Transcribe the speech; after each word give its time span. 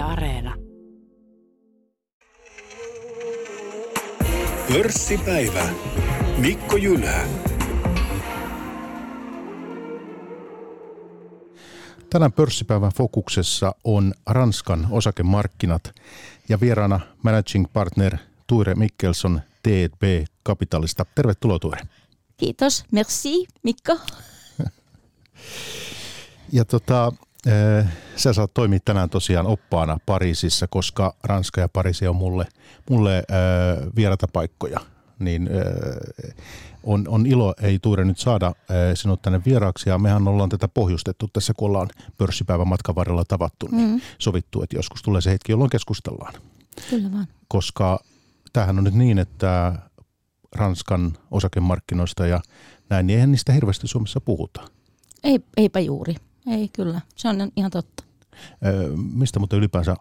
Yle 0.00 0.06
Areena. 0.08 0.54
Pörssipäivä. 4.72 5.68
Mikko 6.38 6.76
Jylhä. 6.76 7.26
Tänään 12.10 12.32
pörssipäivän 12.32 12.92
fokuksessa 12.96 13.74
on 13.84 14.14
Ranskan 14.26 14.86
osakemarkkinat 14.90 15.94
ja 16.48 16.60
vieraana 16.60 17.00
managing 17.22 17.66
partner 17.72 18.16
Tuire 18.46 18.74
Mikkelson 18.74 19.40
TB 19.62 20.02
Kapitalista. 20.42 21.06
Tervetuloa 21.14 21.58
Tuire. 21.58 21.82
Kiitos, 22.36 22.84
merci 22.90 23.46
Mikko. 23.62 23.98
Ja 26.52 26.64
tota, 26.64 27.12
sä 28.16 28.32
saat 28.32 28.54
toimia 28.54 28.78
tänään 28.84 29.10
tosiaan 29.10 29.46
oppaana 29.46 29.98
Pariisissa, 30.06 30.66
koska 30.66 31.16
Ranska 31.24 31.60
ja 31.60 31.68
Pariisi 31.68 32.06
on 32.06 32.16
mulle, 32.16 32.46
mulle 32.90 33.16
äh, 33.16 33.86
vierata 33.96 34.26
paikkoja. 34.32 34.80
Niin 35.18 35.48
äh, 35.52 36.34
on, 36.82 37.08
on 37.08 37.26
ilo, 37.26 37.54
ei 37.62 37.78
Tuure 37.78 38.04
nyt 38.04 38.18
saada 38.18 38.52
sinut 38.94 39.22
tänne 39.22 39.40
vieraaksi 39.46 39.88
ja 39.88 39.98
mehän 39.98 40.28
ollaan 40.28 40.48
tätä 40.48 40.68
pohjustettu 40.68 41.28
tässä, 41.32 41.52
kun 41.56 41.68
ollaan 41.68 41.88
pörssipäivän 42.18 42.68
matkan 42.68 42.94
varrella 42.94 43.24
tavattu, 43.24 43.68
niin 43.72 43.88
mm. 43.88 44.00
sovittu, 44.18 44.62
että 44.62 44.76
joskus 44.76 45.02
tulee 45.02 45.20
se 45.20 45.30
hetki, 45.30 45.52
jolloin 45.52 45.70
keskustellaan. 45.70 46.34
Kyllä 46.90 47.12
vaan. 47.12 47.26
Koska 47.48 48.00
tämähän 48.52 48.78
on 48.78 48.84
nyt 48.84 48.94
niin, 48.94 49.18
että 49.18 49.74
Ranskan 50.56 51.12
osakemarkkinoista 51.30 52.26
ja 52.26 52.40
näin, 52.90 53.06
niin 53.06 53.14
eihän 53.14 53.30
niistä 53.30 53.52
hirveästi 53.52 53.86
Suomessa 53.88 54.20
puhuta. 54.20 54.60
Ei, 55.24 55.40
eipä 55.56 55.80
juuri. 55.80 56.14
Ei 56.50 56.68
kyllä, 56.68 57.00
se 57.16 57.28
on 57.28 57.52
ihan 57.56 57.70
totta. 57.70 58.04
Öö, 58.66 58.96
mistä 58.96 59.38
mutta 59.38 59.56
ylipäänsä 59.56 59.96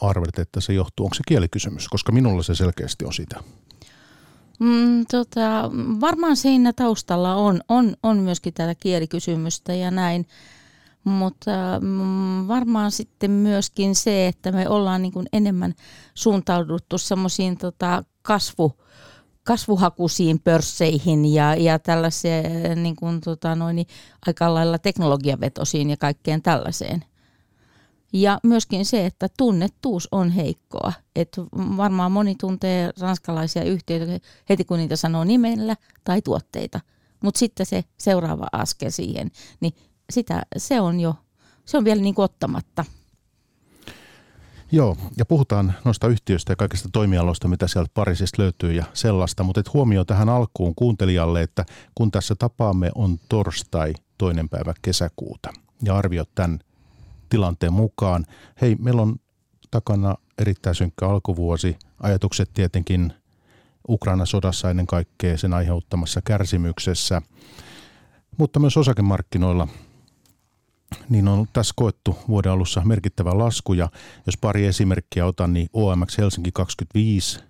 arvelet, 0.00 0.38
että 0.38 0.60
se 0.60 0.72
johtuu? 0.72 1.06
Onko 1.06 1.14
se 1.14 1.22
kielikysymys? 1.28 1.88
Koska 1.88 2.12
minulla 2.12 2.42
se 2.42 2.54
selkeästi 2.54 3.04
on 3.04 3.12
sitä. 3.12 3.40
Mm, 4.58 5.06
tota, 5.10 5.70
varmaan 6.00 6.36
siinä 6.36 6.72
taustalla 6.72 7.34
on, 7.34 7.60
on, 7.68 7.96
on 8.02 8.16
myöskin 8.18 8.54
tätä 8.54 8.74
kielikysymystä 8.74 9.74
ja 9.74 9.90
näin, 9.90 10.26
mutta 11.04 11.50
mm, 11.80 12.48
varmaan 12.48 12.90
sitten 12.90 13.30
myöskin 13.30 13.94
se, 13.94 14.26
että 14.26 14.52
me 14.52 14.68
ollaan 14.68 15.02
niin 15.02 15.12
kuin 15.12 15.26
enemmän 15.32 15.74
suuntauduttu 16.14 16.98
semmoisiin 16.98 17.58
tota, 17.58 18.04
kasvu, 18.22 18.72
kasvuhakuisiin 19.44 20.40
pörsseihin 20.40 21.34
ja, 21.34 21.54
ja 21.54 21.78
tällaiseen 21.78 22.82
niin 22.82 22.96
kuin, 22.96 23.20
tota, 23.20 23.54
noin, 23.54 23.86
aika 24.26 24.54
lailla 24.54 24.78
teknologiavetosiin 24.78 25.90
ja 25.90 25.96
kaikkeen 25.96 26.42
tällaiseen. 26.42 27.04
Ja 28.12 28.40
myöskin 28.42 28.84
se, 28.84 29.06
että 29.06 29.28
tunnettuus 29.36 30.08
on 30.12 30.30
heikkoa. 30.30 30.92
Et 31.16 31.36
varmaan 31.76 32.12
moni 32.12 32.34
tuntee 32.34 32.90
ranskalaisia 33.00 33.64
yhtiöitä 33.64 34.26
heti 34.48 34.64
kun 34.64 34.78
niitä 34.78 34.96
sanoo 34.96 35.24
nimellä 35.24 35.76
tai 36.04 36.22
tuotteita. 36.22 36.80
Mutta 37.22 37.38
sitten 37.38 37.66
se 37.66 37.84
seuraava 37.98 38.46
askel 38.52 38.90
siihen, 38.90 39.30
niin 39.60 39.72
sitä, 40.10 40.42
se 40.56 40.80
on 40.80 41.00
jo, 41.00 41.14
se 41.64 41.76
on 41.76 41.84
vielä 41.84 42.02
niin 42.02 42.14
ottamatta. 42.18 42.84
Joo, 44.74 44.96
ja 45.16 45.26
puhutaan 45.26 45.74
noista 45.84 46.08
yhtiöistä 46.08 46.52
ja 46.52 46.56
kaikista 46.56 46.88
toimialoista, 46.92 47.48
mitä 47.48 47.68
sieltä 47.68 47.90
Pariisista 47.94 48.42
löytyy 48.42 48.72
ja 48.72 48.84
sellaista, 48.94 49.42
mutta 49.42 49.60
et 49.60 49.74
huomio 49.74 50.04
tähän 50.04 50.28
alkuun 50.28 50.74
kuuntelijalle, 50.74 51.42
että 51.42 51.64
kun 51.94 52.10
tässä 52.10 52.34
tapaamme 52.34 52.90
on 52.94 53.18
torstai 53.28 53.92
toinen 54.18 54.48
päivä 54.48 54.74
kesäkuuta. 54.82 55.52
Ja 55.82 55.96
arviot 55.96 56.30
tämän 56.34 56.58
tilanteen 57.28 57.72
mukaan. 57.72 58.24
Hei, 58.60 58.76
meillä 58.78 59.02
on 59.02 59.16
takana 59.70 60.14
erittäin 60.38 60.74
synkkä 60.76 61.08
alkuvuosi, 61.08 61.76
ajatukset 62.00 62.50
tietenkin 62.54 63.12
Ukraina-sodassa 63.88 64.70
ennen 64.70 64.86
kaikkea 64.86 65.38
sen 65.38 65.54
aiheuttamassa 65.54 66.20
kärsimyksessä, 66.22 67.22
mutta 68.38 68.60
myös 68.60 68.76
osakemarkkinoilla– 68.76 69.68
niin 71.08 71.28
on 71.28 71.46
tässä 71.52 71.74
koettu 71.76 72.18
vuoden 72.28 72.52
alussa 72.52 72.82
merkittävä 72.84 73.38
lasku. 73.38 73.72
Ja 73.72 73.88
jos 74.26 74.36
pari 74.36 74.66
esimerkkiä 74.66 75.26
otan, 75.26 75.52
niin 75.52 75.68
OMX 75.72 76.18
Helsinki 76.18 76.50
25, 76.52 77.40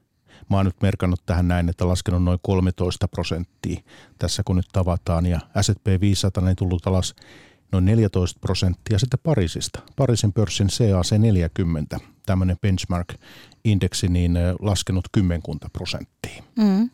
mä 0.51 0.57
oon 0.57 0.67
nyt 0.67 0.83
merkannut 0.83 1.23
tähän 1.27 1.49
näin, 1.49 1.69
että 1.69 1.89
laskenut 1.89 2.25
noin 2.25 2.39
13 2.43 3.09
prosenttia 3.09 3.81
tässä 4.19 4.43
kun 4.47 4.57
nyt 4.57 4.69
tavataan. 4.73 5.27
Ja 5.27 5.41
S&P 5.61 6.01
500 6.01 6.49
ei 6.49 6.55
tullut 6.55 6.87
alas 6.87 7.15
noin 7.73 7.85
14 7.85 8.41
prosenttia 8.41 8.99
sitten 8.99 9.21
Pariisista. 9.23 9.81
Pariisin 9.97 10.33
pörssin 10.33 10.69
CAC 10.69 11.13
40, 11.13 12.01
tämmöinen 12.27 12.57
benchmark-indeksi, 12.63 14.09
niin 14.09 14.39
laskenut 14.61 15.05
kymmenkunta 15.13 15.69
prosenttia. 15.73 16.43
Mm. 16.59 16.91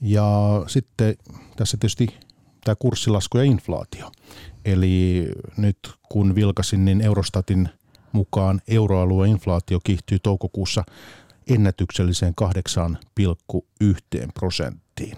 Ja 0.00 0.62
sitten 0.66 1.14
tässä 1.56 1.76
tietysti 1.76 2.08
tämä 2.64 2.76
kurssilasku 2.78 3.38
ja 3.38 3.44
inflaatio. 3.44 4.12
Eli 4.64 5.28
nyt 5.56 5.78
kun 6.08 6.34
vilkasin, 6.34 6.84
niin 6.84 7.00
Eurostatin 7.00 7.68
mukaan 8.12 8.60
euroalueen 8.68 9.30
inflaatio 9.30 9.80
kiihtyy 9.84 10.18
toukokuussa 10.18 10.84
ennätykselliseen 11.46 12.34
8,1 13.52 14.30
prosenttiin. 14.34 15.16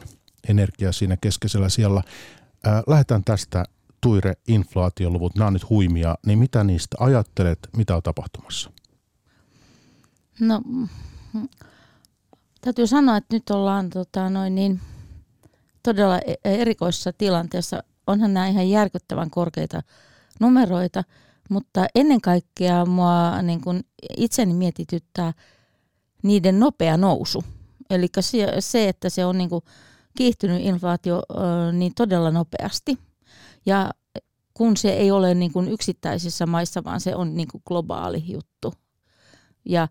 Energia 0.48 0.92
siinä 0.92 1.16
keskeisellä 1.16 1.68
siellä. 1.68 2.02
lähdetään 2.86 3.24
tästä 3.24 3.64
Tuire 4.00 4.34
inflaatioluvut, 4.48 5.34
nämä 5.34 5.46
on 5.46 5.52
nyt 5.52 5.70
huimia, 5.70 6.14
niin 6.26 6.38
mitä 6.38 6.64
niistä 6.64 6.96
ajattelet, 7.00 7.58
mitä 7.76 7.96
on 7.96 8.02
tapahtumassa? 8.02 8.70
No, 10.40 10.62
täytyy 12.60 12.86
sanoa, 12.86 13.16
että 13.16 13.36
nyt 13.36 13.50
ollaan 13.50 13.90
tota, 13.90 14.30
noin 14.30 14.54
niin, 14.54 14.80
todella 15.82 16.18
e-, 16.18 16.34
erikoisessa 16.44 17.12
tilanteessa 17.12 17.82
onhan 18.06 18.34
nämä 18.34 18.48
ihan 18.48 18.70
järkyttävän 18.70 19.30
korkeita 19.30 19.82
numeroita, 20.40 21.04
mutta 21.50 21.86
ennen 21.94 22.20
kaikkea 22.20 22.86
mua 22.86 23.42
niin 23.42 23.60
kun 23.60 23.80
itseni 24.16 24.54
mietityttää 24.54 25.32
niiden 26.22 26.60
nopea 26.60 26.96
nousu. 26.96 27.44
Eli 27.90 28.08
se, 28.60 28.88
että 28.88 29.08
se 29.08 29.24
on 29.24 29.38
niin 29.38 29.50
kuin 29.50 29.64
kiihtynyt 30.16 30.62
inflaatio 30.62 31.22
niin 31.72 31.92
todella 31.94 32.30
nopeasti. 32.30 32.98
Ja 33.66 33.90
kun 34.54 34.76
se 34.76 34.90
ei 34.90 35.10
ole 35.10 35.34
niin 35.34 35.52
kuin 35.52 35.68
yksittäisissä 35.68 36.46
maissa, 36.46 36.84
vaan 36.84 37.00
se 37.00 37.16
on 37.16 37.36
niin 37.36 37.48
kuin 37.48 37.62
globaali 37.66 38.24
juttu. 38.26 38.74
Ja, 39.64 39.88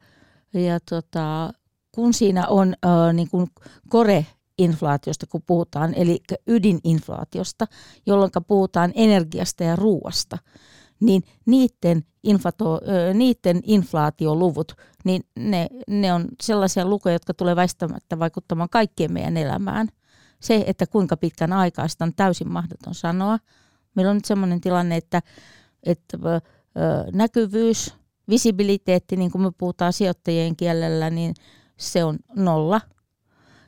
ja 0.53 0.79
tota, 0.89 1.53
kun 1.91 2.13
siinä 2.13 2.47
on 2.47 2.75
niin 3.13 3.29
kuin 3.29 3.47
kore 3.89 4.25
inflaatiosta, 4.57 5.27
kun 5.27 5.41
puhutaan, 5.47 5.93
eli 5.93 6.19
ydininflaatiosta, 6.47 7.65
jolloin 8.05 8.31
puhutaan 8.47 8.91
energiasta 8.95 9.63
ja 9.63 9.75
ruuasta, 9.75 10.37
niin 10.99 11.23
niiden, 11.45 12.03
infato, 12.23 12.81
niiden 13.13 13.61
inflaatioluvut, 13.63 14.71
niin 15.03 15.23
ne, 15.39 15.67
ne 15.87 16.13
on 16.13 16.27
sellaisia 16.43 16.85
lukuja, 16.85 17.15
jotka 17.15 17.33
tulee 17.33 17.55
väistämättä 17.55 18.19
vaikuttamaan 18.19 18.69
kaikkien 18.69 19.13
meidän 19.13 19.37
elämään. 19.37 19.87
Se, 20.39 20.63
että 20.67 20.87
kuinka 20.87 21.17
pitkän 21.17 21.53
aikaa 21.53 21.87
sitä 21.87 22.05
on 22.05 22.13
täysin 22.15 22.51
mahdoton 22.51 22.95
sanoa. 22.95 23.39
Meillä 23.95 24.09
on 24.09 24.17
nyt 24.17 24.25
sellainen 24.25 24.61
tilanne, 24.61 24.97
että, 24.97 25.21
että 25.83 26.17
näkyvyys, 27.13 27.93
visibiliteetti, 28.29 29.15
niin 29.15 29.31
kuin 29.31 29.41
me 29.41 29.51
puhutaan 29.57 29.93
sijoittajien 29.93 30.55
kielellä, 30.55 31.09
niin 31.09 31.33
se 31.77 32.03
on 32.03 32.17
nolla– 32.35 32.81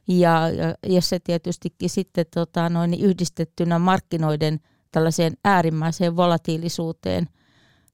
ja, 0.08 0.50
ja, 0.50 0.76
ja 0.88 1.02
se 1.02 1.20
tietystikin 1.20 1.90
sitten 1.90 2.26
tota, 2.34 2.70
noin, 2.70 2.94
yhdistettynä 2.94 3.80
markkinoiden 3.80 4.60
tällaiseen 4.92 5.34
äärimmäiseen 5.46 6.16
volatiilisuuteen, 6.16 7.30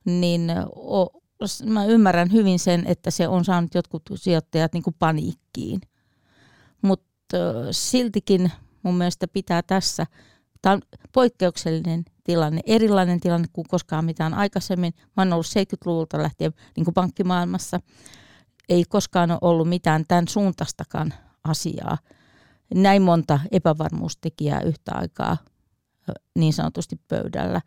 niin 0.05 0.51
o, 0.75 1.09
mä 1.65 1.85
ymmärrän 1.85 2.31
hyvin 2.31 2.59
sen, 2.59 2.83
että 2.87 3.11
se 3.11 3.27
on 3.27 3.45
saanut 3.45 3.75
jotkut 3.75 4.01
sijoittajat 4.15 4.73
niin 4.73 4.83
kuin 4.83 4.95
paniikkiin. 4.99 5.81
Mutta 6.81 7.37
siltikin 7.71 8.51
mun 8.83 8.95
mielestä 8.95 9.27
pitää 9.27 9.61
tässä, 9.61 10.07
tämä 10.61 10.73
on 10.73 10.81
poikkeuksellinen 11.13 12.05
tilanne, 12.23 12.61
erilainen 12.65 13.19
tilanne 13.19 13.47
kuin 13.53 13.67
koskaan 13.67 14.05
mitään 14.05 14.33
aikaisemmin. 14.33 14.93
Mä 15.17 15.21
oon 15.21 15.33
ollut 15.33 15.45
70-luvulta 15.45 16.17
lähtien 16.17 16.53
niin 16.75 16.85
kuin 16.85 16.93
pankkimaailmassa. 16.93 17.79
Ei 18.69 18.83
koskaan 18.89 19.31
ole 19.31 19.39
ollut 19.41 19.69
mitään 19.69 20.05
tämän 20.07 20.27
suuntaistakaan 20.27 21.13
asiaa. 21.43 21.97
Näin 22.73 23.01
monta 23.01 23.39
epävarmuustekijää 23.51 24.61
yhtä 24.61 24.91
aikaa 24.95 25.37
niin 26.35 26.53
sanotusti 26.53 26.99
pöydällä, 27.07 27.61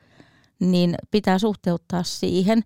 niin 0.61 0.95
pitää 1.11 1.39
suhteuttaa 1.39 2.03
siihen. 2.03 2.63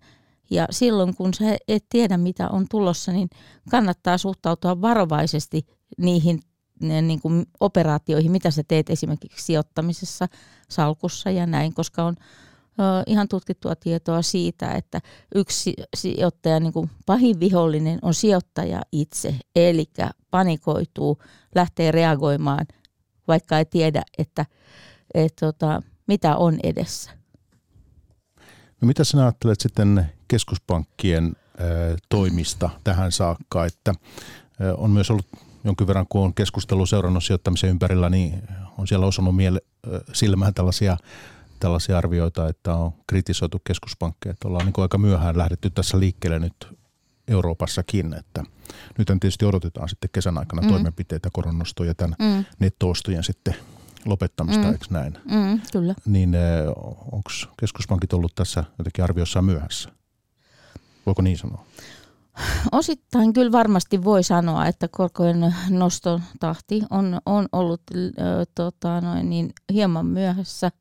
Ja 0.49 0.67
silloin 0.69 1.15
kun 1.15 1.33
sä 1.33 1.57
et 1.67 1.85
tiedä 1.89 2.17
mitä 2.17 2.49
on 2.49 2.65
tulossa, 2.69 3.11
niin 3.11 3.29
kannattaa 3.69 4.17
suhtautua 4.17 4.81
varovaisesti 4.81 5.65
niihin 5.97 6.39
niin 6.79 7.21
kuin 7.21 7.45
operaatioihin, 7.59 8.31
mitä 8.31 8.51
sä 8.51 8.63
teet 8.67 8.89
esimerkiksi 8.89 9.45
sijoittamisessa, 9.45 10.27
salkussa 10.69 11.29
ja 11.29 11.45
näin, 11.45 11.73
koska 11.73 12.03
on 12.03 12.15
ihan 13.07 13.27
tutkittua 13.27 13.75
tietoa 13.75 14.21
siitä, 14.21 14.71
että 14.71 15.01
yksi 15.35 15.73
sijoittaja, 15.95 16.59
niin 16.59 16.73
kuin 16.73 16.89
pahin 17.05 17.39
vihollinen 17.39 17.99
on 18.01 18.13
sijoittaja 18.13 18.81
itse, 18.91 19.35
eli 19.55 19.89
panikoituu, 20.31 21.17
lähtee 21.55 21.91
reagoimaan, 21.91 22.67
vaikka 23.27 23.57
ei 23.57 23.65
tiedä, 23.65 24.03
että, 24.17 24.45
että, 25.13 25.47
että 25.47 25.81
mitä 26.07 26.35
on 26.35 26.59
edessä. 26.63 27.11
No 28.81 28.85
mitä 28.85 29.03
sinä 29.03 29.21
ajattelet 29.21 29.61
sitten 29.61 30.11
keskuspankkien 30.27 31.35
toimista 32.09 32.69
tähän 32.83 33.11
saakka, 33.11 33.65
että 33.65 33.93
on 34.77 34.91
myös 34.91 35.11
ollut 35.11 35.25
jonkin 35.63 35.87
verran, 35.87 36.05
kun 36.09 36.21
on 36.21 36.33
keskustelu 36.33 36.85
seurannut 36.85 37.23
sijoittamisen 37.23 37.69
ympärillä, 37.69 38.09
niin 38.09 38.43
on 38.77 38.87
siellä 38.87 39.05
osunut 39.05 39.35
miele- 39.35 39.65
silmään 40.13 40.53
tällaisia, 40.53 40.97
tällaisia 41.61 41.97
arvioita, 41.97 42.47
että 42.47 42.75
on 42.75 42.91
kritisoitu 43.07 43.61
keskuspankkeja, 43.63 44.31
että 44.31 44.47
ollaan 44.47 44.65
niin 44.65 44.73
aika 44.77 44.97
myöhään 44.97 45.37
lähdetty 45.37 45.69
tässä 45.69 45.99
liikkeelle 45.99 46.39
nyt 46.39 46.67
Euroopassakin, 47.27 48.13
että 48.13 48.43
nyt 48.97 49.07
tietysti 49.07 49.45
odotetaan 49.45 49.89
sitten 49.89 50.09
kesän 50.13 50.37
aikana 50.37 50.61
mm. 50.61 50.67
toimenpiteitä 50.67 51.29
koronnostoja 51.33 51.89
ja 51.89 51.95
tämän 51.95 52.15
mm. 52.19 52.45
nettoostojen 52.59 53.23
sitten 53.23 53.55
lopettamista, 54.05 54.63
mm. 54.63 54.71
eikö 54.71 54.85
näin? 54.89 55.17
Mm, 55.31 55.61
kyllä. 55.71 55.95
Niin 56.05 56.35
onko 57.11 57.29
keskuspankit 57.59 58.13
ollut 58.13 58.35
tässä 58.35 58.63
jotenkin 58.77 59.03
arviossa 59.03 59.41
myöhässä? 59.41 59.89
Voiko 61.05 61.21
niin 61.21 61.37
sanoa? 61.37 61.65
Osittain 62.71 63.33
kyllä 63.33 63.51
varmasti 63.51 64.03
voi 64.03 64.23
sanoa, 64.23 64.67
että 64.67 64.87
korkojen 64.87 65.55
nostotahti 65.69 66.81
on, 66.89 67.21
on 67.25 67.47
ollut 67.51 67.81
äh, 67.95 68.25
tota, 68.55 69.01
noin 69.01 69.29
niin, 69.29 69.53
hieman 69.73 70.05
myöhässä. 70.05 70.71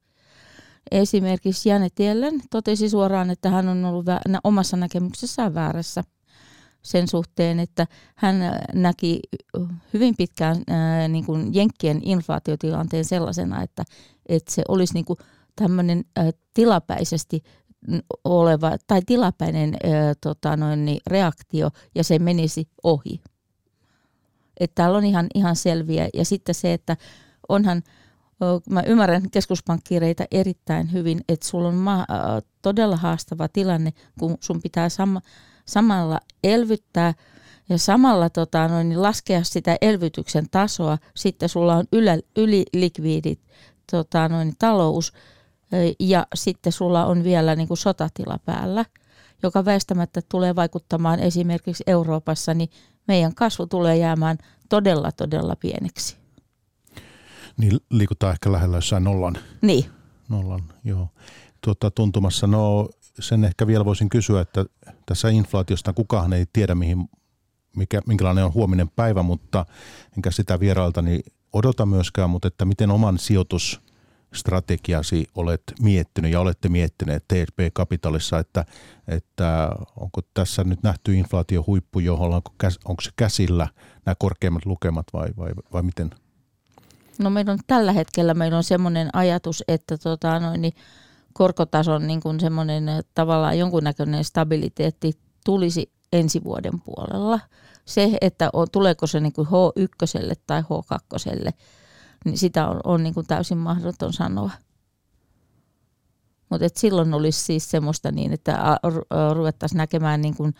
Esimerkiksi 0.91 1.69
Janet 1.69 1.99
Jellen 1.99 2.41
totesi 2.50 2.88
suoraan, 2.88 3.31
että 3.31 3.50
hän 3.50 3.69
on 3.69 3.85
ollut 3.85 4.06
omassa 4.44 4.77
näkemyksessään 4.77 5.55
väärässä 5.55 6.05
sen 6.82 7.09
suhteen, 7.09 7.61
että 7.61 7.87
hän 8.17 8.37
näki 8.75 9.21
hyvin 9.94 10.17
pitkään 10.17 10.62
ää, 10.69 11.09
niin 11.09 11.27
kuin 11.27 11.55
Jenkkien 11.55 12.00
inflaatiotilanteen 12.03 13.05
sellaisena, 13.05 13.62
että, 13.62 13.85
että 14.29 14.53
se 14.53 14.62
olisi 14.69 14.94
niin 14.94 15.05
kuin 15.05 15.17
tämmöinen 15.56 16.05
ää, 16.17 16.31
tilapäisesti 16.55 17.43
oleva 18.25 18.76
tai 18.87 19.03
tilapäinen 19.06 19.75
ää, 19.75 20.15
tota 20.21 20.56
noin, 20.56 20.85
niin 20.85 21.00
reaktio 21.06 21.71
ja 21.94 22.05
se 22.05 22.19
menisi 22.19 22.69
ohi. 22.83 23.21
Että 24.61 24.75
täällä 24.75 24.99
on 24.99 25.05
ihan, 25.05 25.26
ihan 25.35 25.56
selviä. 25.56 26.09
Ja 26.15 26.25
sitten 26.25 26.55
se, 26.55 26.73
että 26.73 26.97
onhan, 27.49 27.83
mä 28.71 28.83
ymmärrän 28.87 29.31
keskuspankkireita 29.31 30.25
erittäin 30.31 30.93
hyvin, 30.93 31.21
että 31.29 31.47
sulla 31.47 31.69
on 31.69 31.75
ma- 31.75 32.07
todella 32.63 32.97
haastava 32.97 33.49
tilanne, 33.49 33.93
kun 34.19 34.39
sun 34.41 34.63
pitää 34.63 34.89
sama, 34.89 35.21
samalla 35.67 36.21
elvyttää 36.45 37.15
ja 37.69 37.79
samalla 37.79 38.31
tota, 38.31 38.69
noin, 38.69 38.89
niin 38.89 39.03
laskea 39.03 39.45
sitä 39.45 39.77
elvytyksen 39.81 40.47
tasoa. 40.51 40.99
Sitten 41.17 41.49
sulla 41.49 41.77
on 41.77 41.85
ylä, 41.93 42.19
ylilikviidit 42.37 43.41
tota, 43.91 44.29
noin, 44.29 44.55
talous 44.59 45.13
ja 46.01 46.27
sitten 46.35 46.73
sulla 46.73 47.07
on 47.07 47.25
vielä 47.25 47.57
niin 47.57 47.69
kuin 47.69 47.79
sotatila 47.79 48.39
päällä, 48.45 48.85
joka 49.43 49.65
väistämättä 49.65 50.21
tulee 50.29 50.57
vaikuttamaan 50.57 51.21
esimerkiksi 51.21 51.85
Euroopassa, 51.87 52.55
niin 52.55 52.71
meidän 53.09 53.35
kasvu 53.35 53.67
tulee 53.67 53.97
jäämään 53.97 54.39
todella, 54.69 55.13
todella 55.13 55.57
pieneksi. 55.57 56.20
Niin 57.56 57.79
liikutaan 57.91 58.32
ehkä 58.32 58.52
lähellä 58.52 58.76
jossain 58.76 59.05
nollan. 59.05 59.37
Niin. 59.62 59.85
Nollan, 60.29 60.62
joo. 60.85 61.08
Tuota, 61.64 61.91
tuntumassa, 61.91 62.47
no 62.47 62.88
sen 63.20 63.44
ehkä 63.44 63.67
vielä 63.67 63.85
voisin 63.85 64.08
kysyä, 64.08 64.41
että 64.41 64.64
tässä 65.06 65.29
inflaatiosta 65.29 65.93
kukaan 65.93 66.32
ei 66.32 66.47
tiedä, 66.52 66.75
mihin, 66.75 67.08
mikä, 67.76 68.00
minkälainen 68.06 68.44
on 68.44 68.55
huominen 68.55 68.88
päivä, 68.88 69.23
mutta 69.23 69.67
enkä 70.17 70.31
sitä 70.31 70.61
vierailta 70.61 71.02
niin 71.02 71.23
odota 71.52 71.87
myöskään, 71.87 72.31
mutta 72.31 72.49
että 72.49 72.64
miten 72.64 72.91
oman 72.91 73.19
sijoitus 73.19 73.81
strategiasi 74.35 75.26
olet 75.35 75.62
miettinyt 75.81 76.32
ja 76.32 76.41
olette 76.41 76.69
miettineet 76.69 77.25
TSP 77.29 77.75
Capitalissa, 77.75 78.38
että, 78.38 78.64
että 79.08 79.70
onko 79.97 80.20
tässä 80.35 80.64
nyt 80.64 80.82
nähty 80.82 81.14
inflaatiohuippu, 81.14 82.00
johon 82.00 82.35
onko, 82.35 82.52
onko 82.85 83.00
se 83.02 83.11
käsillä 83.17 83.69
nämä 84.06 84.14
korkeimmat 84.19 84.67
lukemat 84.67 85.06
vai, 85.12 85.29
vai, 85.37 85.50
vai 85.73 85.82
miten? 85.82 86.11
No 87.21 87.31
meillä 87.31 87.53
on 87.53 87.59
tällä 87.67 87.93
hetkellä 87.93 88.35
meillä 88.35 88.57
on 88.57 88.65
semmoinen 88.65 89.09
ajatus, 89.13 89.65
että 89.69 89.99
tota, 89.99 90.41
noin, 90.41 90.63
niin 90.63 90.73
korkotason 91.33 92.07
niin 92.07 92.21
kuin 92.21 92.41
semmoinen 92.41 92.85
tavallaan 93.15 93.59
jonkunnäköinen 93.59 94.25
stabiliteetti 94.25 95.13
tulisi 95.45 95.93
ensi 96.13 96.45
vuoden 96.45 96.81
puolella. 96.81 97.41
Se, 97.85 98.19
että 98.21 98.51
on, 98.53 98.67
tuleeko 98.73 99.07
se 99.07 99.21
niin 99.21 99.33
kuin 99.33 99.49
H1 99.49 100.35
tai 100.47 100.63
H2, 100.63 101.53
niin 102.25 102.39
sitä 102.39 102.69
on, 102.69 102.81
on 102.85 103.03
niin 103.03 103.15
kuin 103.15 103.27
täysin 103.27 103.59
mahdoton 103.59 104.13
sanoa. 104.13 104.51
Mutta 106.49 106.67
silloin 106.75 107.15
olisi 107.15 107.45
siis 107.45 107.71
semmoista 107.71 108.13
niin, 108.13 108.33
että 108.33 108.77
ruvettaisiin 109.35 109.77
näkemään 109.77 110.21
niin 110.21 110.37
kuin 110.37 110.55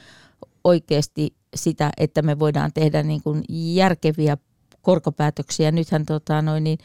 oikeasti 0.65 1.37
sitä, 1.55 1.91
että 1.97 2.23
me 2.23 2.39
voidaan 2.39 2.73
tehdä 2.73 3.03
niin 3.03 3.23
kuin 3.23 3.45
järkeviä 3.49 4.37
korkopäätöksiä. 4.83 5.71
Nythän 5.71 6.07
tota, 6.07 6.43
noin, 6.43 6.65
niin 6.65 6.79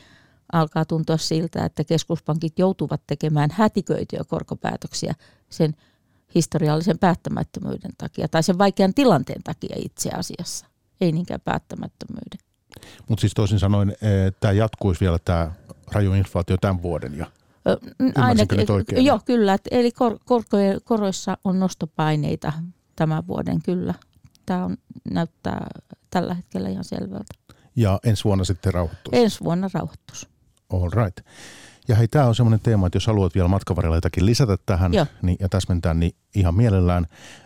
alkaa 0.54 0.86
tuntua 0.86 1.18
siltä, 1.18 1.66
että 1.66 1.84
keskuspankit 1.84 2.60
joutuvat 2.60 3.02
tekemään 3.08 3.50
hätiköityjä 3.54 4.24
korkopäätöksiä 4.28 5.14
sen 5.50 5.76
historiallisen 6.36 7.00
päättämättömyyden 7.00 7.92
takia 7.98 8.28
tai 8.28 8.44
sen 8.44 8.58
vaikean 8.58 8.94
tilanteen 8.94 9.44
takia 9.44 9.76
itse 9.80 10.10
asiassa, 10.10 10.66
ei 11.02 11.12
niinkään 11.12 11.42
päättämättömyyden. 11.42 12.40
Mutta 13.10 13.22
siis 13.22 13.34
toisin 13.34 13.60
sanoen, 13.60 13.90
eh, 13.90 14.34
tämä 14.40 14.52
jatkuisi 14.52 15.02
vielä 15.02 15.20
tämä 15.26 15.52
raju 15.92 16.14
inflaatio 16.14 16.58
tämän 16.58 16.82
vuoden 16.82 17.18
ja 17.18 17.26
Ainakin, 18.16 18.58
nyt 18.58 18.70
oikein? 18.70 19.06
Joo, 19.06 19.20
kyllä. 19.26 19.58
Eli 19.72 19.92
kor, 19.92 20.20
korkojen, 20.26 20.82
koroissa 20.84 21.38
on 21.44 21.60
nostopaineita 21.60 22.54
tämän 22.96 23.28
vuoden, 23.28 23.62
kyllä. 23.62 23.94
Tämä 24.46 24.66
on, 24.66 24.78
näyttää 25.12 25.68
tällä 26.10 26.34
hetkellä 26.34 26.70
ihan 26.70 26.84
selvältä. 26.84 27.34
Ja 27.76 28.00
ensi 28.04 28.24
vuonna 28.24 28.44
sitten 28.44 28.74
rauhoittus? 28.74 29.14
Ensi 29.14 29.44
vuonna 29.44 29.70
rauhoittus. 29.74 30.28
All 30.70 30.90
right. 30.90 31.26
Ja 31.88 31.96
hei, 31.96 32.08
tämä 32.08 32.26
on 32.26 32.36
semmoinen 32.36 32.60
teema, 32.60 32.88
että 32.88 32.96
jos 32.96 33.08
haluat 33.08 33.36
vielä 33.36 33.48
matkavarilla 33.48 33.98
jotakin 33.98 34.26
lisätä 34.26 34.58
tähän 34.66 34.92
niin, 35.22 35.38
ja 35.40 35.50
täsmentää, 35.50 35.94
niin 35.94 36.12
ihan 36.36 36.56
mielellään 36.56 37.06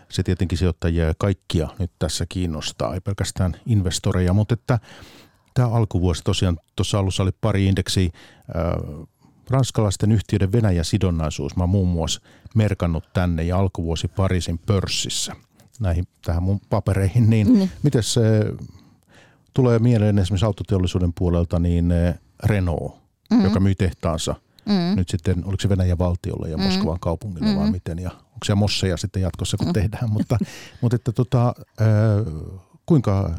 se 0.09 0.23
tietenkin 0.23 0.57
sijoittajia 0.57 1.05
ja 1.05 1.13
kaikkia 1.17 1.67
nyt 1.79 1.91
tässä 1.99 2.25
kiinnostaa, 2.29 2.93
ei 2.93 3.01
pelkästään 3.01 3.55
investoreja, 3.65 4.33
mutta 4.33 4.53
että 4.53 4.79
tämä 5.53 5.67
alkuvuosi 5.67 6.23
tosiaan, 6.23 6.57
tuossa 6.75 6.99
alussa 6.99 7.23
oli 7.23 7.31
pari 7.41 7.65
indeksiä, 7.65 8.09
äh, 8.55 9.07
ranskalaisten 9.49 10.11
yhtiöiden 10.11 10.51
Venäjä-sidonnaisuus, 10.51 11.55
mä 11.55 11.65
muun 11.65 11.87
muassa 11.87 12.21
merkannut 12.55 13.03
tänne 13.13 13.43
ja 13.43 13.57
alkuvuosi 13.57 14.07
Pariisin 14.07 14.59
pörssissä 14.59 15.35
näihin 15.79 16.07
tähän 16.25 16.43
mun 16.43 16.59
papereihin, 16.69 17.29
niin 17.29 17.53
mm. 17.53 17.69
miten 17.83 18.03
se 18.03 18.21
tulee 19.53 19.79
mieleen 19.79 20.19
esimerkiksi 20.19 20.45
autoteollisuuden 20.45 21.13
puolelta, 21.13 21.59
niin 21.59 21.91
äh, 21.91 22.19
Renault, 22.43 22.93
mm. 23.31 23.43
joka 23.43 23.59
myy 23.59 23.75
tehtaansa 23.75 24.35
mm. 24.65 24.95
nyt 24.95 25.09
sitten, 25.09 25.45
oliko 25.45 25.61
se 25.61 25.69
Venäjän 25.69 25.97
valtiolle 25.97 26.49
ja 26.49 26.57
mm. 26.57 26.63
Moskovan 26.63 26.99
kaupungille 26.99 27.47
mm. 27.47 27.55
vai 27.55 27.71
miten, 27.71 27.99
ja 27.99 28.09
onko 28.11 28.45
se 28.45 28.55
Mosseja 28.55 28.97
sitten 28.97 29.21
jatkossa 29.21 29.57
kun 29.57 29.67
mm. 29.67 29.73
tehdään, 29.73 30.09
mutta, 30.09 30.37
mutta 30.81 30.95
että 30.95 31.11
tota, 31.11 31.53
äh, 31.81 31.85
kuinka 32.85 33.35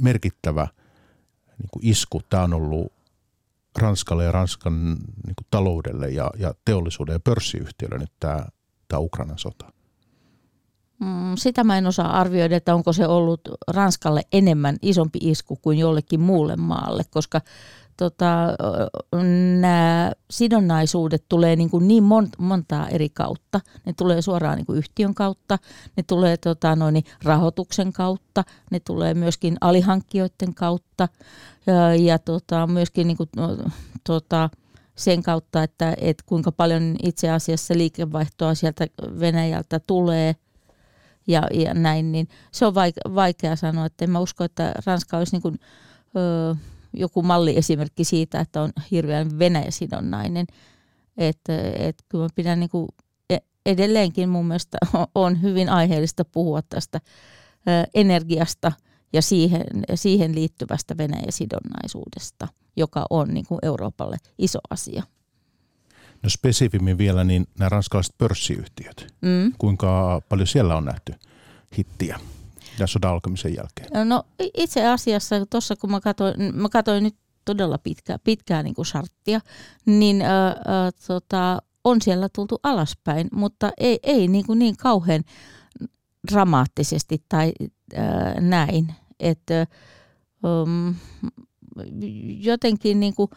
merkittävä– 0.00 0.68
niin 1.62 1.68
kuin 1.72 1.86
isku 1.86 2.20
tämä 2.30 2.42
on 2.42 2.54
ollut 2.54 2.92
Ranskalle 3.78 4.24
ja 4.24 4.32
Ranskan 4.32 4.84
niin 5.26 5.36
kuin 5.36 5.46
taloudelle 5.50 6.10
ja, 6.10 6.30
ja 6.38 6.54
teollisuuden 6.64 7.12
ja 7.12 7.20
pörssiyhtiöille 7.20 7.98
nyt 7.98 8.12
tämä, 8.20 8.46
tämä 8.88 9.00
Ukrainan 9.00 9.38
sota? 9.38 9.72
Mm, 11.02 11.36
sitä 11.36 11.64
mä 11.64 11.78
en 11.78 11.86
osaa 11.86 12.20
arvioida, 12.20 12.56
että 12.56 12.74
onko 12.74 12.92
se 12.92 13.06
ollut 13.06 13.40
Ranskalle 13.68 14.22
enemmän 14.32 14.76
isompi 14.82 15.18
isku 15.22 15.56
kuin 15.56 15.78
jollekin 15.78 16.20
muulle 16.20 16.56
maalle, 16.56 17.02
koska 17.10 17.40
tota, 17.96 18.34
nämä 19.60 20.12
sidonnaisuudet 20.30 21.24
tulee 21.28 21.56
niin, 21.56 21.70
kuin 21.70 21.88
niin 21.88 22.02
mon, 22.02 22.28
montaa 22.38 22.88
eri 22.88 23.08
kautta. 23.08 23.60
Ne 23.86 23.92
tulee 23.92 24.22
suoraan 24.22 24.56
niin 24.56 24.66
kuin 24.66 24.78
yhtiön 24.78 25.14
kautta, 25.14 25.58
ne 25.96 26.02
tulee 26.02 26.36
tota, 26.36 26.76
noin, 26.76 27.04
rahoituksen 27.22 27.92
kautta, 27.92 28.44
ne 28.70 28.80
tulee 28.80 29.14
myöskin 29.14 29.56
alihankkijoiden 29.60 30.54
kautta 30.54 31.08
ja, 31.66 31.94
ja 31.94 32.18
tota, 32.18 32.66
myöskin 32.66 33.06
niin 33.06 33.16
kuin, 33.16 33.28
no, 33.36 33.56
tota, 34.06 34.50
sen 34.94 35.22
kautta, 35.22 35.62
että 35.62 35.94
et 36.00 36.22
kuinka 36.26 36.52
paljon 36.52 36.96
itse 37.02 37.30
asiassa 37.30 37.74
liikevaihtoa 37.76 38.54
sieltä 38.54 38.86
Venäjältä 39.20 39.80
tulee 39.80 40.36
ja, 41.26 41.42
ja 41.52 41.74
näin, 41.74 42.12
niin 42.12 42.28
se 42.52 42.66
on 42.66 42.74
vaikea 43.14 43.56
sanoa, 43.56 43.86
että 43.86 44.04
en 44.04 44.10
mä 44.10 44.18
usko, 44.18 44.44
että 44.44 44.72
Ranska 44.86 45.18
olisi 45.18 45.32
niin 45.32 45.42
kuin, 45.42 45.58
öö, 46.16 46.54
joku 46.92 47.22
malliesimerkki 47.22 48.04
siitä, 48.04 48.40
että 48.40 48.62
on 48.62 48.72
hirveän 48.90 49.38
Venäjäsidonnainen. 49.38 50.46
Että 51.16 51.52
et 51.78 51.96
kyllä 52.08 52.24
mä 52.24 52.28
pidän 52.34 52.60
niin 52.60 52.70
kuin 52.70 52.88
e, 53.30 53.38
edelleenkin 53.66 54.28
mun 54.28 54.46
mielestä 54.46 54.78
on 55.14 55.42
hyvin 55.42 55.68
aiheellista 55.68 56.24
puhua 56.24 56.62
tästä 56.62 57.00
energiasta 57.94 58.72
ja 59.12 59.22
siihen, 59.22 59.64
siihen 59.94 60.34
liittyvästä 60.34 60.96
Venäjä-sidonnaisuudesta, 60.96 62.48
joka 62.76 63.06
on 63.10 63.28
niin 63.28 63.46
kuin 63.48 63.58
Euroopalle 63.62 64.16
iso 64.38 64.58
asia. 64.70 65.02
No 66.22 66.30
spesifimmin 66.30 66.98
vielä, 66.98 67.24
niin 67.24 67.46
nämä 67.58 67.68
ranskalaiset 67.68 68.18
pörssiyhtiöt, 68.18 69.14
mm. 69.20 69.52
kuinka 69.58 70.22
paljon 70.28 70.46
siellä 70.46 70.76
on 70.76 70.84
nähty 70.84 71.14
hittiä 71.78 72.20
ja 72.78 72.86
sodan 72.86 73.10
alkamisen 73.10 73.54
jälkeen? 73.54 74.08
No 74.08 74.22
itse 74.54 74.86
asiassa 74.86 75.46
tuossa 75.50 75.76
kun 75.76 75.90
mä 75.90 76.00
katsoin, 76.00 76.34
mä 76.54 76.68
katsoin 76.68 77.04
nyt 77.04 77.16
todella 77.44 77.78
pitkää, 77.78 78.18
pitkää 78.18 78.62
niin 78.62 78.74
kuin 78.74 78.86
sarttia, 78.86 79.40
niin 79.86 80.22
ää, 80.22 80.46
ää, 80.46 80.90
tota, 81.06 81.62
on 81.84 82.02
siellä 82.02 82.28
tultu 82.28 82.60
alaspäin, 82.62 83.28
mutta 83.32 83.70
ei, 83.78 83.98
ei 84.02 84.28
niin, 84.28 84.46
kuin 84.46 84.58
niin 84.58 84.76
kauhean 84.76 85.24
dramaattisesti 86.30 87.24
tai 87.28 87.52
ää, 87.94 88.40
näin. 88.40 88.94
Että 89.20 89.66
um, 90.62 90.94
jotenkin 92.38 93.00
niin 93.00 93.14
kuin, 93.14 93.30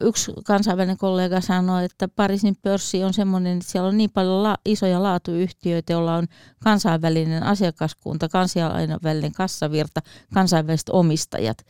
yksi 0.00 0.32
kansainvälinen 0.44 0.96
kollega 0.96 1.40
sanoi, 1.40 1.84
että 1.84 2.08
Pariisin 2.08 2.56
pörssi 2.62 3.04
on 3.04 3.14
sellainen, 3.14 3.58
että 3.58 3.70
siellä 3.70 3.88
on 3.88 3.96
niin 3.96 4.10
paljon 4.10 4.42
la- 4.42 4.58
isoja 4.64 5.02
laatuyhtiöitä, 5.02 5.92
joilla 5.92 6.16
on 6.16 6.26
kansainvälinen 6.64 7.42
asiakaskunta, 7.42 8.28
kansainvälinen 8.28 9.32
kassavirta, 9.32 10.02
kansainväliset 10.34 10.88
omistajat, 10.88 11.66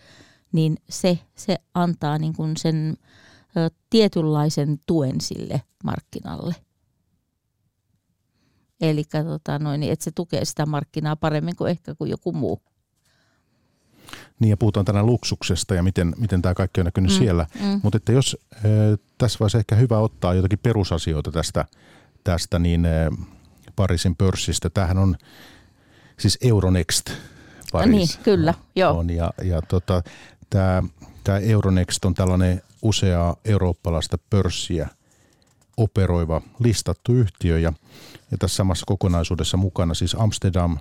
niin 0.52 0.76
se, 0.88 1.18
se 1.34 1.56
antaa 1.74 2.18
niin 2.18 2.32
kuin 2.32 2.56
sen 2.56 2.96
ö, 3.56 3.70
tietynlaisen 3.90 4.80
tuen 4.86 5.20
sille 5.20 5.62
markkinalle. 5.84 6.54
Eli 8.80 9.04
tota 9.04 9.58
noin, 9.58 9.82
että 9.82 10.04
se 10.04 10.10
tukee 10.10 10.44
sitä 10.44 10.66
markkinaa 10.66 11.16
paremmin 11.16 11.56
kuin 11.56 11.70
ehkä 11.70 11.94
kuin 11.94 12.10
joku 12.10 12.32
muu. 12.32 12.62
Niin 14.38 14.50
ja 14.50 14.57
puhutaan 14.57 14.87
tänään 14.87 15.07
luksuksesta 15.07 15.75
ja 15.75 15.83
miten, 15.83 16.14
miten 16.18 16.42
tämä 16.42 16.54
kaikki 16.54 16.80
on 16.80 16.85
näkynyt 16.85 17.11
mm, 17.11 17.18
siellä. 17.18 17.47
Mm. 17.61 17.80
Mutta 17.83 17.97
että 17.97 18.12
jos 18.12 18.37
äh, 18.52 18.62
tässä 19.18 19.38
vaiheessa 19.40 19.59
ehkä 19.59 19.75
hyvä 19.75 19.99
ottaa 19.99 20.35
jotakin 20.35 20.59
perusasioita 20.59 21.33
tästä, 21.33 21.64
tästä 22.25 22.59
niin 22.59 22.87
äh, 22.87 23.28
Pariisin 23.76 24.16
pörssistä. 24.16 24.71
Tämähän 24.71 24.99
on 24.99 25.16
siis 26.18 26.38
Euronext 26.40 27.11
Paris. 27.73 27.90
Niin, 27.90 28.09
kyllä, 28.23 28.54
joo. 28.76 28.99
On, 28.99 29.11
ja, 29.11 29.30
ja 29.42 29.62
tota, 29.62 30.02
tämä, 30.50 30.83
tämä 31.25 31.38
Euronext 31.38 32.04
on 32.04 32.14
tällainen 32.14 32.62
useaa 32.83 33.37
eurooppalaista 33.45 34.18
pörssiä 34.30 34.88
operoiva 35.76 36.42
listattu 36.59 37.12
yhtiö 37.12 37.59
ja, 37.59 37.73
ja 38.30 38.38
tässä 38.38 38.57
samassa 38.57 38.87
kokonaisuudessa 38.87 39.57
mukana 39.57 39.95
siis 39.95 40.16
Amsterdam, 40.18 40.78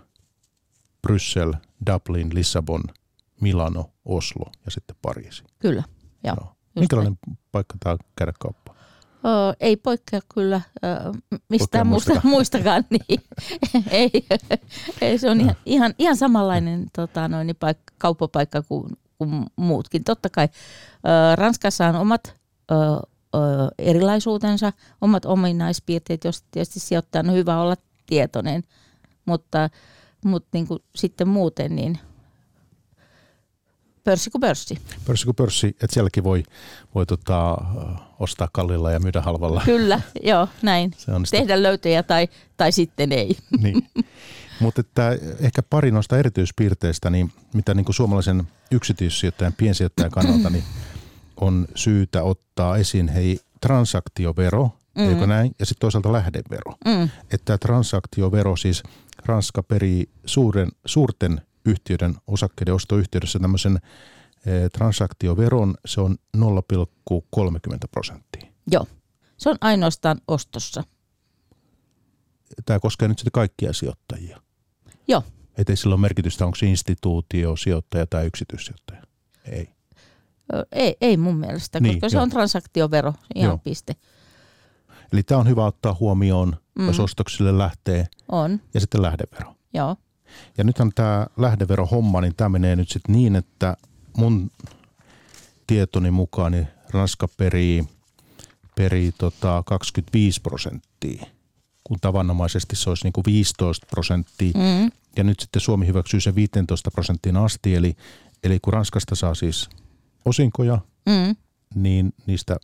Bryssel, 1.01 1.53
Dublin, 1.85 2.29
Lissabon– 2.33 2.83
Milano, 3.41 3.91
Oslo 4.05 4.51
ja 4.65 4.71
sitten 4.71 4.95
Pariisi. 5.01 5.43
Kyllä, 5.59 5.83
joo. 6.23 6.35
No. 6.35 6.55
Minkälainen 6.75 7.17
näin. 7.27 7.39
paikka 7.51 7.75
tämä 7.79 7.97
käydä 8.15 8.33
kauppaa? 8.39 8.75
Oh, 9.23 9.55
ei 9.59 9.77
poikkea 9.77 10.19
kyllä 10.33 10.61
mistään 11.49 11.87
muusta, 11.87 12.21
muistakaan. 12.23 12.83
Niin. 12.91 13.21
ei, 13.91 14.11
ei, 15.01 15.17
se 15.17 15.29
on 15.29 15.41
ihan, 15.41 15.55
ihan, 15.65 15.93
ihan 15.99 16.17
samanlainen 16.17 16.85
tota, 16.95 17.27
noin, 17.27 17.55
paikka, 17.59 17.93
kauppapaikka 17.97 18.61
kuin, 18.61 18.89
kuin 19.17 19.45
muutkin. 19.55 20.03
Totta 20.03 20.29
kai 20.29 20.49
Ranskassa 21.35 21.87
on 21.87 21.95
omat 21.95 22.35
erilaisuutensa, 23.79 24.73
omat 25.01 25.25
ominaispiirteet, 25.25 26.23
jos 26.23 26.43
tietysti 26.51 26.79
sijoittajan 26.79 27.29
on 27.29 27.35
hyvä 27.35 27.61
olla 27.61 27.75
tietoinen, 28.05 28.63
mutta, 29.25 29.69
mutta 30.25 30.49
niin 30.53 30.67
kuin 30.67 30.79
sitten 30.95 31.27
muuten 31.27 31.75
niin 31.75 31.99
pörssi 34.07 34.29
kuin 34.29 34.41
pörssi. 34.41 34.77
Pörssi 35.05 35.25
kuin 35.25 35.35
pörssi, 35.35 35.67
että 35.67 35.87
sielläkin 35.89 36.23
voi, 36.23 36.43
voi 36.95 37.05
tota, 37.05 37.57
ostaa 38.19 38.47
kallilla 38.53 38.91
ja 38.91 38.99
myydä 38.99 39.21
halvalla. 39.21 39.61
Kyllä, 39.65 40.01
joo, 40.23 40.47
näin. 40.61 40.93
Se 40.97 41.11
on 41.11 41.25
sitä. 41.25 41.37
Tehdä 41.37 41.63
löytöjä 41.63 42.03
tai, 42.03 42.27
tai 42.57 42.71
sitten 42.71 43.11
ei. 43.11 43.37
Niin. 43.63 43.89
Mutta 44.59 44.81
että 44.81 45.17
ehkä 45.39 45.63
pari 45.63 45.91
noista 45.91 46.17
erityispiirteistä, 46.17 47.09
niin 47.09 47.31
mitä 47.53 47.73
niin 47.73 47.85
kuin 47.85 47.95
suomalaisen 47.95 48.43
yksityissijoittajan, 48.71 49.53
piensijoittajan 49.53 50.11
kannalta, 50.11 50.49
niin 50.49 50.63
on 51.41 51.67
syytä 51.75 52.23
ottaa 52.23 52.77
esiin 52.77 53.07
hei, 53.07 53.39
transaktiovero, 53.61 54.69
mm. 54.97 55.09
eikö 55.09 55.27
näin, 55.27 55.51
ja 55.59 55.65
sitten 55.65 55.81
toisaalta 55.81 56.13
lähdevero. 56.13 56.75
Mm. 56.85 57.09
Että 57.31 57.57
transaktiovero 57.57 58.55
siis 58.55 58.83
Ranska 59.25 59.63
perii 59.63 60.09
suuren, 60.25 60.71
suurten 60.85 61.41
yhtiöiden 61.67 62.15
osakkeiden 62.27 62.73
ostoyhteydessä 62.73 63.39
tämmöisen 63.39 63.79
eh, 64.45 64.69
transaktioveron, 64.73 65.75
se 65.85 66.01
on 66.01 66.17
0,30 66.37 66.43
prosenttia. 67.91 68.51
Joo, 68.71 68.87
se 69.37 69.49
on 69.49 69.57
ainoastaan 69.61 70.21
ostossa. 70.27 70.83
Tämä 72.65 72.79
koskee 72.79 73.07
nyt 73.07 73.19
sitten 73.19 73.31
kaikkia 73.31 73.73
sijoittajia. 73.73 74.41
Joo. 75.07 75.23
Että 75.57 75.73
ei 75.73 75.77
sillä 75.77 75.93
ole 75.93 76.01
merkitystä, 76.01 76.45
onko 76.45 76.55
se 76.55 76.65
instituutio, 76.65 77.55
sijoittaja 77.55 78.07
tai 78.07 78.25
yksityissijoittaja. 78.25 79.01
Ei. 79.51 79.69
Ei, 80.71 80.97
ei 81.01 81.17
mun 81.17 81.37
mielestä, 81.37 81.79
niin, 81.79 81.93
koska 81.93 82.05
jo. 82.05 82.09
se 82.09 82.19
on 82.19 82.29
transaktiovero, 82.29 83.13
ihan 83.35 83.49
joo. 83.49 83.57
piste. 83.57 83.95
Eli 85.13 85.23
tämä 85.23 85.39
on 85.41 85.47
hyvä 85.47 85.65
ottaa 85.65 85.97
huomioon, 85.99 86.57
mm. 86.79 86.87
jos 86.87 86.99
ostoksille 86.99 87.57
lähtee. 87.57 88.07
On. 88.27 88.61
Ja 88.73 88.79
sitten 88.79 89.01
lähdevero. 89.01 89.55
Joo. 89.73 89.95
Ja 90.57 90.63
nythän 90.63 90.91
tämä 90.95 91.27
lähdeverohomma, 91.37 92.21
niin 92.21 92.35
tämä 92.35 92.49
menee 92.49 92.75
nyt 92.75 92.89
sitten 92.89 93.15
niin, 93.15 93.35
että 93.35 93.77
mun 94.17 94.51
tietoni 95.67 96.11
mukaan 96.11 96.51
niin 96.51 96.67
Ranska 96.89 97.27
perii, 97.37 97.83
perii 98.75 99.11
tota 99.17 99.63
25 99.65 100.41
prosenttia, 100.41 101.25
kun 101.83 101.97
tavanomaisesti 102.01 102.75
se 102.75 102.89
olisi 102.89 103.03
niin 103.03 103.13
kuin 103.13 103.25
15 103.25 103.87
prosenttia. 103.89 104.51
Mm. 104.55 104.91
Ja 105.15 105.23
nyt 105.23 105.39
sitten 105.39 105.61
Suomi 105.61 105.87
hyväksyy 105.87 106.19
sen 106.19 106.35
15 106.35 106.91
prosenttiin 106.91 107.37
asti, 107.37 107.75
eli, 107.75 107.95
eli 108.43 108.59
kun 108.61 108.73
Ranskasta 108.73 109.15
saa 109.15 109.35
siis 109.35 109.69
osinkoja, 110.25 110.79
mm. 111.05 111.35
niin 111.75 112.13
niistä 112.25 112.57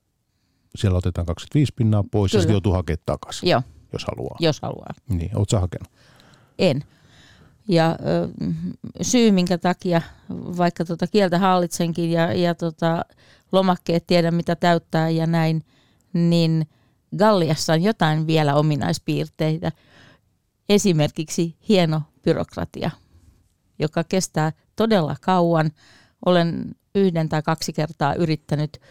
siellä 0.76 0.98
otetaan 0.98 1.26
25 1.26 1.74
pinnaa 1.76 2.04
pois 2.12 2.32
Kyllä. 2.32 2.40
ja 2.40 2.42
sitten 2.42 2.54
joutuu 2.54 2.74
hakemaan 2.74 3.04
takaisin, 3.06 3.50
Joo. 3.50 3.62
jos 3.94 4.06
haluaa. 4.06 4.38
Jos 4.40 4.60
haluaa. 4.62 4.94
Niin, 5.10 5.38
ootko 5.38 5.60
hakenut? 5.60 5.88
En. 6.60 6.84
Ja 7.68 7.98
ö, 8.06 8.30
syy, 9.02 9.32
minkä 9.32 9.58
takia, 9.58 10.02
vaikka 10.30 10.86
tuota 10.86 11.08
kieltä 11.08 11.40
hallitsenkin 11.40 12.12
ja, 12.12 12.34
ja 12.34 12.56
tota, 12.56 13.06
lomakkeet 13.52 14.08
tiedä 14.08 14.32
mitä 14.32 14.56
täyttää 14.56 15.10
ja 15.10 15.28
näin, 15.28 15.66
niin 16.14 16.68
Galliassa 17.18 17.74
on 17.74 17.84
jotain 17.84 18.28
vielä 18.28 18.56
ominaispiirteitä. 18.56 19.72
Esimerkiksi 20.70 21.56
hieno 21.70 22.02
byrokratia, 22.22 22.92
joka 23.80 24.04
kestää 24.04 24.52
todella 24.76 25.16
kauan. 25.22 25.72
Olen 26.26 26.76
yhden 26.96 27.30
tai 27.30 27.42
kaksi 27.42 27.74
kertaa 27.74 28.14
yrittänyt, 28.14 28.82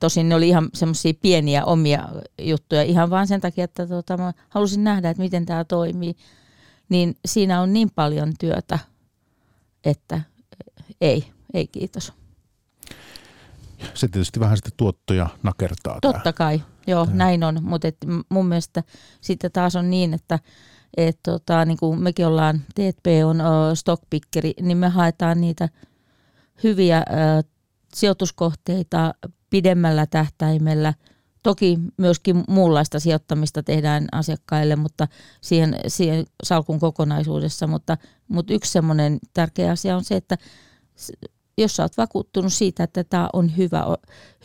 tosin 0.00 0.28
ne 0.28 0.34
oli 0.34 0.48
ihan 0.48 0.68
semmoisia 0.74 1.12
pieniä 1.22 1.64
omia 1.64 2.08
juttuja, 2.40 2.82
ihan 2.82 3.10
vaan 3.10 3.26
sen 3.26 3.40
takia, 3.40 3.64
että 3.64 3.86
tota, 3.86 4.16
mä 4.16 4.32
halusin 4.48 4.84
nähdä, 4.84 5.10
että 5.10 5.22
miten 5.22 5.46
tämä 5.46 5.64
toimii 5.64 6.16
niin 6.88 7.16
siinä 7.26 7.60
on 7.60 7.72
niin 7.72 7.90
paljon 7.94 8.32
työtä, 8.40 8.78
että 9.84 10.20
ei, 11.00 11.30
ei 11.54 11.66
kiitos. 11.66 12.12
Se 13.94 14.08
tietysti 14.08 14.40
vähän 14.40 14.56
sitten 14.56 14.72
tuottoja 14.76 15.28
nakertaa. 15.42 15.98
Totta 16.02 16.20
tämä. 16.22 16.32
kai, 16.32 16.62
joo, 16.86 17.06
tämä. 17.06 17.16
näin 17.16 17.44
on, 17.44 17.58
mutta 17.62 17.88
et 17.88 17.96
mun 18.28 18.46
mielestä 18.46 18.82
sitten 19.20 19.52
taas 19.52 19.76
on 19.76 19.90
niin, 19.90 20.14
että 20.14 20.38
et 20.96 21.18
tota, 21.22 21.64
niin 21.64 21.78
kuin 21.78 22.02
mekin 22.02 22.26
ollaan, 22.26 22.60
TP 22.74 23.06
on 23.24 23.42
stockpickeri, 23.76 24.52
niin 24.60 24.78
me 24.78 24.88
haetaan 24.88 25.40
niitä 25.40 25.68
hyviä 26.64 27.04
uh, 27.10 27.50
sijoituskohteita 27.94 29.14
pidemmällä 29.50 30.06
tähtäimellä– 30.06 30.94
Toki 31.42 31.78
myöskin 31.96 32.44
muunlaista 32.48 33.00
sijoittamista 33.00 33.62
tehdään 33.62 34.06
asiakkaille, 34.12 34.76
mutta 34.76 35.08
siihen, 35.40 35.76
siihen 35.86 36.24
salkun 36.42 36.80
kokonaisuudessa. 36.80 37.66
Mutta, 37.66 37.96
mutta 38.28 38.52
yksi 38.52 38.72
semmoinen 38.72 39.18
tärkeä 39.34 39.70
asia 39.70 39.96
on 39.96 40.04
se, 40.04 40.16
että 40.16 40.38
jos 41.58 41.76
sä 41.76 41.82
oot 41.82 41.96
vakuuttunut 41.96 42.52
siitä, 42.52 42.84
että 42.84 43.04
tämä 43.04 43.28
on 43.32 43.56
hyvä, 43.56 43.84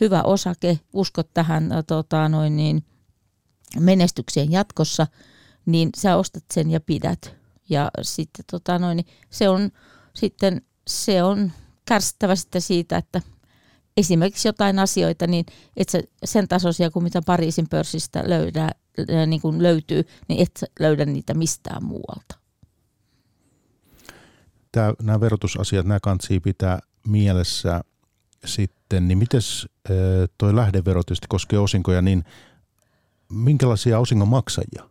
hyvä 0.00 0.22
osake, 0.22 0.78
uskot 0.92 1.34
tähän 1.34 1.70
tota, 1.86 2.28
noin 2.28 2.56
niin, 2.56 2.84
menestykseen 3.80 4.52
jatkossa, 4.52 5.06
niin 5.66 5.90
sä 5.96 6.16
ostat 6.16 6.44
sen 6.54 6.70
ja 6.70 6.80
pidät. 6.80 7.34
Ja 7.68 7.90
sitten 8.02 8.44
tota, 8.50 8.78
noin, 8.78 9.04
se 9.30 9.48
on 9.48 9.70
sitten 10.14 10.62
se 10.86 11.22
on 11.22 11.52
kärsittävä 11.84 12.36
sitten 12.36 12.62
siitä, 12.62 12.96
että 12.96 13.22
esimerkiksi 13.96 14.48
jotain 14.48 14.78
asioita, 14.78 15.26
niin 15.26 15.46
et 15.76 15.88
sä 15.88 16.02
sen 16.24 16.48
tasoisia 16.48 16.90
kuin 16.90 17.02
mitä 17.02 17.22
Pariisin 17.26 17.68
pörssistä 17.70 18.22
löydä, 18.26 18.70
niin 19.26 19.40
kuin 19.40 19.62
löytyy, 19.62 20.04
niin 20.28 20.42
et 20.42 20.64
löydä 20.80 21.04
niitä 21.04 21.34
mistään 21.34 21.84
muualta. 21.84 22.38
Tämä, 24.72 24.94
nämä 25.02 25.20
verotusasiat, 25.20 25.86
nämä 25.86 26.00
kantsii 26.00 26.40
pitää 26.40 26.78
mielessä 27.08 27.80
sitten, 28.44 29.08
niin 29.08 29.18
miten 29.18 29.40
toi 30.38 30.56
lähdevero 30.56 31.02
tietysti 31.02 31.26
koskee 31.28 31.58
osinkoja, 31.58 32.02
niin 32.02 32.24
minkälaisia 33.32 33.98
osingon 33.98 34.28
maksajia 34.28 34.90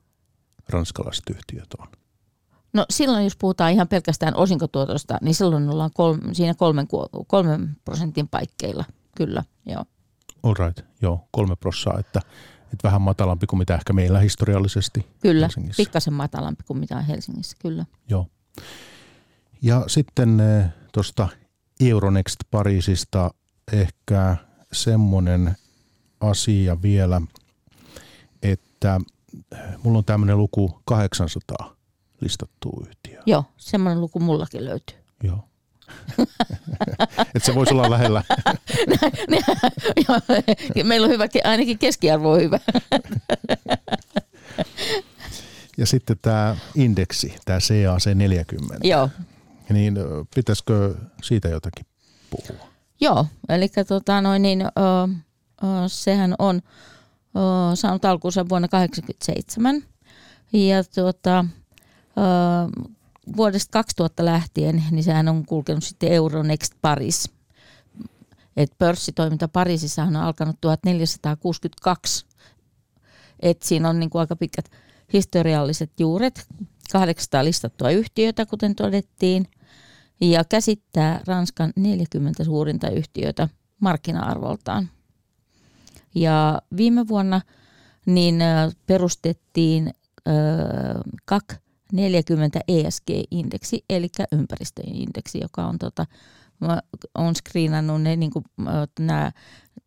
ranskalaiset 0.69 1.29
yhtiöt 1.29 1.73
on? 1.79 1.87
No 2.73 2.85
silloin, 2.89 3.23
jos 3.23 3.35
puhutaan 3.35 3.71
ihan 3.71 3.87
pelkästään 3.87 4.35
osinkotuotosta, 4.35 5.17
niin 5.21 5.35
silloin 5.35 5.69
ollaan 5.69 5.91
kolme, 5.93 6.33
siinä 6.33 6.53
kolmen, 6.53 6.87
kolmen 7.27 7.77
prosentin 7.85 8.27
paikkeilla, 8.27 8.85
kyllä, 9.17 9.43
joo. 9.65 9.85
All 10.43 10.53
right, 10.53 10.85
joo, 11.01 11.27
kolme 11.31 11.55
prossaa, 11.55 11.99
että, 11.99 12.19
että 12.63 12.83
vähän 12.83 13.01
matalampi 13.01 13.47
kuin 13.47 13.57
mitä 13.57 13.75
ehkä 13.75 13.93
meillä 13.93 14.19
historiallisesti 14.19 15.07
Kyllä, 15.19 15.49
pikkasen 15.77 16.13
matalampi 16.13 16.63
kuin 16.67 16.79
mitä 16.79 16.97
on 16.97 17.05
Helsingissä, 17.05 17.57
kyllä. 17.61 17.85
Joo. 18.09 18.27
Ja 19.61 19.83
sitten 19.87 20.39
eh, 20.39 20.65
tuosta 20.93 21.27
Euronext 21.79 22.39
Pariisista 22.51 23.31
ehkä 23.71 24.37
semmoinen 24.71 25.57
asia 26.19 26.81
vielä, 26.81 27.21
että 28.43 29.01
eh, 29.51 29.59
mulla 29.83 29.97
on 29.97 30.05
tämmöinen 30.05 30.37
luku 30.37 30.81
800 30.85 31.75
listattua 32.23 32.85
yhtiö. 32.87 33.21
Joo, 33.25 33.43
semmoinen 33.57 34.01
luku 34.01 34.19
mullakin 34.19 34.65
löytyy. 34.65 34.97
Joo. 35.23 35.47
että 37.35 37.45
se 37.45 37.55
voisi 37.55 37.73
olla 37.73 37.89
lähellä. 37.89 38.23
Meillä 40.83 41.05
on 41.05 41.11
hyvä, 41.11 41.27
ainakin 41.43 41.77
keskiarvo 41.77 42.31
on 42.31 42.41
hyvä. 42.41 42.59
ja 45.77 45.85
sitten 45.85 46.17
tämä 46.21 46.55
indeksi, 46.75 47.35
tämä 47.45 47.59
CAC 47.59 48.15
40. 48.15 48.87
Joo. 48.87 49.09
Niin 49.69 49.95
pitäisikö 50.35 50.95
siitä 51.23 51.47
jotakin 51.47 51.85
puhua? 52.29 52.67
Joo, 53.01 53.25
eli 53.49 53.69
tota 53.87 54.21
noin, 54.21 54.41
niin, 54.41 54.61
ö, 54.61 54.67
ö, 55.63 55.67
sehän 55.87 56.35
on 56.39 56.61
ö, 57.35 57.75
saanut 57.75 58.05
alkuunsa 58.05 58.49
vuonna 58.49 58.67
1987. 58.67 59.83
Ja 60.53 60.83
tuota, 60.83 61.45
vuodesta 63.37 63.71
2000 63.71 64.25
lähtien, 64.25 64.83
niin 64.91 65.03
sehän 65.03 65.27
on 65.27 65.45
kulkenut 65.45 65.83
sitten 65.83 66.11
Euronext 66.11 66.73
Paris. 66.81 67.29
Et 68.57 68.71
pörssitoiminta 68.77 69.47
Pariisissa 69.47 70.03
on 70.03 70.15
alkanut 70.15 70.55
1462. 70.61 72.25
Et 73.39 73.61
siinä 73.61 73.89
on 73.89 73.99
niin 73.99 74.09
kuin 74.09 74.19
aika 74.19 74.35
pitkät 74.35 74.71
historialliset 75.13 75.91
juuret, 75.99 76.47
800 76.91 77.43
listattua 77.43 77.89
yhtiötä, 77.89 78.45
kuten 78.45 78.75
todettiin, 78.75 79.47
ja 80.21 80.43
käsittää 80.43 81.21
Ranskan 81.27 81.73
40 81.75 82.43
suurinta 82.43 82.89
yhtiötä 82.89 83.49
markkina-arvoltaan. 83.79 84.89
Ja 86.15 86.61
viime 86.77 87.07
vuonna 87.07 87.41
niin 88.05 88.39
perustettiin 88.85 89.87
äh, 90.27 90.33
KAK 91.25 91.62
40 91.93 92.59
ESG-indeksi, 92.67 93.85
eli 93.89 94.07
ympäristöindeksi, 94.31 95.39
joka 95.41 95.65
on, 95.65 95.79
tota, 95.79 96.05
on 97.15 97.35
screenannut 97.35 98.01
ne, 98.01 98.15
niin 98.15 98.31
kuin, 98.31 98.45
nämä, 98.99 99.31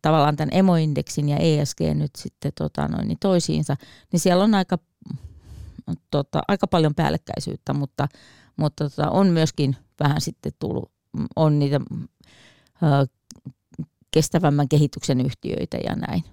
tavallaan 0.01 0.35
tämän 0.35 0.53
emoindeksin 0.53 1.29
ja 1.29 1.37
ESG 1.37 1.79
nyt 1.93 2.11
sitten 2.17 2.51
tota, 2.57 2.87
noin, 2.87 3.07
niin 3.07 3.17
toisiinsa, 3.19 3.75
niin 4.11 4.19
siellä 4.19 4.43
on 4.43 4.55
aika, 4.55 4.77
tota, 6.11 6.41
aika 6.47 6.67
paljon 6.67 6.95
päällekkäisyyttä, 6.95 7.73
mutta, 7.73 8.07
mutta 8.57 8.89
tota, 8.89 9.09
on 9.09 9.27
myöskin 9.27 9.75
vähän 9.99 10.21
sitten 10.21 10.51
tullut, 10.59 10.91
on 11.35 11.59
niitä 11.59 11.79
ö, 12.83 13.07
kestävämmän 14.11 14.69
kehityksen 14.69 15.21
yhtiöitä 15.21 15.77
ja 15.77 15.95
näin. 15.95 16.23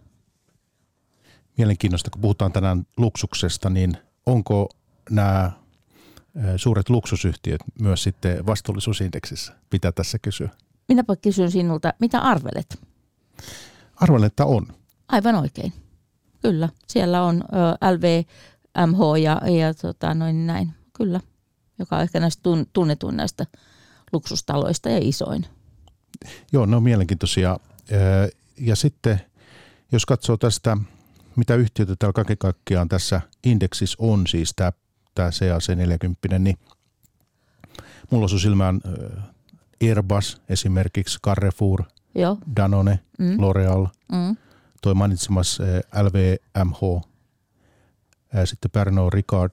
Mielenkiintoista, 1.59 2.11
kun 2.11 2.21
puhutaan 2.21 2.53
tänään 2.53 2.87
luksuksesta, 2.97 3.71
niin 3.71 3.97
onko 4.27 4.69
nämä 5.11 5.53
suuret 6.57 6.91
luksusyhtiöt 6.91 7.61
myös 7.81 8.03
sitten 8.03 8.47
vastuullisuusindeksissä? 8.47 9.53
Pitää 9.71 9.93
tässä 9.93 10.19
kysyä. 10.19 10.49
Minäpä 10.89 11.17
kysyn 11.17 11.51
sinulta, 11.51 11.95
mitä 12.01 12.19
arvelet? 12.19 12.79
Arvelen, 13.97 14.27
että 14.27 14.47
on. 14.47 14.67
Aivan 15.09 15.35
oikein. 15.35 15.73
Kyllä. 16.43 16.69
Siellä 16.89 17.23
on 17.23 17.45
LVMH 17.97 19.19
ja, 19.23 19.41
ja 19.51 19.75
tota, 19.75 20.15
noin 20.15 20.47
näin. 20.47 20.75
Kyllä. 20.93 21.21
Joka 21.79 21.97
on 21.97 22.03
ehkä 22.03 22.21
näistä 22.21 22.51
tunnetuin 22.73 23.17
näistä 23.17 23.47
luksustaloista 24.13 24.89
ja 24.89 24.99
isoin. 25.03 25.47
Joo, 26.53 26.67
ne 26.67 26.77
on 26.77 26.83
mielenkiintoisia. 26.83 27.59
Ja 28.59 28.77
sitten, 28.77 29.21
jos 29.93 30.07
katsoo 30.07 30.37
tästä, 30.37 30.77
mitä 31.37 31.55
yhtiöitä 31.55 31.97
täällä 31.97 32.13
kaiken 32.13 32.39
kaikkiaan 32.39 32.89
tässä 32.89 33.21
indeksissä 33.45 33.97
on, 33.99 34.27
siis 34.27 34.53
tämä 34.57 34.73
tämä 35.15 35.31
CAC40, 35.31 36.39
niin 36.39 36.57
mulla 38.11 38.25
on 38.33 38.41
silmään 38.41 38.81
Airbus 39.83 40.43
esimerkiksi, 40.49 41.19
Carrefour, 41.25 41.83
Joo. 42.15 42.39
Danone, 42.57 42.99
mm. 43.19 43.37
L'Oreal, 43.37 43.89
mm. 44.13 44.37
toi 44.83 44.95
mainitsemas 44.95 45.59
LVMH, 46.03 47.09
sitten 48.45 48.71
Pernod 48.71 49.13
Ricard, 49.13 49.51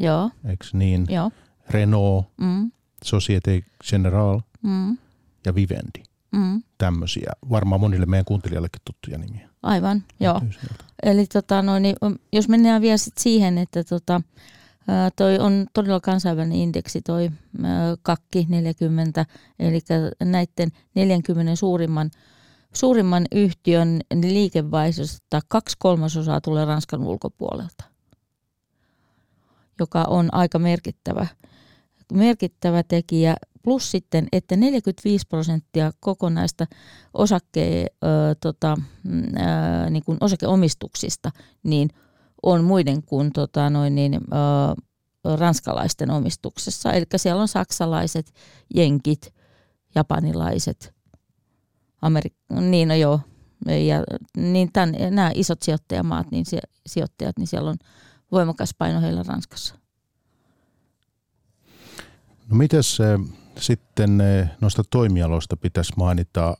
Joo. 0.00 0.30
eikö 0.44 0.66
niin? 0.72 1.06
Joo. 1.08 1.30
Renault, 1.70 2.26
mm. 2.40 2.72
Societe 3.04 3.62
Generale 3.90 4.42
mm. 4.62 4.98
ja 5.46 5.54
Vivendi. 5.54 6.02
Mm. 6.32 6.62
Tämmöisiä. 6.78 7.32
Varmaan 7.50 7.80
monille 7.80 8.06
meidän 8.06 8.24
kuuntelijallekin 8.24 8.82
tuttuja 8.84 9.18
nimiä. 9.18 9.48
Aivan, 9.62 10.04
joo. 10.20 10.40
Eli 11.02 11.26
tota, 11.26 11.62
no, 11.62 11.78
niin, 11.78 11.96
jos 12.32 12.48
mennään 12.48 12.82
vielä 12.82 12.96
sit 12.96 13.18
siihen, 13.18 13.58
että 13.58 13.84
tota, 13.84 14.20
toi 15.16 15.38
on 15.38 15.66
todella 15.72 16.00
kansainvälinen 16.00 16.58
indeksi, 16.58 17.02
toi 17.02 17.30
kakki 18.02 18.46
40, 18.48 19.26
eli 19.58 19.80
näiden 20.24 20.68
40 20.94 21.56
suurimman, 21.56 22.10
suurimman 22.74 23.26
yhtiön 23.32 24.00
liikevaihdosta 24.22 25.40
kaksi 25.48 25.76
kolmasosaa 25.78 26.40
tulee 26.40 26.64
Ranskan 26.64 27.02
ulkopuolelta, 27.02 27.84
joka 29.80 30.02
on 30.02 30.28
aika 30.34 30.58
merkittävä, 30.58 31.26
merkittävä 32.12 32.82
tekijä. 32.82 33.36
Plus 33.62 33.90
sitten, 33.90 34.28
että 34.32 34.56
45 34.56 35.26
prosenttia 35.28 35.92
kokonaista 36.00 36.66
osakke, 37.14 37.86
ö, 38.04 38.06
tota, 38.40 38.76
ö, 39.06 39.90
niin 39.90 40.04
kuin 40.04 40.18
osakeomistuksista 40.20 41.30
niin– 41.62 41.88
on 42.44 42.64
muiden 42.64 43.02
kuin 43.02 43.32
tota, 43.32 43.70
noin 43.70 43.94
niin, 43.94 44.14
ö, 44.14 45.36
ranskalaisten 45.36 46.10
omistuksessa. 46.10 46.92
Eli 46.92 47.04
siellä 47.16 47.42
on 47.42 47.48
saksalaiset, 47.48 48.34
jenkit, 48.74 49.34
japanilaiset, 49.94 50.94
Amerik- 52.02 52.60
niin 52.60 52.88
no 52.88 52.94
joo, 52.94 53.20
ja 53.66 54.04
niin 54.36 54.72
tämän, 54.72 54.94
nämä 55.10 55.30
isot 55.34 55.62
sijoittajamaat, 55.62 56.30
niin 56.30 56.46
se, 56.46 56.58
sijoittajat, 56.86 57.38
niin 57.38 57.46
siellä 57.46 57.70
on 57.70 57.76
voimakas 58.32 58.74
paino 58.78 59.00
heillä 59.00 59.22
Ranskassa. 59.26 59.74
No 62.48 62.56
mites 62.56 62.98
sitten 63.58 64.18
noista 64.60 64.82
toimialoista 64.90 65.56
pitäisi 65.56 65.92
mainita 65.96 66.56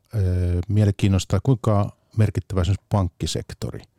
mielenkiinnosta, 0.69 1.41
kuinka 1.43 1.97
merkittävä 2.17 2.63
pankkisektori– 2.89 3.81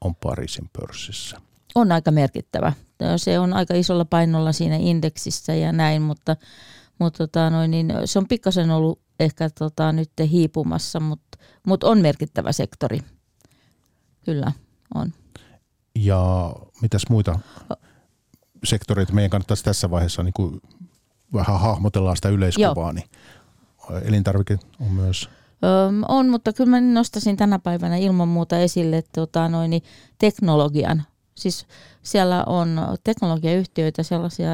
on 0.00 0.14
Pariisin 0.14 0.70
pörssissä? 0.80 1.40
On 1.74 1.92
aika 1.92 2.10
merkittävä. 2.10 2.72
Se 3.16 3.38
on 3.38 3.52
aika 3.52 3.74
isolla 3.74 4.04
painolla 4.04 4.52
siinä 4.52 4.76
indeksissä 4.76 5.54
ja 5.54 5.72
näin, 5.72 6.02
mutta, 6.02 6.36
mutta 6.98 7.18
tota, 7.18 7.50
noin, 7.50 7.70
niin 7.70 7.92
se 8.04 8.18
on 8.18 8.28
pikkasen 8.28 8.70
ollut 8.70 9.00
ehkä 9.20 9.50
tota, 9.58 9.92
nyt 9.92 10.10
hiipumassa, 10.30 11.00
mutta, 11.00 11.38
mutta 11.66 11.86
on 11.86 12.00
merkittävä 12.00 12.52
sektori. 12.52 13.00
Kyllä, 14.24 14.52
on. 14.94 15.12
Ja 15.94 16.52
mitäs 16.82 17.02
muita 17.10 17.38
sektoreita 18.64 19.12
meidän 19.12 19.30
kannattaisi 19.30 19.64
tässä 19.64 19.90
vaiheessa 19.90 20.22
niin 20.22 20.32
kuin 20.32 20.60
vähän 21.32 21.60
hahmotellaan 21.60 22.16
sitä 22.16 22.28
yleiskuvaa, 22.28 22.74
Joo. 22.76 22.92
niin 22.92 23.08
elintarvike 24.02 24.58
on 24.80 24.92
myös 24.92 25.30
Öm, 25.66 26.02
on, 26.08 26.28
mutta 26.28 26.52
kyllä 26.52 26.70
mä 26.70 26.80
nostasin 26.80 27.36
tänä 27.36 27.58
päivänä 27.58 27.96
ilman 27.96 28.28
muuta 28.28 28.58
esille 28.58 29.02
tota, 29.14 29.48
noin, 29.48 29.70
niin 29.70 29.82
teknologian. 30.18 31.02
Siis 31.34 31.66
siellä 32.02 32.44
on 32.44 32.80
teknologiayhtiöitä 33.04 34.02
sellaisia, 34.02 34.50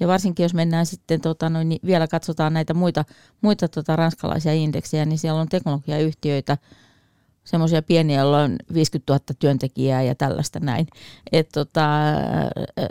ja 0.00 0.08
varsinkin 0.08 0.44
jos 0.44 0.54
mennään 0.54 0.86
sitten, 0.86 1.20
tota, 1.20 1.48
noin, 1.48 1.68
niin 1.68 1.80
vielä 1.86 2.08
katsotaan 2.08 2.52
näitä 2.52 2.74
muita, 2.74 3.04
muita 3.40 3.68
tota, 3.68 3.96
ranskalaisia 3.96 4.52
indeksejä, 4.52 5.04
niin 5.04 5.18
siellä 5.18 5.40
on 5.40 5.48
teknologiayhtiöitä, 5.48 6.58
semmoisia 7.44 7.82
pieniä, 7.82 8.20
joilla 8.20 8.42
on 8.42 8.56
50 8.74 9.12
000 9.12 9.24
työntekijää 9.38 10.02
ja 10.02 10.14
tällaista 10.14 10.60
näin. 10.60 10.86
Et 11.32 11.48
tota, 11.48 11.88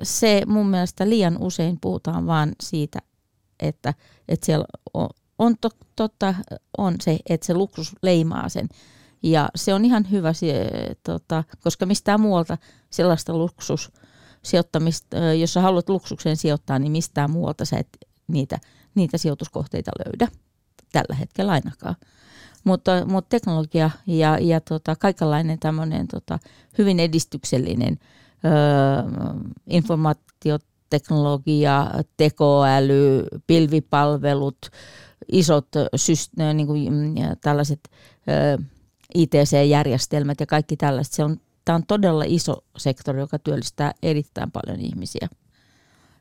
se 0.03 0.41
mun 0.47 0.67
mielestä 0.67 1.09
liian 1.09 1.37
usein 1.39 1.77
puhutaan 1.81 2.27
vaan 2.27 2.51
siitä, 2.63 2.99
että, 3.59 3.93
että 4.27 4.45
siellä 4.45 4.65
on, 4.93 5.09
on 5.41 5.55
to, 5.61 5.69
totta 5.95 6.35
on 6.77 6.95
se, 7.01 7.17
että 7.29 7.47
se 7.47 7.53
luksus 7.53 7.95
leimaa 8.01 8.49
sen. 8.49 8.69
Ja 9.23 9.49
se 9.55 9.73
on 9.73 9.85
ihan 9.85 10.11
hyvä, 10.11 10.33
se, 10.33 10.69
tota, 11.03 11.43
koska 11.63 11.85
mistään 11.85 12.21
muualta 12.21 12.57
sellaista 12.89 13.37
luksus 13.37 13.91
sijoittamista, 14.43 15.17
jos 15.17 15.53
sä 15.53 15.61
haluat 15.61 15.89
luksukseen 15.89 16.37
sijoittaa, 16.37 16.79
niin 16.79 16.91
mistään 16.91 17.31
muualta 17.31 17.65
sä 17.65 17.77
et 17.77 17.87
niitä, 18.27 18.59
niitä 18.95 19.17
sijoituskohteita 19.17 19.91
löydä 20.05 20.27
tällä 20.91 21.15
hetkellä 21.15 21.51
ainakaan. 21.51 21.95
Mutta, 22.63 23.05
mutta 23.05 23.29
teknologia 23.29 23.89
ja, 24.07 24.37
ja 24.41 24.61
tota, 24.61 24.95
kaikenlainen 24.95 25.59
tämmöinen 25.59 26.07
tota, 26.07 26.39
hyvin 26.77 26.99
edistyksellinen 26.99 27.99
öö, 28.45 28.51
informaatioteknologia, 29.67 31.87
tekoäly, 32.17 33.25
pilvipalvelut, 33.47 34.57
isot 35.31 35.67
syst- 35.95 36.53
niin 36.53 36.67
kuin, 36.67 36.93
mm, 36.93 37.15
tällaiset 37.41 37.79
ITC-järjestelmät 39.15 40.39
ja 40.39 40.45
kaikki 40.45 40.77
tällaiset. 40.77 41.13
Se 41.13 41.23
on, 41.23 41.37
tämä 41.65 41.75
on 41.75 41.85
todella 41.87 42.23
iso 42.27 42.63
sektori, 42.77 43.19
joka 43.19 43.39
työllistää 43.39 43.93
erittäin 44.03 44.51
paljon 44.51 44.79
ihmisiä. 44.79 45.27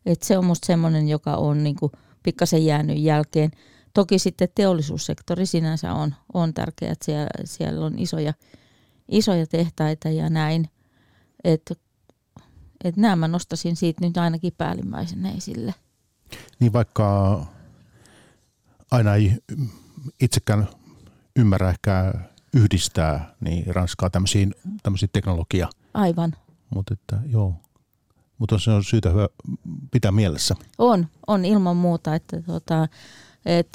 Et 0.07 0.23
se 0.23 0.39
on 0.39 0.45
minusta 0.45 0.67
sellainen, 0.67 1.09
joka 1.09 1.37
on 1.37 1.65
niin 1.65 1.77
kuin, 1.77 1.93
pikkasen 2.23 2.65
jäänyt 2.65 2.99
jälkeen. 2.99 3.51
Toki 3.95 4.19
sitten 4.19 4.49
teollisuussektori 4.55 5.47
sinänsä 5.47 5.93
on, 5.93 6.15
on 6.35 6.55
tärkeä, 6.55 6.93
että 6.93 7.05
siellä, 7.05 7.29
siellä 7.45 7.87
on 7.87 7.99
isoja, 7.99 8.35
isoja 9.09 9.47
tehtaita 9.47 10.09
ja 10.09 10.31
näin. 10.31 10.69
Että 11.45 11.75
et 12.85 12.97
nämä 12.97 13.17
mä 13.17 13.29
nostasin 13.29 13.77
siitä 13.77 14.07
nyt 14.07 14.17
ainakin 14.17 14.53
päällimmäisenä 14.59 15.31
esille. 15.31 15.75
Niin 16.61 16.73
vaikka 16.73 17.47
aina 18.91 19.15
ei 19.15 19.33
itsekään 20.21 20.69
ymmärrä 21.37 21.71
ehkä 21.71 22.13
yhdistää 22.55 23.35
niin 23.41 23.75
Ranskaa 23.75 24.11
tämmöisiin, 24.11 24.55
tämmöisiin 24.83 25.11
teknologia. 25.13 25.69
Aivan. 25.95 26.33
Mutta 26.75 26.95
että 26.95 27.19
joo, 27.27 27.55
mutta 28.39 28.59
se 28.59 28.71
on 28.71 28.85
syytä 28.85 29.11
hyvä 29.11 29.29
pitää 29.91 30.13
mielessä. 30.13 30.55
On, 30.79 31.07
on 31.27 31.45
ilman 31.45 31.77
muuta, 31.77 32.15
että 32.15 32.43
tota, 32.43 32.89
et, 33.47 33.69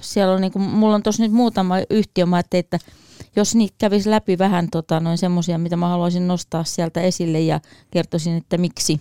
siellä 0.00 0.34
on 0.34 0.40
niinku, 0.40 0.58
mulla 0.58 0.94
on 0.94 1.02
tuossa 1.02 1.22
nyt 1.22 1.32
muutama 1.32 1.74
yhtiö, 1.90 2.26
mä 2.26 2.42
että 2.52 2.78
jos 3.36 3.54
niitä 3.54 3.74
kävisi 3.78 4.10
läpi 4.10 4.38
vähän 4.38 4.70
tota, 4.70 5.00
noin 5.00 5.18
semmoisia, 5.18 5.58
mitä 5.58 5.76
mä 5.76 5.88
haluaisin 5.88 6.28
nostaa 6.28 6.64
sieltä 6.64 7.00
esille 7.00 7.40
ja 7.40 7.60
kertoisin, 7.90 8.36
että 8.36 8.58
miksi, 8.58 9.00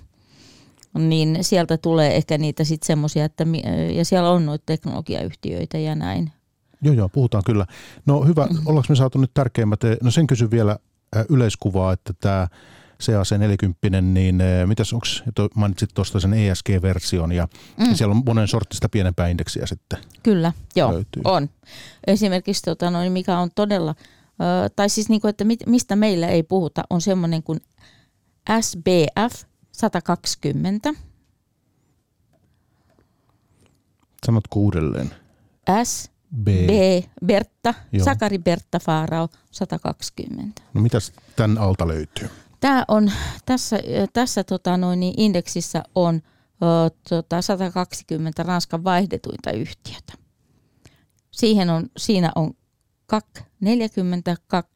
niin 0.97 1.37
sieltä 1.41 1.77
tulee 1.77 2.15
ehkä 2.15 2.37
niitä 2.37 2.63
sitten 2.63 2.87
semmoisia, 2.87 3.25
että 3.25 3.45
ja 3.93 4.05
siellä 4.05 4.29
on 4.29 4.45
noita 4.45 4.63
teknologiayhtiöitä 4.65 5.77
ja 5.77 5.95
näin. 5.95 6.31
Joo, 6.81 6.93
joo, 6.93 7.09
puhutaan 7.09 7.43
kyllä. 7.45 7.65
No 8.05 8.21
hyvä, 8.21 8.45
mm-hmm. 8.45 8.67
ollaanko 8.67 8.85
me 8.89 8.95
saatu 8.95 9.19
nyt 9.19 9.31
tärkeimmät, 9.33 9.79
no 10.03 10.11
sen 10.11 10.27
kysyn 10.27 10.51
vielä 10.51 10.77
yleiskuvaa, 11.29 11.93
että 11.93 12.13
tämä 12.19 12.47
CAC40, 13.03 14.01
niin 14.01 14.41
eh, 14.41 14.67
mitäs 14.67 14.93
onko, 14.93 15.05
mainitsit 15.55 15.89
tuosta 15.93 16.19
sen 16.19 16.33
ESG-version 16.33 17.31
ja 17.31 17.47
mm. 17.77 17.95
siellä 17.95 18.15
on 18.15 18.23
monen 18.25 18.47
sortista 18.47 18.89
pienempää 18.89 19.27
indeksiä 19.27 19.65
sitten. 19.65 19.99
Kyllä, 20.23 20.53
joo, 20.75 20.93
löytyy. 20.93 21.21
on. 21.23 21.49
Esimerkiksi 22.07 22.61
tota, 22.61 22.91
noin, 22.91 23.11
mikä 23.11 23.39
on 23.39 23.49
todella, 23.55 23.95
tai 24.75 24.89
siis 24.89 25.09
niin 25.09 25.21
kuin, 25.21 25.29
että 25.29 25.45
mistä 25.65 25.95
meillä 25.95 26.27
ei 26.27 26.43
puhuta, 26.43 26.83
on 26.89 27.01
semmoinen 27.01 27.43
kuin 27.43 27.59
SBF 28.61 29.43
120. 29.73 30.93
Sanotko 34.25 34.59
uudelleen? 34.59 35.11
S 35.83 36.11
B. 36.35 36.47
B. 36.47 36.71
Bertta, 37.25 37.73
Joo. 37.91 38.05
Sakari 38.05 38.39
Bertta 38.39 38.79
Faarao 38.79 39.29
120. 39.51 40.61
No 40.73 40.81
mitäs 40.81 41.11
tämän 41.35 41.57
alta 41.57 41.87
löytyy? 41.87 42.29
Tämä 42.59 42.85
on, 42.87 43.11
tässä, 43.45 43.79
tässä 44.13 44.43
tota 44.43 44.77
noin, 44.77 44.99
niin 44.99 45.13
indeksissä 45.17 45.83
on 45.95 46.21
o, 46.61 46.89
tota 47.09 47.41
120 47.41 48.43
Ranskan 48.43 48.83
vaihdetuinta 48.83 49.51
yhtiötä. 49.51 50.13
Siihen 51.31 51.69
on, 51.69 51.89
siinä 51.97 52.31
on 52.35 52.53
kak, 53.05 53.25
40, 53.59 54.35
kak, 54.47 54.67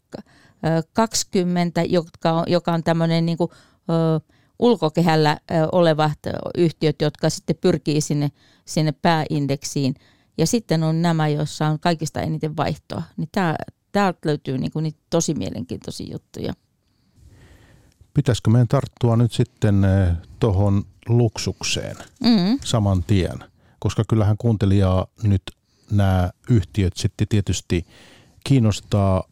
20, 0.93 1.83
joka 1.83 2.31
on, 2.31 2.43
joka 2.47 2.73
on 2.73 2.83
tämmöinen 2.83 3.25
niin 3.25 3.37
kuin, 3.37 3.51
ö, 3.89 4.19
ulkokehällä 4.59 5.37
olevat 5.71 6.19
yhtiöt, 6.57 7.01
jotka 7.01 7.29
sitten 7.29 7.55
pyrkii 7.61 8.01
sinne, 8.01 8.31
sinne 8.65 8.91
pääindeksiin. 8.91 9.95
Ja 10.37 10.47
sitten 10.47 10.83
on 10.83 11.01
nämä, 11.01 11.27
joissa 11.27 11.67
on 11.67 11.79
kaikista 11.79 12.21
eniten 12.21 12.57
vaihtoa. 12.57 13.03
Niin 13.17 13.29
tää, 13.31 13.55
täältä 13.91 14.19
löytyy 14.25 14.57
niin 14.57 14.71
kuin 14.71 14.83
niitä 14.83 14.99
tosi 15.09 15.33
mielenkiintoisia 15.33 16.11
juttuja. 16.11 16.53
Pitäisikö 18.13 18.49
meidän 18.49 18.67
tarttua 18.67 19.17
nyt 19.17 19.31
sitten 19.31 19.87
tuohon 20.39 20.83
luksukseen 21.09 21.95
mm-hmm. 22.23 22.59
saman 22.63 23.03
tien? 23.03 23.39
Koska 23.79 24.03
kyllähän 24.07 24.37
kuuntelijaa 24.37 25.07
nyt 25.23 25.41
nämä 25.91 26.29
yhtiöt 26.49 26.97
sitten 26.97 27.27
tietysti 27.27 27.85
kiinnostaa 28.43 29.23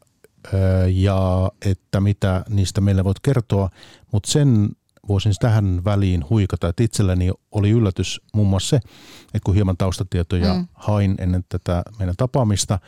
ja 0.93 1.51
että 1.65 1.99
mitä 1.99 2.45
niistä 2.49 2.81
meille 2.81 3.03
voit 3.03 3.19
kertoa, 3.19 3.69
mutta 4.11 4.31
sen 4.31 4.69
voisin 5.07 5.33
tähän 5.39 5.81
väliin 5.85 6.25
huikata, 6.29 6.67
että 6.67 6.83
itselläni 6.83 7.31
oli 7.51 7.69
yllätys 7.69 8.21
muun 8.33 8.47
muassa 8.47 8.69
se, 8.69 8.75
että 9.25 9.45
kun 9.45 9.55
hieman 9.55 9.77
taustatietoja 9.77 10.53
mm. 10.53 10.67
hain 10.73 11.15
ennen 11.19 11.45
tätä 11.49 11.83
meidän 11.99 12.15
tapaamista, 12.17 12.79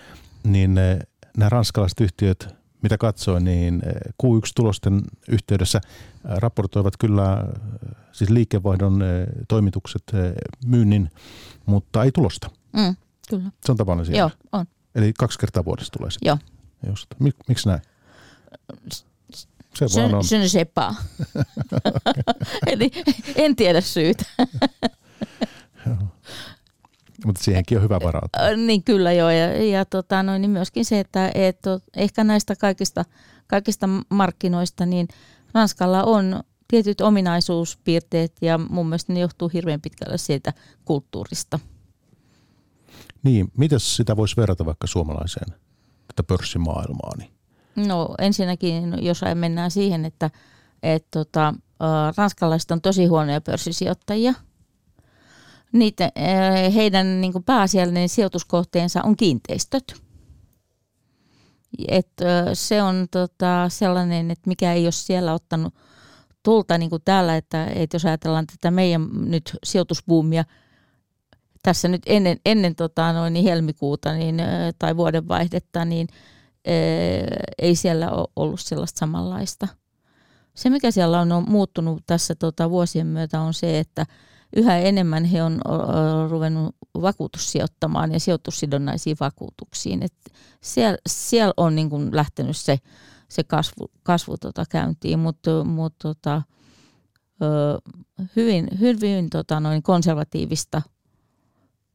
niin 0.43 0.77
eh, 0.77 0.99
nämä 1.37 1.49
ranskalaiset 1.49 2.01
yhtiöt 2.01 2.57
mitä 2.81 2.97
katsoin, 2.97 3.43
niin 3.43 3.81
eh, 3.85 4.13
Q1-tulosten 4.23 5.01
yhteydessä 5.27 5.81
eh, 5.85 6.37
raportoivat 6.37 6.97
kyllä 6.97 7.47
siis 8.11 8.29
liikevaihdon 8.29 9.03
toimitukset, 9.47 10.03
myynnin, 10.65 11.11
mutta 11.65 12.03
ei 12.03 12.11
tulosta. 12.11 12.49
Mm, 12.73 12.95
kyllä. 13.29 13.51
Se 13.65 13.71
on 13.71 13.77
tavallinen 13.77 14.05
siellä. 14.05 14.19
Joo, 14.19 14.31
on. 14.51 14.65
Eli 14.95 15.13
kaksi 15.13 15.39
kertaa 15.39 15.65
vuodessa 15.65 15.91
tulee 15.97 16.11
sitten. 16.11 16.27
Joo. 16.27 16.37
Just. 16.87 17.07
Mik, 17.19 17.35
miksi 17.47 17.67
näin? 17.69 17.81
Se 19.77 19.85
vaan 19.95 20.15
on. 20.15 20.23
Se 20.23 20.49
sepaa. 20.49 20.95
Eli 22.71 22.91
en 23.35 23.55
tiedä 23.55 23.81
syytä. 23.81 24.25
Mutta 27.25 27.43
siihenkin 27.43 27.77
on 27.77 27.83
hyvä 27.83 27.99
varautua. 28.03 28.65
Niin 28.65 28.83
kyllä 28.83 29.11
joo, 29.11 29.29
ja, 29.29 29.63
ja 29.63 29.85
tota, 29.85 30.23
noin, 30.23 30.41
niin 30.41 30.51
myöskin 30.51 30.85
se, 30.85 30.99
että 30.99 31.31
et, 31.35 31.59
ehkä 31.95 32.23
näistä 32.23 32.55
kaikista, 32.55 33.05
kaikista 33.47 33.89
markkinoista, 34.09 34.85
niin 34.85 35.07
Ranskalla 35.53 36.03
on 36.03 36.43
tietyt 36.67 37.01
ominaisuuspiirteet, 37.01 38.33
ja 38.41 38.57
mun 38.57 38.87
mielestä 38.87 39.13
ne 39.13 39.19
johtuu 39.19 39.49
hirveän 39.53 39.81
pitkälle 39.81 40.17
siitä 40.17 40.53
kulttuurista. 40.85 41.59
Niin, 43.23 43.51
miten 43.57 43.79
sitä 43.79 44.17
voisi 44.17 44.37
verrata 44.37 44.65
vaikka 44.65 44.87
suomalaiseen 44.87 45.53
tätä 46.07 46.23
pörssimaailmaa? 46.23 47.17
Niin? 47.17 47.36
No 47.77 48.15
ensinnäkin, 48.19 49.05
jos 49.05 49.21
mennään 49.35 49.71
siihen, 49.71 50.05
että 50.05 50.29
et, 50.83 51.07
tota, 51.11 51.53
ranskalaiset 52.17 52.71
on 52.71 52.81
tosi 52.81 53.05
huonoja 53.05 53.41
pörssisijoittajia– 53.41 54.33
niitä, 55.71 56.11
heidän 56.75 57.21
niin 57.21 57.43
pääasiallinen 57.45 58.09
sijoituskohteensa 58.09 59.03
on 59.03 59.15
kiinteistöt. 59.17 59.95
Et, 61.87 62.11
se 62.53 62.83
on 62.83 63.07
tota, 63.11 63.69
sellainen, 63.69 64.31
että 64.31 64.47
mikä 64.47 64.73
ei 64.73 64.85
ole 64.85 64.91
siellä 64.91 65.33
ottanut 65.33 65.73
tulta 66.43 66.77
niin 66.77 66.89
kuin 66.89 67.01
täällä, 67.05 67.37
että, 67.37 67.65
että 67.65 67.95
jos 67.95 68.05
ajatellaan 68.05 68.47
tätä 68.47 68.71
meidän 68.71 69.09
nyt 69.13 69.57
sijoitusbuumia 69.63 70.43
tässä 71.63 71.87
nyt 71.87 72.01
ennen, 72.05 72.37
ennen 72.45 72.75
tota, 72.75 73.13
noin, 73.13 73.35
helmikuuta 73.35 74.13
niin, 74.13 74.41
tai 74.79 74.97
vuodenvaihdetta, 74.97 75.85
niin 75.85 76.07
ei 77.57 77.75
siellä 77.75 78.11
ole 78.11 78.27
ollut 78.35 78.59
sellaista 78.59 78.99
samanlaista. 78.99 79.67
Se, 80.53 80.69
mikä 80.69 80.91
siellä 80.91 81.19
on, 81.19 81.45
muuttunut 81.47 82.03
tässä 82.07 82.35
tota, 82.35 82.69
vuosien 82.69 83.07
myötä, 83.07 83.41
on 83.41 83.53
se, 83.53 83.79
että 83.79 84.05
yhä 84.55 84.77
enemmän 84.77 85.25
he 85.25 85.43
on 85.43 85.61
ruvennut 86.29 86.75
vakuutussijoittamaan 87.01 88.11
ja 88.11 88.19
sijoitussidonnaisiin 88.19 89.17
vakuutuksiin. 89.19 90.03
Et 90.03 90.13
siellä, 90.61 90.97
siellä 91.07 91.53
on 91.57 91.75
niin 91.75 91.89
kuin 91.89 92.15
lähtenyt 92.15 92.57
se, 92.57 92.77
se 93.29 93.43
kasvu, 93.43 93.91
kasvu 94.03 94.37
tota 94.37 94.63
käyntiin, 94.69 95.19
mutta 95.19 95.63
mut 95.63 95.95
tota, 96.01 96.41
hyvin, 98.35 98.67
hyvin 98.79 99.29
tota, 99.29 99.59
noin 99.59 99.83
konservatiivista 99.83 100.81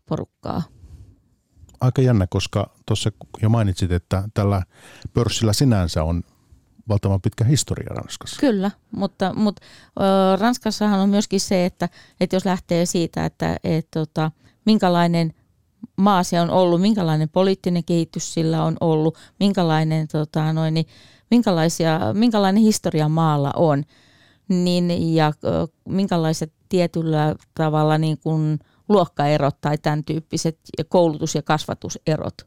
porukkaa. 0.06 0.62
Aika 1.82 2.02
jännä, 2.02 2.26
koska 2.30 2.70
tuossa 2.86 3.12
jo 3.42 3.48
mainitsit, 3.48 3.92
että 3.92 4.28
tällä 4.34 4.62
pörssillä 5.14 5.52
sinänsä 5.52 6.04
on 6.04 6.22
valtavan 6.88 7.20
pitkä 7.20 7.44
historia 7.44 7.94
Ranskassa. 7.94 8.40
Kyllä, 8.40 8.70
mutta, 8.96 9.34
mutta 9.34 9.62
Ranskassahan 10.38 11.00
on 11.00 11.08
myöskin 11.08 11.40
se, 11.40 11.66
että, 11.66 11.88
että 12.20 12.36
jos 12.36 12.44
lähtee 12.44 12.86
siitä, 12.86 13.24
että 13.24 13.56
et, 13.64 13.88
tota, 13.90 14.30
minkälainen 14.66 15.34
maa 15.96 16.22
se 16.22 16.40
on 16.40 16.50
ollut, 16.50 16.80
minkälainen 16.80 17.28
poliittinen 17.28 17.84
kehitys 17.84 18.34
sillä 18.34 18.64
on 18.64 18.76
ollut, 18.80 19.18
minkälainen, 19.40 20.08
tota, 20.08 20.52
noin, 20.52 20.74
niin, 20.74 20.86
minkälaisia, 21.30 22.00
minkälainen 22.12 22.62
historia 22.62 23.08
maalla 23.08 23.50
on, 23.56 23.84
niin, 24.48 25.14
ja 25.14 25.32
minkälaiset 25.88 26.52
tietyllä 26.68 27.34
tavalla 27.54 27.98
niin 27.98 28.18
kuin 28.18 28.58
luokkaerot 28.88 29.60
tai 29.60 29.78
tämän 29.78 30.04
tyyppiset 30.04 30.58
koulutus- 30.88 31.34
ja 31.34 31.42
kasvatuserot, 31.42 32.46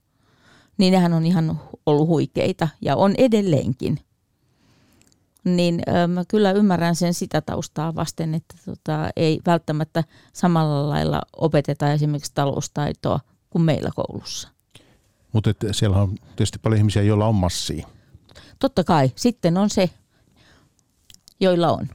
niin 0.77 0.93
nehän 0.93 1.13
on 1.13 1.25
ihan 1.25 1.61
ollut 1.85 2.07
huikeita 2.07 2.67
ja 2.81 2.95
on 2.95 3.15
edelleenkin 3.17 3.99
niin 5.45 5.81
mä 6.07 6.23
kyllä 6.27 6.51
ymmärrän 6.51 6.95
sen 6.95 7.13
sitä 7.13 7.41
taustaa 7.41 7.95
vasten, 7.95 8.35
että 8.35 8.55
tota, 8.65 9.09
ei 9.15 9.39
välttämättä 9.45 10.03
samalla 10.33 10.89
lailla 10.89 11.21
opeteta 11.37 11.93
esimerkiksi 11.93 12.31
taloustaitoa 12.35 13.19
kuin 13.49 13.61
meillä 13.61 13.89
koulussa. 13.95 14.49
Mutta 15.33 15.53
siellä 15.71 16.01
on 16.01 16.15
tietysti 16.15 16.59
paljon 16.59 16.77
ihmisiä, 16.77 17.01
joilla 17.01 17.27
on 17.27 17.35
massia. 17.35 17.87
Totta 18.59 18.83
kai. 18.83 19.11
Sitten 19.15 19.57
on 19.57 19.69
se, 19.69 19.89
joilla 21.39 21.71
on. 21.71 21.87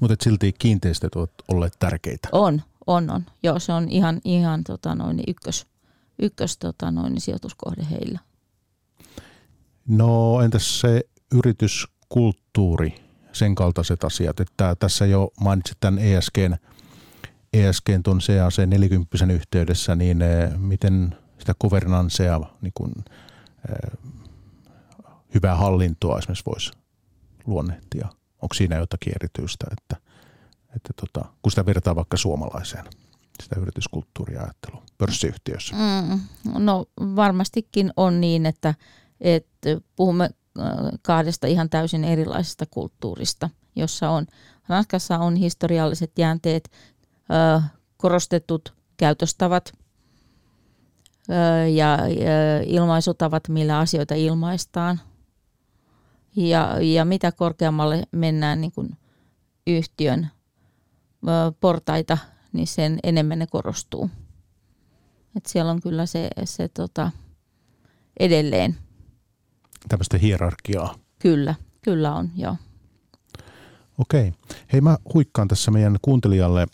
Mutta 0.00 0.16
silti 0.22 0.52
kiinteistöt 0.52 1.14
ovat 1.14 1.30
olleet 1.48 1.72
tärkeitä. 1.78 2.28
On, 2.32 2.62
on, 2.86 3.10
on. 3.10 3.26
Joo, 3.42 3.58
se 3.58 3.72
on 3.72 3.88
ihan, 3.88 4.20
ihan 4.24 4.64
tota 4.64 4.94
noin, 4.94 5.22
ykkös, 5.28 5.66
ykkös 6.18 6.58
tota 6.58 6.90
noin, 6.90 7.20
sijoituskohde 7.20 7.86
heillä. 7.90 8.18
No 9.88 10.40
entäs 10.40 10.80
se 10.80 11.00
yrityskulttuuri, 11.34 12.94
sen 13.32 13.54
kaltaiset 13.54 14.04
asiat, 14.04 14.40
että 14.40 14.76
tässä 14.78 15.06
jo 15.06 15.30
mainitsit 15.40 15.76
tämän 15.80 15.98
ESGn, 15.98 16.56
ESGn 17.52 18.02
tuon 18.02 18.18
CAC 18.18 18.58
40 18.66 19.32
yhteydessä, 19.32 19.96
niin 19.96 20.22
eh, 20.22 20.50
miten 20.58 21.16
sitä 21.38 21.54
governancea, 21.60 22.40
niin 22.60 22.72
kuin, 22.74 22.92
eh, 23.68 23.98
hyvää 25.34 25.56
hallintoa 25.56 26.18
esimerkiksi 26.18 26.44
voisi 26.46 26.70
luonnehtia? 27.46 28.08
Onko 28.42 28.54
siinä 28.54 28.76
jotakin 28.76 29.12
erityistä, 29.16 29.66
että, 29.72 30.09
että 30.76 30.92
tota, 31.00 31.28
kun 31.42 31.52
sitä 31.52 31.66
vertaa 31.66 31.96
vaikka 31.96 32.16
suomalaiseen, 32.16 32.84
sitä 33.42 33.60
yrityskulttuuria 33.60 34.40
ajattelua 34.40 34.82
pörssiyhtiössä? 34.98 35.76
Mm, 35.76 36.20
no 36.64 36.86
varmastikin 36.98 37.92
on 37.96 38.20
niin, 38.20 38.46
että, 38.46 38.74
että 39.20 39.68
puhumme 39.96 40.30
kahdesta 41.02 41.46
ihan 41.46 41.70
täysin 41.70 42.04
erilaisesta 42.04 42.66
kulttuurista, 42.66 43.50
jossa 43.76 44.10
on 44.10 44.26
Ranskassa 44.70 45.18
on 45.18 45.36
historialliset 45.36 46.12
jäänteet, 46.18 46.70
korostetut 47.96 48.74
käytöstavat 48.96 49.72
ja 51.74 51.98
ilmaisutavat, 52.66 53.48
millä 53.48 53.78
asioita 53.78 54.14
ilmaistaan. 54.14 55.00
Ja, 56.36 56.76
ja 56.80 57.04
mitä 57.04 57.32
korkeammalle 57.32 58.02
mennään 58.12 58.60
niin 58.60 58.72
kuin 58.72 58.98
yhtiön 59.66 60.30
portaita, 61.60 62.18
niin 62.52 62.66
sen 62.66 62.98
enemmän 63.02 63.38
ne 63.38 63.46
korostuu. 63.46 64.10
Et 65.36 65.46
siellä 65.46 65.70
on 65.70 65.80
kyllä 65.82 66.06
se, 66.06 66.30
se 66.44 66.68
tota, 66.68 67.10
edelleen– 68.20 68.76
tämmöistä 69.88 70.18
hierarkiaa. 70.18 70.94
Kyllä, 71.18 71.54
kyllä 71.82 72.14
on, 72.14 72.30
joo. 72.36 72.56
Okei. 73.98 74.32
Hei, 74.72 74.80
mä 74.80 74.98
huikkaan 75.14 75.48
tässä 75.48 75.70
meidän 75.70 75.98
kuuntelijalle 76.02 76.66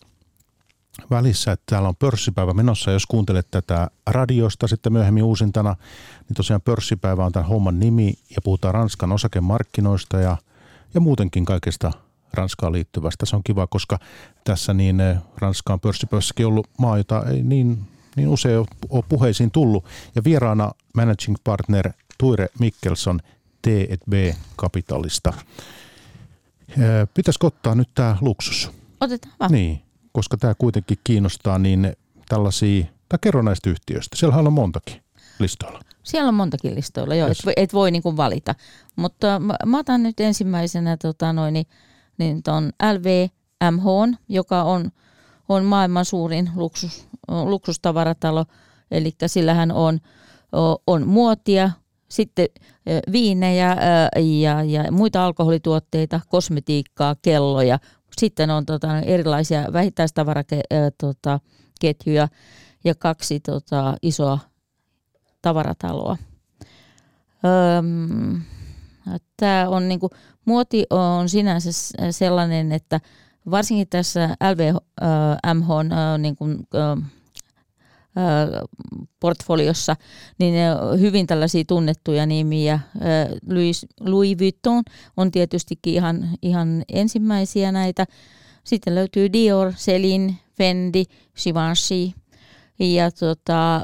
välissä, 1.10 1.52
että 1.52 1.64
täällä 1.66 1.88
on 1.88 1.96
pörssipäivä 1.96 2.52
menossa. 2.52 2.90
Jos 2.90 3.06
kuuntelet 3.06 3.46
tätä 3.50 3.90
radiosta 4.06 4.68
sitten 4.68 4.92
myöhemmin 4.92 5.22
uusintana, 5.22 5.76
niin 6.28 6.34
tosiaan 6.36 6.62
pörssipäivä 6.62 7.24
on 7.24 7.32
tämän 7.32 7.48
homman 7.48 7.80
nimi 7.80 8.14
ja 8.30 8.36
puhutaan 8.44 8.74
Ranskan 8.74 9.12
osakemarkkinoista 9.12 10.20
ja, 10.20 10.36
ja 10.94 11.00
muutenkin 11.00 11.44
kaikesta 11.44 11.92
Ranskaan 12.32 12.72
liittyvästä. 12.72 13.26
Se 13.26 13.36
on 13.36 13.42
kiva, 13.44 13.66
koska 13.66 13.98
tässä 14.44 14.74
niin 14.74 15.00
eh, 15.00 15.16
Ranskaan 15.38 15.80
pörssipäivässäkin 15.80 16.46
ollut 16.46 16.68
maa, 16.78 16.98
jota 16.98 17.24
ei 17.30 17.42
niin, 17.42 17.78
niin 18.16 18.28
usein 18.28 18.58
ole 18.88 19.04
puheisiin 19.08 19.50
tullut. 19.50 19.84
Ja 20.14 20.24
vieraana 20.24 20.72
managing 20.94 21.36
partner 21.44 21.92
Tuire 22.18 22.48
Mikkelson 22.58 23.20
T&B-kapitalista. 23.62 25.32
Pitäisikö 27.14 27.46
ottaa 27.46 27.74
nyt 27.74 27.88
tämä 27.94 28.16
luksus? 28.20 28.70
Otetaan 29.00 29.34
vaan. 29.40 29.52
Niin, 29.52 29.82
koska 30.12 30.36
tämä 30.36 30.54
kuitenkin 30.54 30.98
kiinnostaa 31.04 31.58
niin 31.58 31.92
tällaisia, 32.28 32.84
tai 33.08 33.18
kerro 33.20 33.42
näistä 33.42 33.70
yhtiöistä. 33.70 34.16
Siellä 34.16 34.36
on 34.36 34.52
montakin 34.52 35.02
listoilla. 35.38 35.80
Siellä 36.02 36.28
on 36.28 36.34
montakin 36.34 36.74
listoilla, 36.74 37.14
joo, 37.14 37.28
et, 37.28 37.38
et 37.56 37.72
voi 37.72 37.90
niinku 37.90 38.16
valita. 38.16 38.54
Mutta 38.96 39.38
mä, 39.38 39.56
mä 39.66 39.78
otan 39.78 40.02
nyt 40.02 40.20
ensimmäisenä 40.20 40.96
tota 40.96 41.32
noin, 41.32 41.54
niin, 41.54 41.66
niin 42.18 42.42
ton 42.42 42.70
LVMH, 42.92 44.18
joka 44.28 44.62
on, 44.62 44.90
on 45.48 45.64
maailman 45.64 46.04
suurin 46.04 46.50
luksus, 46.56 47.08
luksustavaratalo, 47.28 48.44
eli 48.90 49.14
sillähän 49.26 49.72
on, 49.72 50.00
on 50.86 51.06
muotia, 51.06 51.70
sitten 52.08 52.48
viinejä 53.12 53.76
ja, 54.40 54.62
ja 54.62 54.92
muita 54.92 55.24
alkoholituotteita, 55.26 56.20
kosmetiikkaa, 56.28 57.16
kelloja. 57.22 57.78
Sitten 58.18 58.50
on 58.50 58.66
tota, 58.66 59.00
erilaisia 59.00 59.72
vähittäistavaraketjuja 59.72 60.90
tota, 60.98 61.40
ja 62.84 62.94
kaksi 62.94 63.40
tota, 63.40 63.96
isoa 64.02 64.38
tavarataloa. 65.42 66.16
Öm, 67.78 68.42
Tämä 69.36 69.68
on 69.68 69.88
niinku, 69.88 70.10
muoti 70.44 70.86
on 70.90 71.28
sinänsä 71.28 71.70
sellainen, 72.10 72.72
että 72.72 73.00
varsinkin 73.50 73.88
tässä 73.88 74.36
LVMH 74.52 75.70
on 75.70 75.90
niinku, 76.18 76.44
portfoliossa, 79.20 79.96
niin 80.38 80.54
hyvin 81.00 81.26
tällaisia 81.26 81.64
tunnettuja 81.64 82.26
nimiä. 82.26 82.80
Louis, 83.50 83.86
Louis 84.00 84.38
Vuitton 84.38 84.82
on 85.16 85.30
tietystikin 85.30 85.94
ihan, 85.94 86.28
ihan 86.42 86.82
ensimmäisiä 86.92 87.72
näitä. 87.72 88.04
Sitten 88.64 88.94
löytyy 88.94 89.32
Dior, 89.32 89.72
Celine, 89.72 90.34
Fendi, 90.56 91.04
Givenchy 91.42 92.12
ja 92.78 93.10
tota, 93.10 93.82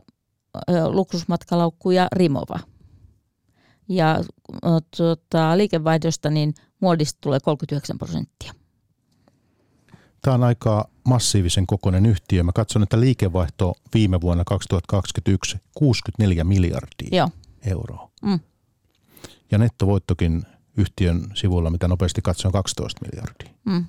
luksusmatkalaukkuja 0.89 2.09
Rimova. 2.13 2.72
Ja 3.95 4.25
tota, 4.97 5.57
liikevaihdosta 5.57 6.31
niin 6.31 6.55
muodista 6.81 7.19
tulee 7.21 7.41
39 7.41 7.99
prosenttia. 7.99 8.55
Tämä 10.23 10.35
on 10.35 10.45
aika 10.45 10.89
massiivisen 11.05 11.67
kokoinen 11.67 12.07
yhtiö. 12.07 12.43
Mä 12.43 12.53
katson, 12.53 12.83
että 12.83 13.01
liikevaihto 13.01 13.75
viime 13.95 14.21
vuonna 14.21 14.45
2021 14.45 15.59
64 15.75 16.45
miljardia 16.45 17.09
Joo. 17.13 17.29
euroa. 17.67 18.11
Mm. 18.23 18.41
Ja 19.51 19.59
nettovoittokin 19.59 20.43
yhtiön 20.77 21.31
sivuilla, 21.35 21.71
mitä 21.71 21.89
nopeasti 21.89 22.23
katsoin, 22.23 22.53
12 22.53 23.01
miljardia. 23.07 23.55
Mm. 23.65 23.85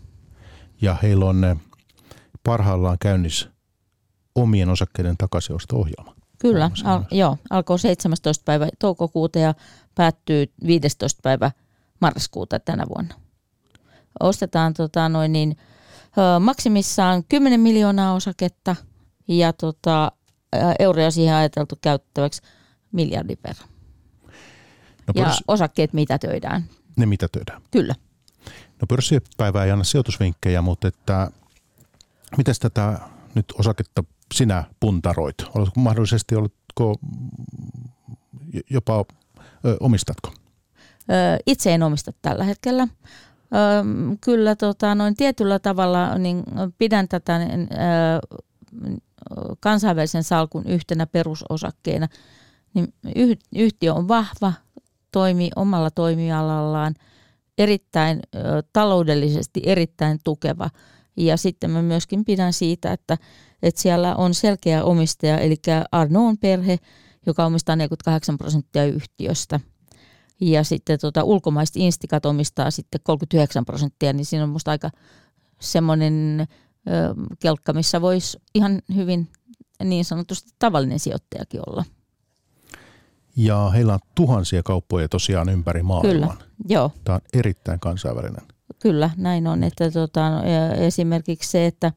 Ja 0.82 0.98
heillä 1.04 1.26
on 1.26 1.60
parhaillaan 2.44 2.98
käynnissä 3.00 3.50
omien 4.36 4.70
osakkeiden 4.70 5.18
takaisinosto-ohjelma. 5.18 6.16
Kyllä, 6.40 6.72
al- 6.84 7.04
joo, 7.12 7.38
alkoi 7.50 7.80
17. 7.80 8.44
päivä 8.46 8.70
toukokuuta 8.80 9.40
ja 9.40 9.54
päättyy 9.96 10.54
15. 10.68 11.20
päivä 11.24 11.52
marraskuuta 12.02 12.60
tänä 12.60 12.84
vuonna. 12.96 13.16
Ostetaan 14.20 14.74
tota, 14.74 15.10
noin 15.10 15.32
niin, 15.34 15.58
maksimissaan 16.40 17.24
10 17.30 17.60
miljoonaa 17.60 18.14
osaketta 18.14 18.76
ja 19.28 19.54
tota, 19.54 20.12
euroja 20.80 21.12
siihen 21.12 21.36
ajateltu 21.36 21.76
käyttäväksi 21.82 22.42
miljardin 22.92 23.38
verran. 23.48 23.70
No, 25.08 25.14
ja 25.16 25.32
osakkeet 25.48 25.94
mitätöidään. 25.94 26.64
Ne 26.96 27.06
mitätöidään. 27.06 27.62
Kyllä. 27.72 27.96
No 28.82 28.88
pörssipäivä 28.88 29.64
ei 29.64 29.72
anna 29.72 29.84
sijoitusvinkkejä, 29.84 30.62
mutta 30.62 30.88
että 30.88 31.32
miten 32.38 32.56
tätä 32.60 33.00
nyt 33.36 33.46
osaketta 33.60 34.04
sinä 34.34 34.64
puntaroit? 34.80 35.36
Oletko 35.56 35.80
mahdollisesti, 35.80 36.36
oletko 36.36 36.96
jopa 38.70 39.06
omistatko? 39.80 40.32
Itse 41.46 41.74
en 41.74 41.84
omista 41.84 42.12
tällä 42.22 42.44
hetkellä. 42.44 42.88
kyllä 44.22 44.56
tota, 44.56 44.96
noin 44.96 45.16
tietyllä 45.16 45.60
tavalla 45.60 46.18
niin 46.18 46.44
pidän 46.78 47.08
tätä 47.08 47.40
kansainvälisen 49.60 50.24
salkun 50.24 50.66
yhtenä 50.68 51.06
perusosakkeena. 51.08 52.08
Niin 52.74 52.94
yhtiö 53.56 53.94
on 53.94 54.08
vahva, 54.08 54.54
toimii 55.12 55.50
omalla 55.56 55.92
toimialallaan, 55.92 56.96
erittäin 57.58 58.20
taloudellisesti 58.74 59.62
erittäin 59.66 60.20
tukeva. 60.24 60.70
Ja 61.18 61.38
sitten 61.38 61.72
mä 61.72 61.82
myöskin 61.82 62.26
pidän 62.26 62.54
siitä, 62.54 62.92
että, 62.92 63.18
että 63.64 63.82
siellä 63.82 64.16
on 64.16 64.34
selkeä 64.34 64.84
omistaja, 64.84 65.38
eli 65.38 65.56
Arnoon 65.92 66.38
perhe, 66.38 66.78
joka 67.26 67.46
omistaa 67.46 67.76
48 67.76 68.38
prosenttia 68.38 68.86
yhtiöstä. 68.86 69.60
Ja 70.42 70.64
sitten 70.64 71.00
tota, 71.00 71.24
ulkomaiset 71.24 71.76
instikat 71.76 72.26
omistaa 72.26 72.72
sitten 72.72 73.02
39 73.04 73.66
prosenttia, 73.66 74.14
niin 74.14 74.26
siinä 74.26 74.44
on 74.44 74.50
musta 74.50 74.72
aika 74.72 74.90
semmoinen 75.62 76.48
ö, 76.88 77.16
kelkka, 77.40 77.74
missä 77.74 78.02
voisi 78.02 78.38
ihan 78.56 78.82
hyvin 78.96 79.30
niin 79.84 80.06
sanotusti 80.06 80.52
tavallinen 80.60 81.00
sijoittajakin 81.00 81.62
olla. 81.68 81.86
Ja 83.36 83.70
heillä 83.70 83.94
on 83.94 84.00
tuhansia 84.16 84.64
kauppoja 84.64 85.10
tosiaan 85.10 85.50
ympäri 85.50 85.84
maailman. 85.84 86.12
Kyllä, 86.12 86.34
joo. 86.70 86.92
Tämä 87.04 87.16
on 87.16 87.22
erittäin 87.34 87.80
kansainvälinen. 87.80 88.42
Kyllä, 88.80 89.10
näin 89.18 89.48
on. 89.48 89.64
Että 89.64 89.92
tota, 89.92 90.44
esimerkiksi 90.78 91.52
se, 91.52 91.66
että 91.66 91.92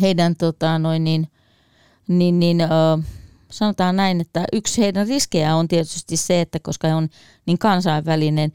heidän 0.00 0.36
tota, 0.36 0.78
noin 0.78 1.04
niin, 1.04 1.28
niin, 2.08 2.38
niin, 2.38 2.60
ö, 2.60 2.66
sanotaan 3.50 3.96
näin, 3.96 4.20
että 4.20 4.44
yksi 4.52 4.82
heidän 4.82 5.08
riskejä 5.08 5.56
on 5.56 5.68
tietysti 5.68 6.16
se, 6.16 6.40
että 6.40 6.58
koska 6.62 6.88
he 6.88 6.94
on 6.94 7.08
niin 7.46 7.58
kansainvälinen, 7.58 8.52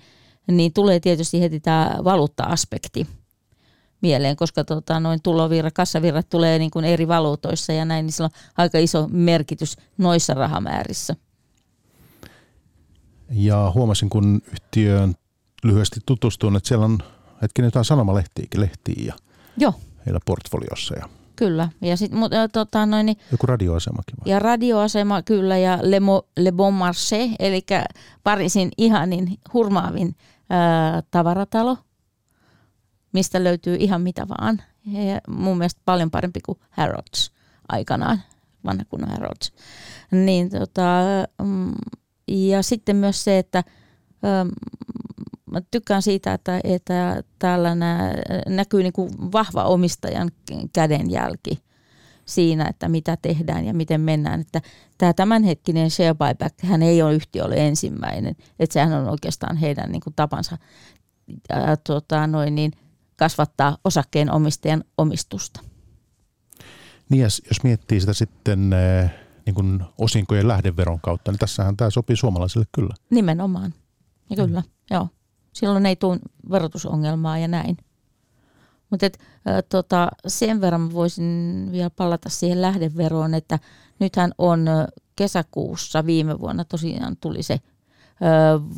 niin 0.52 0.74
tulee 0.74 1.00
tietysti 1.00 1.42
heti 1.42 1.60
tämä 1.60 1.98
valuutta-aspekti 2.04 3.08
mieleen, 4.02 4.36
koska 4.36 4.64
tota, 4.64 5.00
noin 5.00 5.22
tulovirra, 5.22 5.72
kassavirrat 5.72 6.30
tulee 6.30 6.60
niin 6.60 6.72
kuin 6.72 6.86
eri 6.86 7.08
valuutoissa 7.08 7.74
ja 7.74 7.86
näin, 7.86 8.06
niin 8.06 8.14
sillä 8.14 8.26
on 8.26 8.42
aika 8.58 8.78
iso 8.78 9.08
merkitys 9.12 9.78
noissa 9.98 10.34
rahamäärissä. 10.34 11.16
Ja 13.32 13.72
huomasin, 13.76 14.10
kun 14.10 14.42
yhtiöön 14.52 15.14
lyhyesti 15.64 16.00
tutustuin, 16.06 16.56
että 16.56 16.68
siellä 16.68 16.86
on 16.86 17.00
hetkinen 17.42 17.68
jotain 17.68 17.86
sanomalehtiäkin 17.86 18.62
lehtiä 18.62 19.04
ja 19.06 19.14
Joo. 19.58 19.74
heillä 20.06 20.20
portfoliossa. 20.26 20.96
Ja 20.96 21.10
Kyllä. 21.36 21.70
Ja 21.82 21.98
sit, 21.98 22.12
mut, 22.12 22.32
tota, 22.52 22.86
noin, 22.86 23.06
niin, 23.06 23.18
joku 23.32 23.48
radioasemakin 23.48 24.16
vai? 24.20 24.32
Ja 24.32 24.40
radioasema 24.40 25.22
kyllä 25.22 25.58
ja 25.58 25.80
Le, 25.82 26.00
Mo, 26.00 26.28
Le 26.38 26.52
Bon 26.52 26.74
Marché, 26.74 27.36
eli 27.40 27.66
Pariisin 28.24 28.72
ihanin 28.78 29.38
hurmaavin 29.54 30.16
ää, 30.50 31.04
tavaratalo, 31.12 31.78
mistä 33.14 33.44
löytyy 33.44 33.76
ihan 33.80 34.02
mitä 34.02 34.28
vaan. 34.28 34.62
Ja 34.86 35.22
mun 35.28 35.58
mielestä 35.58 35.82
paljon 35.86 36.12
parempi 36.12 36.40
kuin 36.46 36.60
Harrods 36.70 37.32
aikanaan, 37.70 38.22
vanha 38.66 38.86
kunnon 38.90 39.10
Harrods. 39.10 39.54
Niin, 40.12 40.50
tota, 40.50 41.02
mm, 41.44 41.74
ja 42.28 42.64
sitten 42.64 42.96
myös 42.96 43.24
se, 43.24 43.38
että 43.38 43.64
mä 45.56 45.62
tykkään 45.72 46.02
siitä, 46.02 46.34
että, 46.34 46.60
että 46.64 47.24
täällä 47.40 47.76
nää, 47.76 48.14
näkyy 48.48 48.84
niin 48.84 48.94
kuin 48.94 49.12
vahva 49.32 49.64
omistajan 49.64 50.32
kädenjälki 50.74 51.60
siinä, 52.26 52.68
että 52.68 52.90
mitä 52.90 53.18
tehdään 53.22 53.66
ja 53.66 53.74
miten 53.74 54.02
mennään. 54.02 54.42
Että 54.42 54.62
tämä 54.98 55.14
tämänhetkinen 55.14 55.92
share 55.92 56.14
buyback, 56.14 56.64
hän 56.64 56.82
ei 56.82 57.02
ole 57.02 57.14
yhtiölle 57.14 57.68
ensimmäinen, 57.68 58.36
että 58.60 58.74
sehän 58.74 58.94
on 58.94 59.10
oikeastaan 59.10 59.58
heidän 59.58 59.92
niin 59.92 60.02
kuin 60.02 60.14
tapansa 60.16 60.58
ää, 61.50 61.76
tota, 61.78 62.28
noin 62.28 62.56
niin, 62.56 62.72
kasvattaa 63.16 63.78
osakkeen 63.84 64.32
omistajan 64.32 64.84
omistusta. 64.98 65.60
Niin 67.10 67.22
ja 67.22 67.28
jos 67.48 67.64
miettii 67.64 68.00
sitä 68.00 68.14
sitten 68.14 68.70
niin 69.46 69.56
kuin 69.56 69.84
osinkojen 69.98 70.48
lähdeveron 70.48 71.02
kautta, 71.02 71.32
niin 71.32 71.40
tässähän 71.40 71.78
tämä 71.78 71.90
sopii 71.90 72.16
suomalaisille 72.16 72.66
kyllä. 72.72 72.96
Nimenomaan, 73.10 73.74
ja 74.30 74.36
kyllä, 74.36 74.60
mm. 74.60 74.68
joo 74.92 75.10
silloin 75.56 75.86
ei 75.86 75.96
tule 75.96 76.20
verotusongelmaa 76.50 77.38
ja 77.38 77.48
näin. 77.48 77.78
Mutta 78.90 79.06
tota, 79.70 80.10
sen 80.28 80.62
verran 80.62 80.94
voisin 80.94 81.70
vielä 81.72 81.90
palata 81.90 82.30
siihen 82.30 82.62
lähdeveroon, 82.62 83.34
että 83.34 83.60
nythän 84.00 84.32
on 84.38 84.66
kesäkuussa 85.16 86.06
viime 86.06 86.40
vuonna 86.40 86.66
tosiaan 86.66 87.18
tuli 87.18 87.44
se 87.44 87.54
ö, 87.54 87.60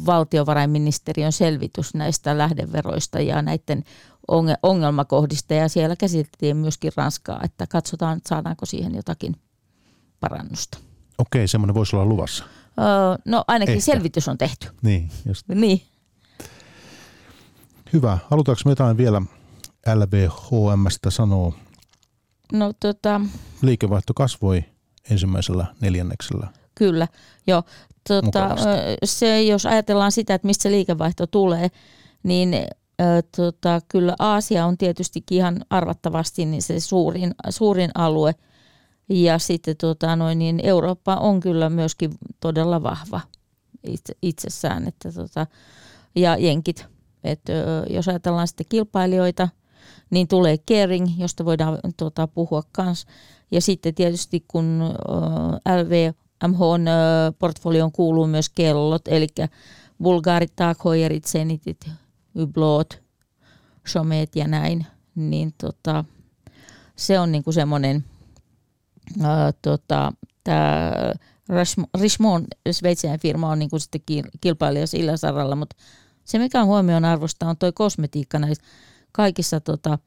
valtiovarainministeriön 0.06 1.32
selvitys 1.32 1.94
näistä 1.94 2.38
lähdeveroista 2.38 3.20
ja 3.20 3.42
näiden 3.42 3.84
ongelmakohdista 4.64 5.54
ja 5.54 5.68
siellä 5.68 5.96
käsiteltiin 5.96 6.58
myöskin 6.58 6.92
Ranskaa, 6.96 7.42
että 7.44 7.68
katsotaan, 7.68 8.18
että 8.18 8.30
saadaanko 8.30 8.66
siihen 8.66 8.96
jotakin 8.96 9.36
parannusta. 10.20 10.78
Okei, 11.18 11.48
semmoinen 11.48 11.76
voisi 11.76 11.96
olla 11.96 12.06
luvassa. 12.06 12.44
Öö, 12.80 12.86
no 13.26 13.44
ainakin 13.48 13.74
Ehkä. 13.76 13.86
selvitys 13.86 14.28
on 14.28 14.38
tehty. 14.38 14.68
Niin, 14.82 15.10
just. 15.26 15.48
Niin. 15.48 15.82
Hyvä. 17.94 18.18
Halutaanko 18.30 18.62
me 18.66 18.72
jotain 18.72 18.98
vielä 18.98 19.22
LVHMstä 19.96 21.10
sanoa? 21.10 21.54
No 22.54 22.74
tota... 22.80 23.22
Liikevaihto 23.62 24.14
kasvoi 24.14 24.64
ensimmäisellä 25.10 25.66
neljänneksellä. 25.82 26.48
Kyllä, 26.76 27.08
joo. 27.48 27.64
Tota, 28.08 28.56
se, 29.04 29.44
jos 29.44 29.66
ajatellaan 29.66 30.12
sitä, 30.12 30.34
että 30.34 30.48
mistä 30.48 30.64
se 30.64 30.72
liikevaihto 30.72 31.28
tulee, 31.28 31.68
niin 32.24 32.56
tota, 33.36 33.82
kyllä 33.88 34.16
Aasia 34.20 34.66
on 34.66 34.78
tietystikin 34.78 35.38
ihan 35.38 35.66
arvattavasti 35.70 36.46
niin 36.46 36.62
se 36.62 36.80
suurin, 36.80 37.36
suurin 37.50 37.92
alue. 37.96 38.36
Ja 39.10 39.40
sitten 39.40 39.78
tota, 39.78 40.16
noin, 40.16 40.40
niin 40.40 40.60
Eurooppa 40.64 41.16
on 41.16 41.40
kyllä 41.40 41.70
myöskin 41.70 42.12
todella 42.40 42.84
vahva 42.84 43.22
itse, 43.84 44.14
itsessään. 44.22 44.88
Että, 44.88 45.12
tota, 45.12 45.48
ja 46.16 46.38
jenkit 46.38 46.86
et, 47.32 47.42
jos 47.90 48.08
ajatellaan 48.08 48.48
sitten 48.48 48.66
kilpailijoita, 48.70 49.50
niin 50.10 50.28
tulee 50.28 50.58
Kering, 50.58 51.08
josta 51.18 51.46
voidaan 51.46 51.80
tuota, 51.98 52.28
puhua 52.28 52.64
kanssa. 52.72 53.08
Ja 53.52 53.62
sitten 53.62 53.96
tietysti 53.96 54.46
kun 54.48 54.82
LVMH 55.84 56.60
portfolioon 57.40 57.92
kuuluu 57.92 58.28
myös 58.28 58.50
kellot, 58.50 59.08
eli 59.08 59.28
Bulgarit, 60.04 60.56
Taghoyerit, 60.56 61.26
Zenitit, 61.26 61.90
Hublot, 62.40 63.02
Chomet 63.88 64.36
ja 64.36 64.48
näin, 64.48 64.86
niin 65.16 65.54
tota, 65.58 66.06
se 66.96 67.20
on 67.20 67.32
niinku 67.32 67.52
semmoinen, 67.52 68.04
tota, 69.62 70.12
tämä 70.44 70.92
Richemont, 72.02 72.48
Sveitsin 72.72 73.20
firma 73.20 73.50
on 73.50 73.60
niinku 73.60 73.80
sitten 73.80 74.02
kilpailija 74.42 74.88
sillä 74.88 75.18
saralla, 75.18 75.56
mutta 75.56 75.76
se, 76.28 76.40
mikä 76.40 76.62
on 76.62 76.68
huomioon 76.68 77.06
arvosta, 77.06 77.50
on 77.50 77.58
tuo 77.58 77.72
kosmetiikka 77.76 78.40
näissä 78.40 78.64
kaikissa 79.12 79.60
tota, 79.60 80.00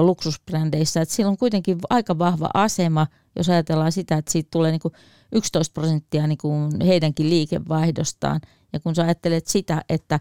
luksusbrändeissä. 0.00 1.00
Et 1.00 1.10
sillä 1.10 1.30
on 1.30 1.36
kuitenkin 1.36 1.78
aika 1.90 2.18
vahva 2.18 2.48
asema, 2.54 3.06
jos 3.36 3.48
ajatellaan 3.48 3.92
sitä, 3.92 4.16
että 4.16 4.32
siitä 4.32 4.48
tulee 4.50 4.70
niinku 4.70 4.92
11 5.32 5.72
prosenttia 5.72 6.26
niinku 6.26 6.52
heidänkin 6.86 7.30
liikevaihdostaan. 7.30 8.40
Ja 8.72 8.80
kun 8.80 8.94
sä 8.94 9.02
ajattelet 9.02 9.46
sitä, 9.46 9.82
että, 9.88 10.20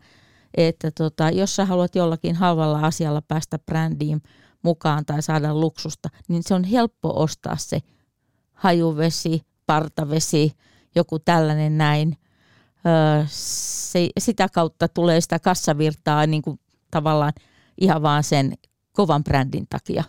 että 0.58 0.92
tota, 0.92 1.30
jos 1.30 1.56
sä 1.56 1.66
haluat 1.66 1.96
jollakin 1.96 2.36
halvalla 2.36 2.80
asialla 2.80 3.22
päästä 3.22 3.60
brändiin 3.60 4.22
mukaan 4.62 5.06
tai 5.06 5.22
saada 5.22 5.56
luksusta, 5.56 6.10
niin 6.28 6.44
se 6.44 6.54
on 6.54 6.64
helppo 6.64 7.22
ostaa 7.22 7.58
se 7.58 7.80
hajuvesi, 8.54 9.42
partavesi, 9.66 10.52
joku 10.96 11.20
tällainen 11.20 11.78
näin 11.78 12.18
se, 13.28 14.10
sitä 14.20 14.50
kautta 14.50 14.88
tulee 14.88 15.22
sitä 15.22 15.40
kassavirtaa 15.40 16.28
niin 16.28 16.42
kuin 16.42 16.60
tavallaan 16.92 17.34
ihan 17.82 18.02
vaan 18.02 18.24
sen 18.24 18.54
kovan 18.92 19.24
brändin 19.24 19.68
takia. 19.70 20.04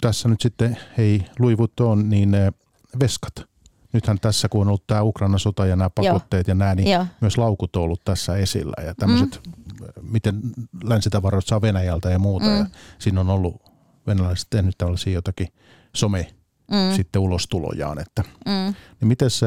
Tässä 0.00 0.28
nyt 0.28 0.40
sitten, 0.40 0.78
hei 0.98 1.26
Louis 1.38 1.58
Vuitton, 1.58 2.08
niin 2.08 2.36
veskat. 3.00 3.32
Nythän 3.92 4.20
tässä, 4.20 4.48
kun 4.48 4.60
on 4.60 4.68
ollut 4.68 4.86
tämä 4.86 5.02
Ukraina 5.02 5.38
sota 5.38 5.66
ja 5.66 5.76
nämä 5.76 5.90
pakotteet 5.90 6.48
Joo. 6.48 6.52
ja 6.52 6.54
nämä, 6.54 6.74
niin 6.74 6.90
Joo. 6.90 7.06
myös 7.20 7.38
laukut 7.38 7.76
on 7.76 7.82
ollut 7.82 8.04
tässä 8.04 8.36
esillä. 8.36 8.82
Ja 8.82 8.94
tämmöiset, 8.94 9.40
mm. 9.46 9.52
miten 10.02 10.40
länsitavarat 10.84 11.46
saa 11.46 11.60
Venäjältä 11.60 12.10
ja 12.10 12.18
muuta. 12.18 12.46
Mm. 12.46 12.58
Ja 12.58 12.66
siinä 12.98 13.20
on 13.20 13.30
ollut 13.30 13.62
venäläiset 14.06 14.46
tehnyt 14.50 14.78
tällaisia 14.78 15.12
jotakin 15.12 15.48
some 15.96 16.26
mm. 16.70 16.96
sitten 16.96 17.22
ulostulojaan. 17.22 17.98
Että, 17.98 18.22
mm. 18.46 18.74
niin 19.00 19.08
miten 19.08 19.30
se 19.30 19.46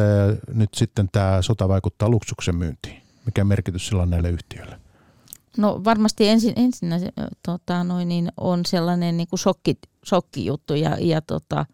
nyt 0.54 0.70
sitten 0.74 1.10
tämä 1.12 1.42
sota 1.42 1.70
vaikuttaa 1.70 2.10
luksuksen 2.10 2.56
myyntiin? 2.56 3.02
Mikä 3.26 3.44
merkitys 3.44 3.88
sillä 3.88 4.02
on 4.02 4.10
näille 4.10 4.30
yhtiöille? 4.30 4.80
No 5.58 5.82
varmasti 5.84 6.28
ensin, 6.28 6.54
ensin 6.56 6.90
tota, 7.46 7.84
noin, 7.84 8.08
niin 8.08 8.32
on 8.38 8.66
sellainen 8.66 9.18
niin 9.18 9.28
kuin 9.28 9.40
shokki, 9.40 9.78
shokkijuttu 10.06 10.74
ja, 10.74 10.98
ja 11.00 11.22
tota, 11.22 11.66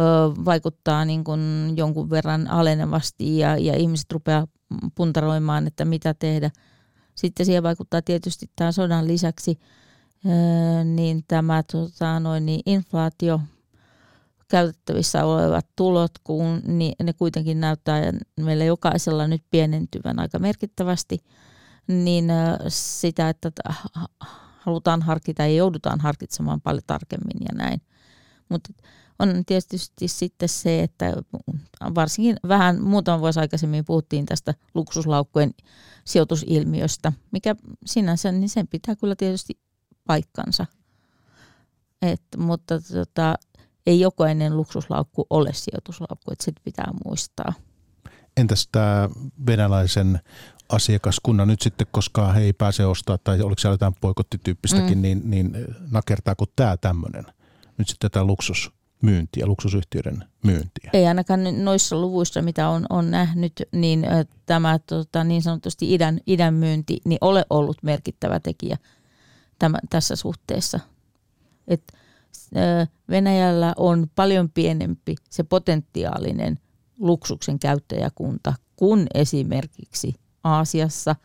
ö, 0.00 0.44
vaikuttaa 0.44 1.04
niin 1.04 1.24
kuin 1.24 1.72
jonkun 1.76 2.10
verran 2.10 2.48
alenevasti 2.48 3.38
ja, 3.38 3.56
ja 3.56 3.76
ihmiset 3.76 4.12
rupeaa 4.12 4.46
puntaroimaan, 4.94 5.66
että 5.66 5.84
mitä 5.84 6.14
tehdä. 6.14 6.50
Sitten 7.14 7.46
siihen 7.46 7.62
vaikuttaa 7.62 8.02
tietysti 8.02 8.50
tämän 8.56 8.72
sodan 8.72 9.06
lisäksi 9.06 9.58
öö, 10.26 10.84
niin 10.84 11.24
tämä 11.28 11.62
tota, 11.62 12.20
noin, 12.20 12.46
niin 12.46 12.60
inflaatio, 12.66 13.40
käytettävissä 14.48 15.24
olevat 15.24 15.66
tulot, 15.76 16.18
kun 16.24 16.62
ne 17.02 17.12
kuitenkin 17.12 17.60
näyttää 17.60 18.12
meillä 18.40 18.64
jokaisella 18.64 19.28
nyt 19.28 19.42
pienentyvän 19.50 20.18
aika 20.18 20.38
merkittävästi, 20.38 21.18
niin 21.86 22.24
sitä, 22.68 23.28
että 23.28 23.50
halutaan 24.58 25.02
harkita 25.02 25.42
ja 25.42 25.54
joudutaan 25.54 26.00
harkitsemaan 26.00 26.60
paljon 26.60 26.82
tarkemmin 26.86 27.36
ja 27.40 27.54
näin. 27.54 27.80
Mutta 28.48 28.72
on 29.18 29.44
tietysti 29.46 30.08
sitten 30.08 30.48
se, 30.48 30.82
että 30.82 31.12
varsinkin 31.94 32.36
vähän 32.48 32.82
muutama 32.82 33.20
vuosi 33.20 33.40
aikaisemmin 33.40 33.84
puhuttiin 33.84 34.26
tästä 34.26 34.54
luksuslaukkujen 34.74 35.54
sijoitusilmiöstä, 36.04 37.12
mikä 37.30 37.56
sinänsä, 37.86 38.32
niin 38.32 38.48
sen 38.48 38.68
pitää 38.68 38.96
kyllä 38.96 39.16
tietysti 39.16 39.58
paikkansa. 40.06 40.66
Et, 42.02 42.22
mutta 42.36 42.80
tota, 42.80 43.34
ei 43.86 44.00
jokainen 44.00 44.56
luksuslaukku 44.56 45.26
ole 45.30 45.52
sijoituslaukku, 45.52 46.32
että 46.32 46.44
sitä 46.44 46.60
pitää 46.64 46.92
muistaa. 47.04 47.52
Entäs 48.36 48.68
tämä 48.72 49.08
venäläisen 49.46 50.20
asiakaskunnan 50.68 51.48
nyt 51.48 51.62
sitten, 51.62 51.86
koska 51.90 52.32
he 52.32 52.40
ei 52.40 52.52
pääse 52.52 52.86
ostaa 52.86 53.18
tai 53.18 53.40
oliko 53.40 53.58
siellä 53.58 53.74
jotain 53.74 53.94
poikottityyppistäkin, 54.00 54.98
mm. 54.98 55.02
niin, 55.02 55.22
niin 55.24 55.52
nakertaako 55.90 56.44
tämä 56.56 56.76
tämmöinen 56.76 57.24
nyt 57.78 57.88
sitten 57.88 58.10
tätä 58.10 58.24
luksusmyyntiä, 58.24 59.46
luksusyhtiöiden 59.46 60.24
myyntiä? 60.42 60.90
Ei 60.92 61.06
ainakaan 61.06 61.64
noissa 61.64 62.00
luvuissa, 62.00 62.42
mitä 62.42 62.68
on, 62.68 62.86
on 62.90 63.10
nähnyt, 63.10 63.52
niin 63.72 64.06
tämä 64.46 64.78
tota, 64.78 65.24
niin 65.24 65.42
sanotusti 65.42 65.94
idän, 65.94 66.20
idän 66.26 66.54
myynti 66.54 67.00
niin 67.04 67.18
ole 67.20 67.46
ollut 67.50 67.82
merkittävä 67.82 68.40
tekijä 68.40 68.78
tämä, 69.58 69.78
tässä 69.90 70.16
suhteessa. 70.16 70.80
Että 71.68 71.98
Venäjällä 73.10 73.74
on 73.76 74.10
paljon 74.14 74.50
pienempi 74.50 75.16
se 75.30 75.42
potentiaalinen 75.42 76.58
luksuksen 76.98 77.58
käyttäjäkunta 77.58 78.54
kuin 78.76 79.06
esimerkiksi 79.14 80.14
Aasiassa, 80.44 81.16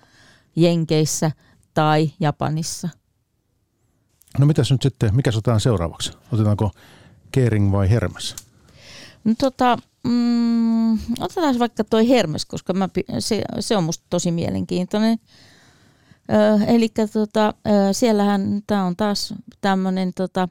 Jenkeissä 0.56 1.32
tai 1.74 2.12
Japanissa. 2.20 2.90
No 4.40 4.46
mitäs 4.46 4.72
nyt 4.72 4.82
sitten, 4.82 5.16
mikä 5.16 5.30
otetaan 5.30 5.60
seuraavaksi? 5.60 6.12
Otetaanko 6.32 6.72
Kering 7.32 7.72
vai 7.72 7.90
Hermes? 7.90 8.36
No 9.24 9.34
tota, 9.38 9.78
mm, 10.04 10.94
otetaan 11.20 11.60
vaikka 11.60 11.84
toi 11.84 12.10
Hermes, 12.10 12.46
koska 12.46 12.74
mä, 12.74 12.90
se, 13.20 13.42
se 13.60 13.78
on 13.78 13.84
musta 13.84 14.06
tosi 14.10 14.32
mielenkiintoinen. 14.32 15.20
eli 16.68 16.90
tota, 17.14 17.54
siellähän 17.92 18.62
tämä 18.68 18.86
on 18.86 18.96
taas 18.96 19.34
tämmöinen 19.62 20.14
tota, 20.14 20.48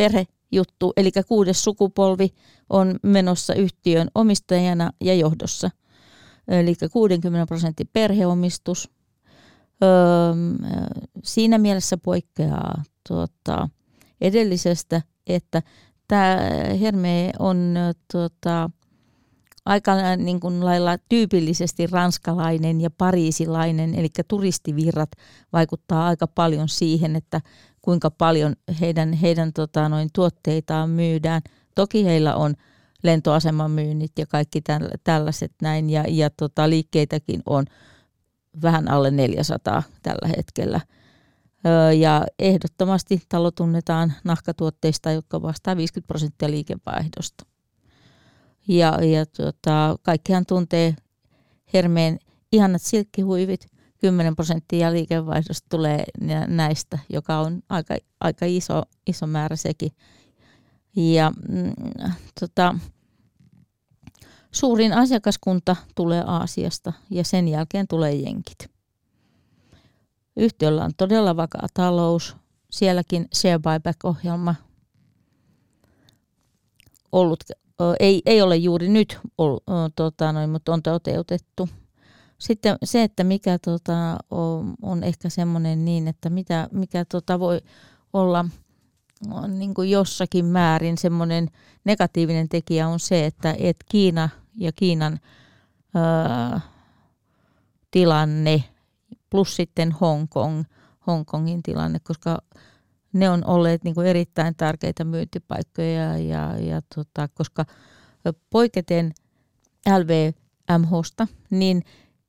perhejuttu, 0.00 0.92
eli 0.96 1.10
kuudes 1.28 1.64
sukupolvi 1.64 2.28
on 2.70 2.96
menossa 3.02 3.54
yhtiön 3.54 4.08
omistajana 4.14 4.90
ja 5.00 5.14
johdossa. 5.14 5.70
Eli 6.48 6.74
60 6.92 7.46
prosentin 7.46 7.88
perheomistus. 7.92 8.90
Öö, 9.82 10.34
siinä 11.24 11.58
mielessä 11.58 11.96
poikkeaa 11.96 12.82
tuota, 13.08 13.68
edellisestä, 14.20 15.02
että 15.26 15.62
tämä 16.08 16.36
Herme 16.80 17.32
on 17.38 17.74
tuota, 18.12 18.70
aika 19.64 20.16
niin 20.16 20.40
kuin 20.40 20.64
lailla 20.64 20.98
tyypillisesti 21.08 21.86
ranskalainen 21.86 22.80
ja 22.80 22.90
pariisilainen, 22.90 23.94
eli 23.94 24.08
turistivirrat 24.28 25.10
vaikuttaa 25.52 26.06
aika 26.06 26.26
paljon 26.26 26.68
siihen, 26.68 27.16
että 27.16 27.40
kuinka 27.82 28.10
paljon 28.10 28.56
heidän, 28.80 29.12
heidän 29.12 29.52
tota, 29.52 29.88
noin, 29.88 30.08
tuotteitaan 30.12 30.90
myydään. 30.90 31.42
Toki 31.74 32.04
heillä 32.04 32.34
on 32.34 32.54
lentoaseman 33.02 33.70
myynnit 33.70 34.12
ja 34.18 34.26
kaikki 34.26 34.62
tällaiset 35.04 35.52
näin, 35.62 35.90
ja, 35.90 36.04
ja 36.08 36.30
tota, 36.30 36.70
liikkeitäkin 36.70 37.42
on 37.46 37.64
vähän 38.62 38.90
alle 38.90 39.10
400 39.10 39.82
tällä 40.02 40.28
hetkellä. 40.36 40.80
Öö, 41.66 41.92
ja 41.92 42.26
ehdottomasti 42.38 43.22
talo 43.28 43.50
tunnetaan 43.50 44.12
nahkatuotteista, 44.24 45.10
jotka 45.12 45.42
vastaa 45.42 45.76
50 45.76 46.08
prosenttia 46.08 46.50
liikevaihdosta. 46.50 47.46
Ja, 48.68 49.04
ja 49.04 49.26
tota, 49.26 49.96
kaikkihan 50.02 50.46
tuntee 50.46 50.94
Hermeen 51.72 52.18
ihanat 52.52 52.82
silkkihuivit– 52.82 53.66
10 54.00 54.36
prosenttia 54.36 54.92
liikevaihdosta 54.92 55.66
tulee 55.70 56.04
näistä, 56.46 56.98
joka 57.08 57.38
on 57.38 57.62
aika, 57.68 57.96
aika 58.20 58.46
iso, 58.46 58.82
iso 59.06 59.26
määrä 59.26 59.56
sekin. 59.56 59.92
Ja 60.96 61.32
mm, 61.48 61.72
tota, 62.40 62.74
suurin 64.52 64.92
asiakaskunta 64.92 65.76
tulee 65.94 66.24
Aasiasta 66.26 66.92
ja 67.10 67.24
sen 67.24 67.48
jälkeen 67.48 67.88
tulee 67.88 68.14
jenkit. 68.14 68.70
Yhtiöllä 70.36 70.84
on 70.84 70.90
todella 70.96 71.36
vakaa 71.36 71.66
talous. 71.74 72.36
Sielläkin 72.70 73.28
share 73.34 73.58
buyback-ohjelma 73.58 74.54
ollut, 77.12 77.44
ei, 78.00 78.22
ei 78.26 78.42
ole 78.42 78.56
juuri 78.56 78.88
nyt 78.88 79.18
ollut, 79.38 79.64
tota, 79.96 80.32
noin, 80.32 80.50
mutta 80.50 80.72
on 80.72 80.82
toteutettu– 80.82 81.68
sitten 82.40 82.76
se, 82.84 83.02
että 83.02 83.24
mikä 83.24 83.58
tota, 83.58 84.18
on, 84.30 84.74
on 84.82 85.04
ehkä 85.04 85.28
semmoinen 85.28 85.84
niin, 85.84 86.08
että 86.08 86.30
mitä, 86.30 86.68
mikä 86.72 87.04
tota 87.04 87.40
voi 87.40 87.60
olla 88.12 88.44
on 89.30 89.58
niin 89.58 89.74
kuin 89.74 89.90
jossakin 89.90 90.44
määrin 90.44 90.98
semmoinen 90.98 91.50
negatiivinen 91.84 92.48
tekijä 92.48 92.88
on 92.88 93.00
se, 93.00 93.26
että 93.26 93.54
et 93.58 93.76
Kiina 93.88 94.28
ja 94.56 94.72
Kiinan 94.72 95.20
ää, 95.94 96.60
tilanne 97.90 98.64
plus 99.30 99.56
sitten 99.56 99.92
Hongkong, 99.92 100.64
Hongkongin 101.06 101.62
tilanne, 101.62 102.00
koska 102.00 102.38
ne 103.12 103.30
on 103.30 103.44
olleet 103.44 103.84
niin 103.84 103.94
kuin 103.94 104.06
erittäin 104.06 104.54
tärkeitä 104.54 105.04
myyntipaikkoja 105.04 106.18
ja, 106.18 106.58
ja 106.58 106.82
tota, 106.94 107.28
koska 107.34 107.64
poiketen 108.50 109.12
LVMHsta, 109.88 111.26
niin 111.50 111.82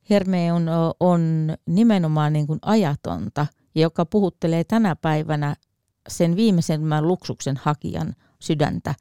Herme 0.09 0.53
on, 0.99 1.55
nimenomaan 1.65 2.33
niin 2.33 2.47
kuin 2.47 2.59
ajatonta, 2.61 3.47
joka 3.75 4.05
puhuttelee 4.05 4.63
tänä 4.63 4.95
päivänä 4.95 5.55
sen 6.09 6.35
viimeisemmän 6.35 7.07
luksuksen 7.07 7.57
hakijan 7.57 8.15
sydäntä. 8.39 8.95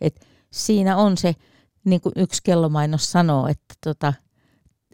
Et 0.00 0.26
siinä 0.50 0.96
on 0.96 1.16
se, 1.16 1.34
niin 1.84 2.00
kuin 2.00 2.12
yksi 2.16 2.42
kellomainos 2.44 3.12
sanoo, 3.12 3.46
että 3.46 3.74
tota, 3.84 4.12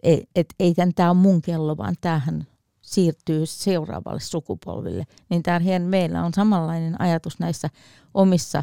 et, 0.03 0.21
et, 0.37 0.55
ei 0.59 0.75
tämä 0.95 1.11
ole 1.11 1.19
mun 1.19 1.43
kello, 1.43 1.77
vaan 1.77 1.95
tämähän 2.01 2.47
siirtyy 2.83 3.47
seuraavalle 3.47 4.21
sukupolville. 4.21 5.05
Niin 5.29 5.43
tämähän 5.43 5.83
meillä 5.83 6.25
on 6.25 6.35
samanlainen 6.35 7.01
ajatus 7.01 7.39
näissä 7.39 7.69
omissa 8.15 8.63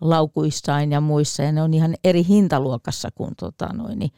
laukuissaan 0.00 0.92
ja 0.92 1.00
muissa, 1.00 1.42
ja 1.42 1.52
ne 1.52 1.62
on 1.62 1.74
ihan 1.74 1.94
eri 2.04 2.24
hintaluokassa 2.28 3.08
kuin 3.14 3.30
tota 3.36 3.72
noin, 3.72 3.98
niin 3.98 4.10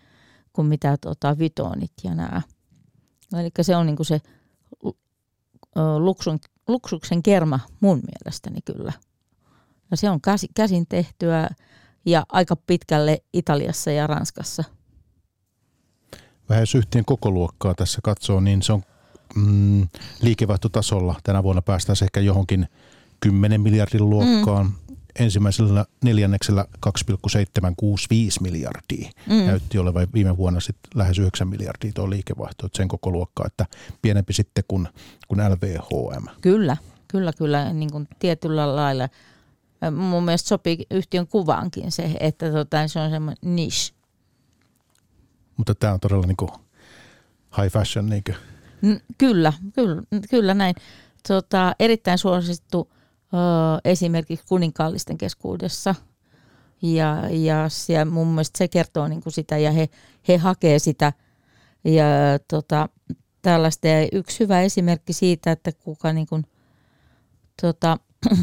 kuin 0.59 0.69
mitä 0.69 0.97
tota, 1.01 1.39
vitoonit 1.39 1.93
ja 2.05 2.15
nämä. 2.15 2.43
Eli 3.41 3.51
se 3.61 3.77
on 3.77 3.87
niinku 3.87 4.05
se 4.05 4.21
luksun, 5.99 6.39
luksuksen 6.69 7.23
kerma 7.23 7.61
mun 7.81 8.01
mielestäni 8.07 8.61
kyllä. 8.65 8.93
Ja 9.91 9.97
se 9.97 10.11
on 10.11 10.21
käsin, 10.21 10.49
käsin 10.55 10.87
tehtyä 10.89 11.49
ja 12.05 12.25
aika 12.29 12.57
pitkälle 12.57 13.23
Italiassa 13.33 13.91
ja 13.91 14.07
Ranskassa. 14.07 14.65
Vähän 16.49 16.63
jos 16.63 16.75
yhtiön 16.75 17.05
koko 17.05 17.31
luokkaa 17.31 17.75
tässä 17.75 18.01
katsoo, 18.03 18.41
niin 18.41 18.63
se 18.63 18.73
on 18.73 18.83
mm, 19.35 19.89
liikevaihtotasolla. 20.23 21.21
Tänä 21.23 21.43
vuonna 21.43 21.63
päästään 21.63 21.97
ehkä 22.03 22.21
johonkin 22.21 22.69
10 23.21 23.61
miljardin 23.61 24.11
luokkaan. 24.11 24.67
Mm 24.67 24.88
ensimmäisellä 25.19 25.85
neljänneksellä 26.05 26.65
2,765 26.81 28.43
miljardia. 28.43 29.11
Mm. 29.27 29.47
Näytti 29.47 29.79
olevan 29.79 30.07
viime 30.15 30.37
vuonna 30.37 30.61
sitten 30.61 30.91
lähes 30.95 31.19
9 31.19 31.49
miljardia 31.49 31.93
tuo 31.95 32.11
liikevaihto, 32.11 32.67
että 32.67 32.77
sen 32.77 32.89
koko 32.89 33.11
luokka, 33.11 33.47
että 33.47 33.67
pienempi 34.03 34.33
sitten 34.33 34.65
kuin, 34.69 34.89
kuin 35.29 35.41
LVHM. 35.41 36.27
Kyllä, 36.41 36.77
kyllä, 37.09 37.33
kyllä, 37.33 37.73
niin 37.73 37.93
kuin 37.93 38.09
tietyllä 38.19 38.77
lailla. 38.77 39.09
Mun 39.91 40.25
mielestä 40.25 40.49
sopii 40.49 40.87
yhtiön 40.91 41.27
kuvaankin 41.27 41.93
se, 41.93 42.17
että 42.21 42.53
tota, 42.53 42.89
se 42.89 43.01
on 43.01 43.11
semmoinen 43.11 43.55
niche. 43.55 43.95
Mutta 45.57 45.75
tämä 45.75 45.93
on 45.93 46.01
todella 46.01 46.27
niin 46.27 46.37
kuin 46.37 46.51
high 47.57 47.73
fashion, 47.73 48.07
niinkö? 48.07 48.35
Kyllä, 49.19 49.53
kyllä, 49.75 50.03
kyllä 50.31 50.55
näin. 50.55 50.75
Tota, 51.29 51.75
erittäin 51.79 52.19
suosittu 52.19 52.93
esimerkiksi 53.85 54.47
kuninkaallisten 54.49 55.19
keskuudessa. 55.19 55.95
Ja, 56.83 57.29
ja 57.31 57.69
siellä 57.69 58.13
mun 58.13 58.29
mielestä 58.29 58.59
se 58.59 58.69
kertoo 58.69 59.09
niin 59.09 59.23
kuin 59.23 59.33
sitä 59.33 59.59
ja 59.59 59.73
he, 59.73 59.89
he 60.29 60.37
hakee 60.37 60.79
sitä. 60.79 61.13
Ja 61.85 62.05
tota, 62.49 62.89
tällaista. 63.43 63.89
Ja 63.89 64.09
yksi 64.13 64.41
hyvä 64.41 64.61
esimerkki 64.61 65.13
siitä, 65.13 65.53
että 65.53 65.73
kuka 65.73 66.13
niin 66.13 66.27
kuin, 66.27 66.45
tota, 67.63 67.99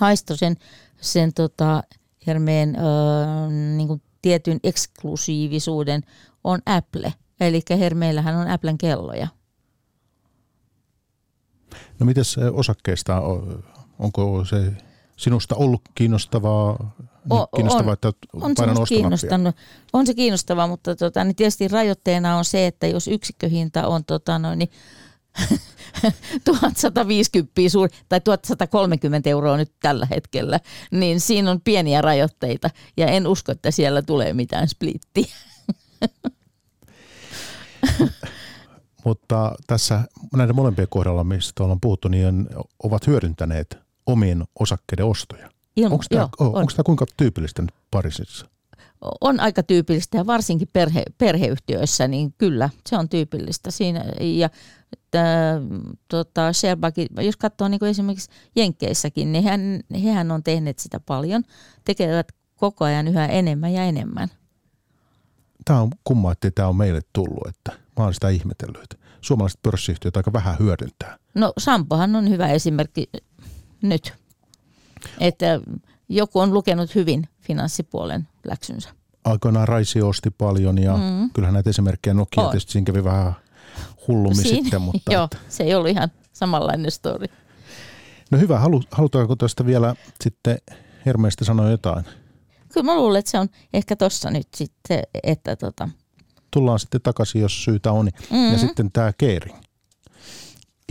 haistoi 0.00 0.38
sen, 0.38 0.56
sen 1.00 1.32
tota, 1.32 1.82
Hermeen 2.26 2.76
öö, 2.76 3.48
niin 3.76 3.88
kuin 3.88 4.02
tietyn 4.22 4.60
eksklusiivisuuden, 4.62 6.02
on 6.44 6.60
Apple. 6.66 7.12
Eli 7.40 7.62
Hermeillähän 7.70 8.36
on 8.36 8.48
Applen 8.48 8.78
kelloja. 8.78 9.28
No 11.98 12.06
mites 12.06 12.36
osakkeista, 12.52 13.22
onko 13.98 14.44
se 14.44 14.72
sinusta 15.16 15.54
ollut 15.54 15.82
kiinnostavaa, 15.94 16.96
o, 17.30 17.46
kiinnostavaa 17.46 17.90
on, 17.90 17.92
että 17.92 18.12
on, 18.32 18.56
se 18.56 18.94
kiinnostanut. 18.94 19.56
on 19.92 20.06
se 20.06 20.14
kiinnostavaa, 20.14 20.66
mutta 20.66 20.96
tota, 20.96 21.24
niin 21.24 21.36
tietysti 21.36 21.68
rajoitteena 21.68 22.36
on 22.36 22.44
se, 22.44 22.66
että 22.66 22.86
jos 22.86 23.08
yksikköhinta 23.08 23.88
on 23.88 24.04
tota, 24.04 24.38
no, 24.38 24.54
niin 24.54 24.70
1150 26.44 27.52
suuri, 27.68 27.92
tai 28.08 28.20
1130 28.20 29.30
euroa 29.30 29.56
nyt 29.56 29.72
tällä 29.80 30.06
hetkellä, 30.10 30.60
niin 30.90 31.20
siinä 31.20 31.50
on 31.50 31.60
pieniä 31.60 32.02
rajoitteita 32.02 32.70
ja 32.96 33.06
en 33.06 33.26
usko, 33.26 33.52
että 33.52 33.70
siellä 33.70 34.02
tulee 34.02 34.32
mitään 34.32 34.68
splittiä. 34.68 35.26
Mutta 39.04 39.54
tässä 39.66 40.00
näiden 40.34 40.56
molempien 40.56 40.88
kohdalla, 40.90 41.24
mistä 41.24 41.62
ollaan 41.62 41.80
puhuttu, 41.80 42.08
niin 42.08 42.48
ovat 42.82 43.06
hyödyntäneet 43.06 43.85
omien 44.06 44.44
osakkeiden 44.60 45.06
ostoja. 45.06 45.50
onko, 45.84 46.04
tämä, 46.08 46.20
joo, 46.20 46.30
on. 46.38 46.46
onko 46.46 46.72
tämä 46.76 46.84
kuinka 46.84 47.06
tyypillistä 47.16 47.62
nyt 47.62 47.74
Pariisissa? 47.90 48.46
On 49.20 49.40
aika 49.40 49.62
tyypillistä 49.62 50.18
ja 50.18 50.26
varsinkin 50.26 50.68
perhe, 50.72 51.02
perheyhtiöissä, 51.18 52.08
niin 52.08 52.34
kyllä 52.38 52.70
se 52.88 52.96
on 52.96 53.08
tyypillistä 53.08 53.70
siinä. 53.70 54.04
Ja 54.20 54.50
että, 54.92 55.60
tota, 56.08 56.52
Sherbaki, 56.52 57.06
jos 57.20 57.36
katsoo 57.36 57.68
niin 57.68 57.78
kuin 57.78 57.90
esimerkiksi 57.90 58.30
Jenkeissäkin, 58.56 59.32
niin 59.32 59.44
hehän, 59.44 59.80
hehän 60.02 60.30
on 60.30 60.42
tehneet 60.42 60.78
sitä 60.78 61.00
paljon, 61.00 61.42
tekevät 61.84 62.28
koko 62.56 62.84
ajan 62.84 63.08
yhä 63.08 63.26
enemmän 63.26 63.72
ja 63.72 63.84
enemmän. 63.84 64.28
Tämä 65.64 65.80
on 65.80 65.90
kumma, 66.04 66.32
että 66.32 66.50
tämä 66.50 66.68
on 66.68 66.76
meille 66.76 67.00
tullut, 67.12 67.46
että 67.48 67.72
mä 67.96 68.04
olen 68.04 68.14
sitä 68.14 68.28
ihmetellyt, 68.28 68.82
että 68.82 68.96
suomalaiset 69.20 69.62
pörssiyhtiöt 69.62 70.16
aika 70.16 70.32
vähän 70.32 70.56
hyödyntää. 70.58 71.18
No 71.34 71.52
Sampohan 71.58 72.16
on 72.16 72.30
hyvä 72.30 72.48
esimerkki 72.48 73.10
nyt, 73.82 74.14
että 75.20 75.60
joku 76.08 76.40
on 76.40 76.54
lukenut 76.54 76.94
hyvin 76.94 77.28
finanssipuolen 77.40 78.28
läksynsä. 78.44 78.88
Aikoinaan 79.24 79.68
Raisi 79.68 80.02
osti 80.02 80.30
paljon 80.30 80.82
ja 80.82 80.96
mm. 80.96 81.30
kyllähän 81.30 81.54
näitä 81.54 81.70
esimerkkejä 81.70 82.14
Nokia 82.14 82.44
on. 82.44 82.50
tietysti 82.50 82.72
siinä 82.72 82.84
kävi 82.84 83.04
vähän 83.04 83.32
hullummin 84.08 84.42
Siin, 84.42 84.64
sitten. 84.64 84.82
Mutta 84.82 85.12
joo, 85.12 85.24
että... 85.24 85.38
se 85.48 85.64
ei 85.64 85.74
ollut 85.74 85.90
ihan 85.90 86.10
samanlainen 86.32 86.90
story. 86.90 87.26
No 88.30 88.38
hyvä, 88.38 88.58
Halu, 88.58 88.82
halutaanko 88.90 89.36
tästä 89.36 89.66
vielä 89.66 89.94
sitten 90.24 90.58
Hermeistä 91.06 91.44
sanoa 91.44 91.70
jotain? 91.70 92.04
Kyllä 92.72 92.86
mä 92.86 92.96
luulen, 92.96 93.18
että 93.18 93.30
se 93.30 93.38
on 93.38 93.48
ehkä 93.72 93.96
tossa 93.96 94.30
nyt 94.30 94.48
sitten, 94.56 95.02
että 95.22 95.56
tota... 95.56 95.88
Tullaan 96.50 96.78
sitten 96.78 97.00
takaisin, 97.02 97.40
jos 97.40 97.64
syytä 97.64 97.92
on. 97.92 98.06
Mm-hmm. 98.06 98.52
Ja 98.52 98.58
sitten 98.58 98.92
tämä 98.92 99.12
Keering. 99.18 99.56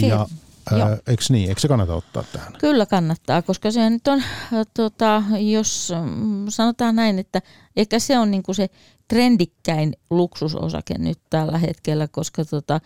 Ja 0.01 0.27
Eikö 1.07 1.23
niin? 1.29 1.49
Eikö 1.49 1.61
se 1.61 1.67
kannata 1.67 1.95
ottaa 1.95 2.23
tähän? 2.33 2.53
Kyllä 2.59 2.85
kannattaa, 2.85 3.41
koska 3.41 3.71
se 3.71 3.89
nyt 3.89 4.07
on, 4.07 4.23
tota, 4.73 5.23
jos 5.39 5.93
mm, 6.05 6.45
sanotaan 6.49 6.95
näin, 6.95 7.19
että 7.19 7.41
ehkä 7.75 7.99
se 7.99 8.19
on 8.19 8.31
niinku 8.31 8.53
se 8.53 8.69
trendikkäin 9.07 9.93
luksusosake 10.09 10.97
nyt 10.97 11.19
tällä 11.29 11.57
hetkellä, 11.57 12.07
koska 12.07 12.45
tota, 12.45 12.81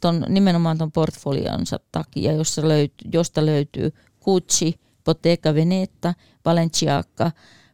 ton, 0.00 0.24
nimenomaan 0.28 0.78
tuon 0.78 0.92
portfolionsa 0.92 1.80
takia, 1.92 2.32
jossa 2.32 2.68
löytyy, 2.68 3.10
josta 3.12 3.46
löytyy 3.46 3.92
Gucci, 4.24 4.80
Bottega 5.04 5.54
Veneta, 5.54 6.14
Balenciaga, 6.44 7.30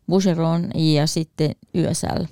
Boucheron 0.08 0.70
ja 0.74 1.06
sitten 1.06 1.50
YSL. 1.74 2.24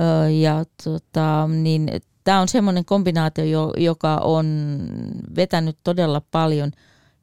Öö, 0.00 0.30
ja 0.30 0.64
tota, 0.84 1.48
niin 1.48 1.88
tämä 2.26 2.40
on 2.40 2.48
semmoinen 2.48 2.84
kombinaatio, 2.84 3.72
joka 3.76 4.16
on 4.16 4.46
vetänyt 5.36 5.78
todella 5.84 6.22
paljon. 6.30 6.72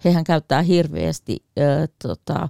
Hehän 0.05 0.23
käyttää 0.23 0.61
hirveästi 0.61 1.45
ö, 1.59 1.87
tota, 2.01 2.49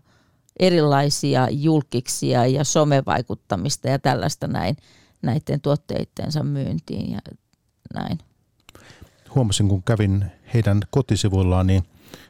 erilaisia 0.60 1.48
julkiksia 1.52 2.46
ja 2.46 2.64
somevaikuttamista 2.64 3.88
ja 3.88 4.00
tällaista 4.00 4.48
näin 4.48 4.78
näiden 5.22 5.62
tuotteidensa 5.62 6.44
myyntiin 6.44 7.12
ja 7.12 7.20
näin. 7.94 8.18
Huomasin, 9.36 9.70
kun 9.70 9.84
kävin 9.84 10.26
heidän 10.54 10.82
kotisivuillaan, 10.90 11.68
niin 11.68 11.84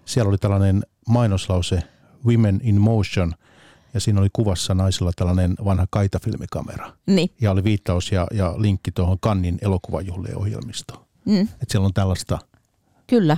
siellä 0.06 0.30
oli 0.30 0.38
tällainen 0.38 0.84
mainoslause 1.08 1.84
Women 2.26 2.62
in 2.64 2.82
Motion– 2.82 3.34
ja 3.94 4.00
siinä 4.00 4.22
oli 4.22 4.30
kuvassa 4.34 4.74
naisella 4.74 5.12
tällainen 5.16 5.56
vanha 5.66 5.88
kaitafilmikamera. 5.90 6.94
Niin. 7.06 7.30
Ja 7.42 7.52
oli 7.52 7.64
viittaus 7.64 8.12
ja, 8.12 8.28
ja 8.32 8.54
linkki 8.58 8.92
tuohon 8.92 9.20
Kannin 9.20 9.58
elokuvajuhlien 9.62 10.38
ohjelmistoon. 10.38 11.06
Mm. 11.26 11.42
Että 11.42 11.66
siellä 11.70 11.86
on 11.86 11.94
tällaista. 11.94 12.40
Kyllä. 13.08 13.38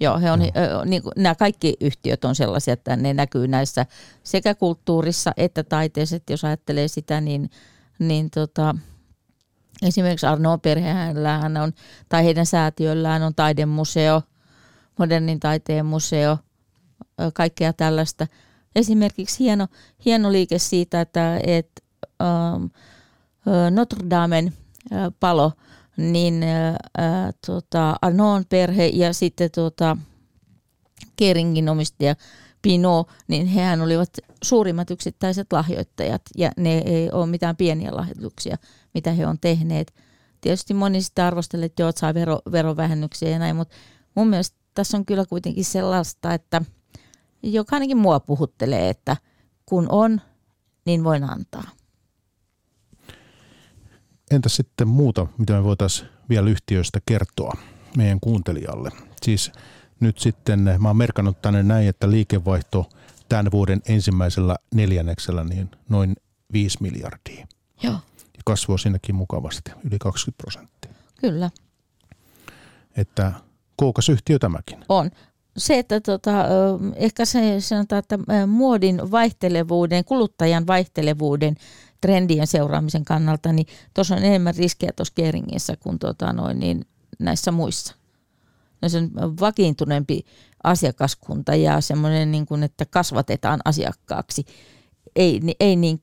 Joo, 0.00 0.18
he 0.18 0.32
on, 0.32 0.38
no. 0.38 0.84
niin 0.84 1.02
kuin, 1.02 1.12
nämä 1.16 1.34
kaikki 1.34 1.76
yhtiöt 1.80 2.24
on 2.24 2.34
sellaisia, 2.34 2.72
että 2.74 2.96
ne 2.96 3.14
näkyy 3.14 3.48
näissä 3.48 3.86
sekä 4.22 4.54
kulttuurissa 4.54 5.32
että 5.36 5.64
taiteessa. 5.64 6.16
Että 6.16 6.32
jos 6.32 6.44
ajattelee 6.44 6.88
sitä, 6.88 7.20
niin, 7.20 7.50
niin 7.98 8.30
tota, 8.30 8.74
esimerkiksi 9.82 10.26
Arno 10.26 10.58
perheellä 10.58 11.40
on, 11.62 11.72
tai 12.08 12.24
heidän 12.24 12.46
säätiöllään 12.46 13.22
on 13.22 13.34
taidemuseo, 13.34 14.22
modernin 14.98 15.40
taiteen 15.40 15.86
museo, 15.86 16.38
kaikkea 17.34 17.72
tällaista– 17.72 18.26
esimerkiksi 18.76 19.38
hieno, 19.38 19.66
hieno 20.04 20.32
liike 20.32 20.58
siitä, 20.58 21.00
että, 21.00 21.40
että 21.46 21.82
ähm, 22.22 22.64
Notre 23.70 24.10
Damen 24.10 24.52
äh, 24.92 25.12
palo, 25.20 25.52
niin 25.96 26.42
äh, 26.42 26.76
tota, 27.46 27.96
Arnon 28.02 28.44
perhe 28.48 28.86
ja 28.86 29.12
sitten 29.12 29.50
tota, 29.50 29.96
Keringin 31.16 31.68
omistaja 31.68 32.14
Pino, 32.62 33.06
niin 33.28 33.46
hehän 33.46 33.80
olivat 33.80 34.10
suurimmat 34.44 34.90
yksittäiset 34.90 35.52
lahjoittajat 35.52 36.22
ja 36.36 36.50
ne 36.56 36.78
ei 36.78 37.10
ole 37.12 37.26
mitään 37.26 37.56
pieniä 37.56 37.96
lahjoituksia, 37.96 38.56
mitä 38.94 39.12
he 39.12 39.26
on 39.26 39.38
tehneet. 39.40 39.94
Tietysti 40.40 40.74
moni 40.74 41.02
sitä 41.02 41.26
arvostelee, 41.26 41.66
että 41.66 41.82
joo, 41.82 41.92
saa 41.94 42.14
vero, 42.14 42.38
verovähennyksiä 42.52 43.28
ja 43.28 43.38
näin, 43.38 43.56
mutta 43.56 43.76
mun 44.14 44.28
mielestä 44.28 44.56
tässä 44.74 44.96
on 44.96 45.06
kyllä 45.06 45.24
kuitenkin 45.26 45.64
sellaista, 45.64 46.34
että– 46.34 46.62
joka 47.52 47.76
ainakin 47.76 47.96
mua 47.96 48.20
puhuttelee, 48.20 48.90
että 48.90 49.16
kun 49.66 49.86
on, 49.88 50.20
niin 50.86 51.04
voin 51.04 51.24
antaa. 51.24 51.64
Entä 54.30 54.48
sitten 54.48 54.88
muuta, 54.88 55.26
mitä 55.38 55.52
me 55.52 55.64
voitaisiin 55.64 56.08
vielä 56.28 56.50
yhtiöistä 56.50 57.00
kertoa 57.06 57.52
meidän 57.96 58.20
kuuntelijalle? 58.20 58.90
Siis 59.22 59.52
nyt 60.00 60.18
sitten, 60.18 60.60
mä 60.78 60.88
oon 60.88 60.96
merkannut 60.96 61.42
tänne 61.42 61.62
näin, 61.62 61.88
että 61.88 62.10
liikevaihto 62.10 62.90
tämän 63.28 63.50
vuoden 63.50 63.82
ensimmäisellä 63.88 64.56
neljänneksellä 64.74 65.44
niin 65.44 65.70
noin 65.88 66.16
5 66.52 66.78
miljardia. 66.80 67.46
Joo. 67.82 68.00
Ja 68.22 68.42
kasvua 68.44 68.78
sinnekin 68.78 69.14
mukavasti, 69.14 69.70
yli 69.84 69.98
20 69.98 70.42
prosenttia. 70.42 70.90
Kyllä. 71.20 71.50
Että 72.96 73.32
koukas 73.76 74.08
yhtiö 74.08 74.38
tämäkin. 74.38 74.84
On 74.88 75.10
se, 75.56 75.78
että 75.78 76.00
tota, 76.00 76.32
ehkä 76.94 77.24
se 77.24 77.60
sanotaan, 77.60 77.98
että 77.98 78.18
muodin 78.46 79.10
vaihtelevuuden, 79.10 80.04
kuluttajan 80.04 80.66
vaihtelevuuden 80.66 81.54
trendien 82.00 82.46
seuraamisen 82.46 83.04
kannalta, 83.04 83.52
niin 83.52 83.66
tuossa 83.94 84.14
on 84.14 84.24
enemmän 84.24 84.54
riskejä 84.54 84.92
tuossa 84.96 85.14
Keringissä 85.14 85.76
kuin 85.76 85.98
tota 85.98 86.32
noin, 86.32 86.58
niin 86.58 86.86
näissä 87.18 87.52
muissa. 87.52 87.94
No 88.82 88.88
se 88.88 88.98
on 88.98 89.38
vakiintuneempi 89.40 90.24
asiakaskunta 90.64 91.54
ja 91.54 91.80
semmoinen, 91.80 92.32
niin 92.32 92.46
kuin, 92.46 92.62
että 92.62 92.86
kasvatetaan 92.86 93.60
asiakkaaksi. 93.64 94.44
Ei, 95.16 95.40
ei 95.60 95.76
niin, 95.76 96.00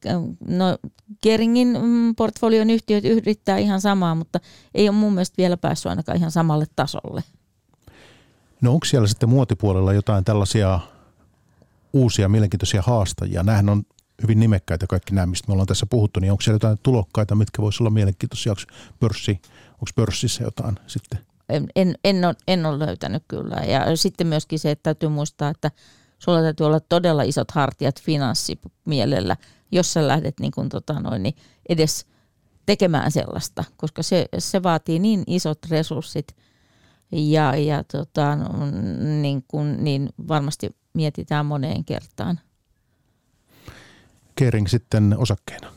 no 0.48 0.78
Keringin 1.22 1.78
mm, 1.82 2.16
portfolion 2.16 2.70
yhtiöt 2.70 3.06
yrittää 3.06 3.58
ihan 3.58 3.82
samaa, 3.82 4.16
mutta 4.16 4.40
ei 4.76 4.90
ole 4.90 4.98
mun 4.98 5.14
mielestä 5.14 5.38
vielä 5.38 5.58
päässyt 5.58 5.90
ainakaan 5.90 6.18
ihan 6.18 6.32
samalle 6.32 6.66
tasolle. 6.76 7.24
No 8.64 8.74
onko 8.74 8.86
siellä 8.86 9.08
sitten 9.08 9.30
muotipuolella 9.30 9.94
jotain 9.94 10.24
tällaisia 10.24 10.80
uusia 11.94 12.30
mielenkiintoisia 12.30 12.82
haastajia? 12.82 13.44
Nämähän 13.44 13.70
on 13.70 13.84
hyvin 14.22 14.40
nimekkäitä 14.40 14.88
kaikki 14.88 15.14
nämä, 15.14 15.28
mistä 15.28 15.48
me 15.48 15.52
ollaan 15.52 15.68
tässä 15.68 15.86
puhuttu, 15.86 16.20
niin 16.20 16.32
onko 16.32 16.42
siellä 16.42 16.56
jotain 16.56 16.78
tulokkaita, 16.84 17.36
mitkä 17.36 17.62
voisi 17.62 17.84
olla 17.84 17.90
mielenkiintoisia? 17.90 18.52
Onko, 18.52 18.62
pörssi, 19.00 19.42
onko 19.74 19.92
pörssissä 19.96 20.44
jotain 20.44 20.80
sitten? 20.88 21.20
En, 21.50 21.68
en, 21.76 21.96
en, 22.04 22.26
ole, 22.26 22.36
en 22.48 22.66
ole 22.66 22.80
löytänyt 22.80 23.24
kyllä. 23.28 23.56
Ja 23.56 23.98
sitten 23.98 24.28
myöskin 24.28 24.60
se, 24.60 24.72
että 24.72 24.84
täytyy 24.84 25.10
muistaa, 25.10 25.50
että 25.50 25.72
sulla 26.20 26.42
täytyy 26.42 26.66
olla 26.66 26.80
todella 26.80 27.24
isot 27.24 27.52
hartiat 27.52 28.02
finanssimielellä, 28.02 29.38
jos 29.72 29.94
sä 29.94 30.08
lähdet 30.08 30.40
niin 30.40 30.52
kuin, 30.52 30.70
tota 30.70 31.00
noin, 31.00 31.24
niin 31.24 31.36
edes 31.70 32.06
tekemään 32.66 33.12
sellaista, 33.12 33.64
koska 33.78 34.04
se, 34.04 34.26
se 34.38 34.64
vaatii 34.64 35.00
niin 35.00 35.24
isot 35.28 35.60
resurssit 35.70 36.36
ja, 37.14 37.56
ja 37.56 37.84
tota, 37.84 38.38
niin, 39.22 39.44
kun, 39.48 39.84
niin 39.84 40.10
varmasti 40.28 40.70
mietitään 40.94 41.46
moneen 41.46 41.86
kertaan. 41.86 42.40
Kering 44.36 44.68
sitten 44.68 45.16
osakkeena? 45.18 45.74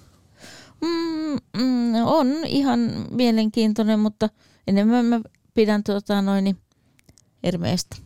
Mm, 0.81 1.63
mm, 1.63 1.95
on 2.05 2.27
ihan 2.47 2.81
mielenkiintoinen, 3.11 4.01
mutta 4.01 4.29
enemmän 4.67 5.05
mä 5.05 5.21
pidän 5.55 5.83
tota, 5.83 6.23
noin 6.23 6.59
Ermeestä. 7.43 7.97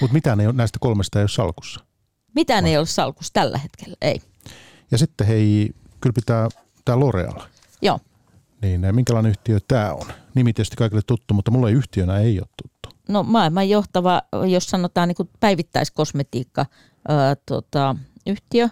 Mutta 0.00 0.12
mitään 0.12 0.40
ei, 0.40 0.52
näistä 0.52 0.78
kolmesta 0.80 1.18
ei 1.18 1.22
ole 1.22 1.28
salkussa? 1.28 1.80
Mitään 2.34 2.64
Vai? 2.64 2.70
ei 2.70 2.78
ole 2.78 2.86
salkussa 2.86 3.32
tällä 3.32 3.58
hetkellä, 3.58 3.96
ei. 4.00 4.20
Ja 4.90 4.98
sitten 4.98 5.26
hei, 5.26 5.70
kyllä 6.00 6.14
pitää 6.14 6.48
tämä 6.84 6.98
L'Oreal. 6.98 7.42
Joo. 7.82 8.00
Niin, 8.62 8.94
minkälainen 8.94 9.30
yhtiö 9.30 9.58
tämä 9.68 9.92
on? 9.94 10.06
Nimi 10.34 10.52
tietysti 10.52 10.76
kaikille 10.76 11.02
tuttu, 11.06 11.34
mutta 11.34 11.50
mulle 11.50 11.72
yhtiönä 11.72 12.18
ei 12.18 12.40
ole 12.40 12.48
tuttu. 12.62 12.88
No 13.08 13.22
maailman 13.22 13.68
johtava, 13.68 14.22
jos 14.48 14.66
sanotaan 14.66 15.08
niin 15.08 15.28
päivittäiskosmetiikka 15.40 16.66
ää, 17.08 17.36
tota, 17.46 17.96
yhtiö. 18.26 18.68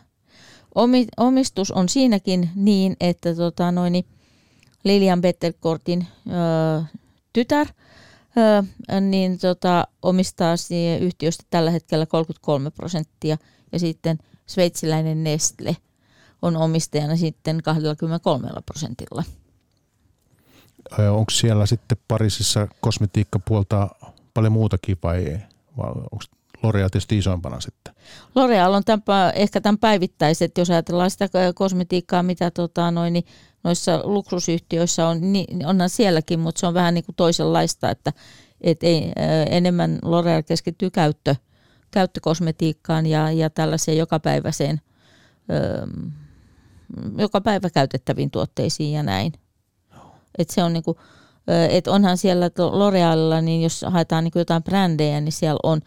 Omi, 0.75 1.07
omistus 1.17 1.71
on 1.71 1.89
siinäkin 1.89 2.51
niin, 2.55 2.97
että 3.01 3.35
tota, 3.35 3.73
noin, 3.73 4.05
Lilian 4.85 5.21
Bettelkortin 5.21 6.07
tytär 7.33 7.67
ää, 8.37 9.01
niin 9.01 9.39
tota, 9.39 9.87
omistaa 10.03 10.55
yhtiöstä 11.01 11.45
tällä 11.51 11.71
hetkellä 11.71 12.07
33 12.07 12.71
prosenttia 12.71 13.37
ja 13.73 13.79
sitten 13.79 14.19
sveitsiläinen 14.47 15.25
Nestle 15.25 15.77
on 16.43 16.57
omistajana 16.57 17.17
sitten 17.17 17.63
23 17.63 18.49
prosentilla. 18.67 19.25
Onko 21.11 21.31
siellä 21.31 21.67
sitten 21.67 21.99
Pariisissa 22.09 22.69
kosmetiikkapuolta 22.81 23.89
paljon 24.35 24.53
muutakin 24.53 24.99
vai, 25.03 25.41
vai 25.77 25.89
onko 25.91 26.25
L'Oreal 26.63 26.91
tietysti 26.91 27.19
isompana 27.19 27.61
sitten? 27.61 27.95
L'Oreal 28.35 28.75
on 28.75 28.85
tämän, 28.85 29.33
ehkä 29.35 29.61
tämän 29.61 29.79
päivittäiset, 29.79 30.59
jos 30.59 30.71
ajatellaan 30.71 31.11
sitä 31.11 31.29
kosmetiikkaa, 31.55 32.23
mitä 32.23 32.51
tota, 32.51 32.91
noin, 32.91 33.13
niin 33.13 33.25
noissa 33.65 34.01
luksusyhtiöissä 34.05 35.07
on, 35.07 35.33
niin 35.33 35.67
onhan 35.67 35.89
sielläkin, 35.89 36.41
mutta 36.41 36.61
se 36.61 36.67
on 36.67 36.75
vähän 36.75 36.95
niin 36.95 37.05
kuin 37.05 37.17
toisenlaista, 37.17 37.91
että 37.91 38.13
et 38.61 38.83
ei, 38.83 39.13
enemmän 39.51 39.99
L'Oreal 40.05 40.43
keskittyy 40.49 40.91
käyttö, 40.91 41.37
käyttökosmetiikkaan 41.91 43.07
ja, 43.07 43.33
ja 43.33 43.51
tällaiseen 43.51 43.99
jokapäiväiseen, 43.99 44.81
ö, 45.51 45.87
joka 47.19 47.41
päivä 47.41 47.71
käytettäviin 47.71 48.31
tuotteisiin 48.31 48.93
ja 48.93 49.03
näin. 49.03 49.33
Et 50.39 50.51
se 50.51 50.63
on 50.63 50.73
niinku, 50.73 50.99
et 51.71 51.87
onhan 51.87 52.17
siellä 52.17 52.49
L'Orealilla, 52.49 53.41
niin 53.41 53.63
jos 53.63 53.85
haetaan 53.89 54.25
niinku 54.25 54.39
jotain 54.39 54.63
brändejä, 54.63 55.21
niin 55.21 55.33
siellä 55.33 55.61
on 55.63 55.81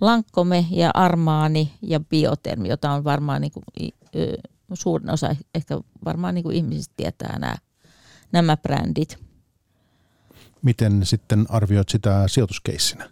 Lankkome 0.00 0.66
ja 0.70 0.90
Armaani 0.94 1.72
ja 1.82 2.00
Biotermi, 2.00 2.68
jota 2.68 2.90
on 2.90 3.04
varmaan 3.04 3.40
niinku, 3.40 3.62
suurin 4.74 5.10
osa 5.10 5.36
ehkä 5.54 5.80
varmaan 6.04 6.34
niinku 6.34 6.50
ihmisistä 6.50 6.94
tietää 6.96 7.38
nämä, 7.38 7.56
nämä 8.32 8.56
brändit. 8.56 9.18
Miten 10.62 11.06
sitten 11.06 11.46
arvioit 11.48 11.88
sitä 11.88 12.24
sijoituskeissinä? 12.28 13.10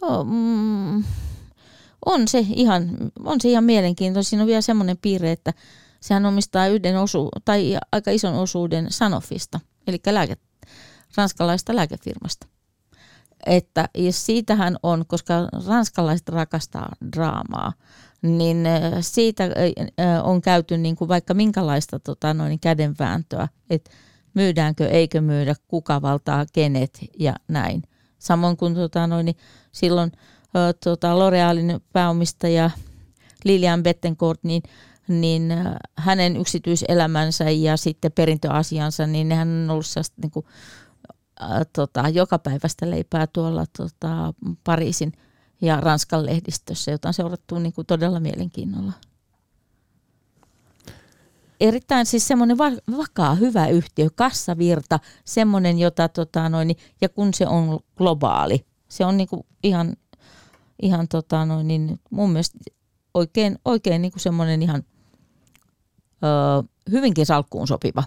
Oh, 0.00 0.26
mm, 0.26 1.04
on, 2.06 2.28
se 2.28 2.38
ihan, 2.38 2.96
on 3.24 3.40
se 3.40 3.48
ihan 3.48 3.64
mielenkiintoista. 3.64 4.30
Siinä 4.30 4.42
on 4.42 4.46
vielä 4.46 4.60
semmoinen 4.60 4.98
piirre, 5.02 5.32
että 5.32 5.52
sehän 6.02 6.26
omistaa 6.26 6.66
yhden 6.66 6.98
osu, 6.98 7.28
tai 7.44 7.78
aika 7.92 8.10
ison 8.10 8.34
osuuden 8.34 8.86
Sanofista, 8.90 9.60
eli 9.86 9.98
lääke, 10.10 10.36
ranskalaista 11.16 11.76
lääkefirmasta. 11.76 12.46
Että, 13.46 13.88
ja 13.98 14.12
siitähän 14.12 14.76
on, 14.82 15.04
koska 15.06 15.34
ranskalaiset 15.66 16.28
rakastaa 16.28 16.92
draamaa, 17.16 17.72
niin 18.22 18.64
siitä 19.00 19.44
on 20.22 20.40
käyty 20.40 20.78
niin 20.78 20.96
kuin 20.96 21.08
vaikka 21.08 21.34
minkälaista 21.34 21.98
tota, 21.98 22.34
noin 22.34 22.60
kädenvääntöä, 22.60 23.48
että 23.70 23.90
myydäänkö, 24.34 24.88
eikö 24.88 25.20
myydä, 25.20 25.54
kuka 25.68 26.02
valtaa 26.02 26.46
kenet 26.52 26.98
ja 27.18 27.34
näin. 27.48 27.82
Samoin 28.18 28.56
kuin 28.56 28.74
tota, 28.74 29.06
noin, 29.06 29.36
silloin 29.72 30.12
tota, 30.84 31.12
L'Orealin 31.12 31.80
pääomistaja 31.92 32.70
Lilian 33.44 33.82
Bettencourt, 33.82 34.44
niin 34.44 34.62
niin 35.20 35.50
äh, 35.50 35.74
hänen 35.96 36.36
yksityiselämänsä 36.36 37.50
ja 37.50 37.76
sitten 37.76 38.12
perintöasiansa, 38.12 39.06
niin 39.06 39.28
nehän 39.28 39.48
on 39.48 39.70
ollut 39.70 39.86
sellaista 39.86 40.16
niin 40.22 40.30
kuin, 40.30 40.46
äh, 41.42 41.66
tota, 41.72 42.08
joka 42.08 42.38
päivästä 42.38 42.90
leipää 42.90 43.26
tuolla 43.26 43.64
tota, 43.78 44.34
Pariisin 44.64 45.12
ja 45.60 45.80
Ranskan 45.80 46.26
lehdistössä, 46.26 46.90
jota 46.90 47.08
on 47.08 47.14
seurattu 47.14 47.58
niin 47.58 47.72
kuin 47.72 47.86
todella 47.86 48.20
mielenkiinnolla. 48.20 48.92
Erittäin 51.60 52.06
siis 52.06 52.28
semmoinen 52.28 52.58
va- 52.58 52.96
vakaa, 52.96 53.34
hyvä 53.34 53.66
yhtiö, 53.66 54.08
kassavirta, 54.14 54.98
semmoinen, 55.24 55.78
jota 55.78 56.08
tota, 56.08 56.48
noin, 56.48 56.76
ja 57.00 57.08
kun 57.08 57.34
se 57.34 57.46
on 57.46 57.80
globaali, 57.96 58.66
se 58.88 59.04
on 59.04 59.16
niin 59.16 59.28
kuin 59.28 59.46
ihan, 59.62 59.96
ihan 60.82 61.08
tota, 61.08 61.46
noin, 61.46 61.68
niin 61.68 62.00
mun 62.10 62.30
mielestä 62.30 62.58
oikein, 63.14 63.58
oikein 63.64 64.02
niin 64.02 64.12
kuin 64.12 64.20
semmoinen 64.20 64.62
ihan 64.62 64.82
ö, 66.24 66.62
hyvinkin 66.90 67.26
salkkuun 67.26 67.66
sopiva. 67.66 68.04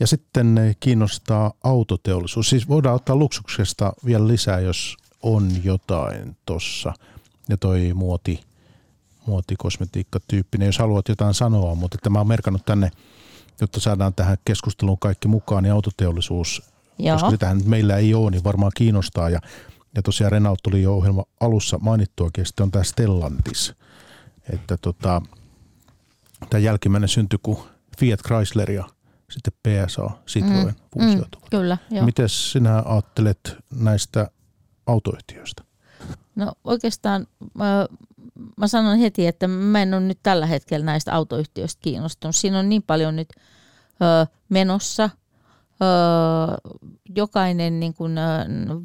Ja 0.00 0.06
sitten 0.06 0.76
kiinnostaa 0.80 1.52
autoteollisuus. 1.64 2.50
Siis 2.50 2.68
voidaan 2.68 2.94
ottaa 2.94 3.16
luksuksesta 3.16 3.92
vielä 4.04 4.28
lisää, 4.28 4.60
jos 4.60 4.96
on 5.22 5.64
jotain 5.64 6.36
tuossa. 6.46 6.92
Ja 7.48 7.56
toi 7.56 7.92
muoti, 7.94 8.40
muotikosmetiikka-tyyppinen, 9.26 10.66
jos 10.66 10.78
haluat 10.78 11.08
jotain 11.08 11.34
sanoa, 11.34 11.74
mutta 11.74 11.98
tämä 12.02 12.20
on 12.20 12.28
merkannut 12.28 12.64
tänne, 12.64 12.90
jotta 13.60 13.80
saadaan 13.80 14.14
tähän 14.14 14.36
keskusteluun 14.44 14.98
kaikki 14.98 15.28
mukaan, 15.28 15.62
niin 15.62 15.72
autoteollisuus, 15.72 16.62
Joo. 16.98 17.14
koska 17.14 17.30
sitähän 17.30 17.60
meillä 17.64 17.96
ei 17.96 18.14
ole, 18.14 18.30
niin 18.30 18.44
varmaan 18.44 18.72
kiinnostaa. 18.76 19.30
Ja, 19.30 19.40
ja 19.94 20.02
tosiaan 20.02 20.32
Renault 20.32 20.60
tuli 20.62 20.82
jo 20.82 20.94
ohjelma 20.94 21.24
alussa 21.40 21.78
mainittuakin, 21.78 22.46
sitten 22.46 22.64
on 22.64 22.70
tämä 22.70 22.84
Stellantis. 22.84 23.74
Että 24.52 24.76
tota, 24.76 25.22
tämä 26.50 26.60
jälkimmäinen 26.60 27.08
syntyi, 27.08 27.38
kun 27.42 27.58
Fiat 27.98 28.20
Chrysler 28.20 28.70
ja 28.70 28.84
sitten 29.30 29.52
PSA 29.62 30.10
Citroen 30.26 30.66
mm, 30.66 30.74
fuusioituvat. 30.92 31.44
Mm, 31.44 31.58
kyllä, 31.58 31.78
joo. 31.90 32.04
Miten 32.04 32.28
sinä 32.28 32.82
ajattelet 32.84 33.56
näistä 33.74 34.30
autoyhtiöistä? 34.86 35.62
No 36.34 36.52
oikeastaan 36.64 37.26
mä, 37.54 37.86
mä 38.56 38.68
sanon 38.68 38.98
heti, 38.98 39.26
että 39.26 39.48
mä 39.48 39.82
en 39.82 39.94
ole 39.94 40.02
nyt 40.02 40.18
tällä 40.22 40.46
hetkellä 40.46 40.86
näistä 40.86 41.14
autoyhtiöistä 41.14 41.80
kiinnostunut. 41.82 42.36
Siinä 42.36 42.58
on 42.58 42.68
niin 42.68 42.82
paljon 42.82 43.16
nyt 43.16 43.28
ö, 44.02 44.26
menossa. 44.48 45.10
Ö, 45.82 46.70
jokainen 47.16 47.80
niin 47.80 47.94
kuin, 47.94 48.18
ö, 48.18 48.22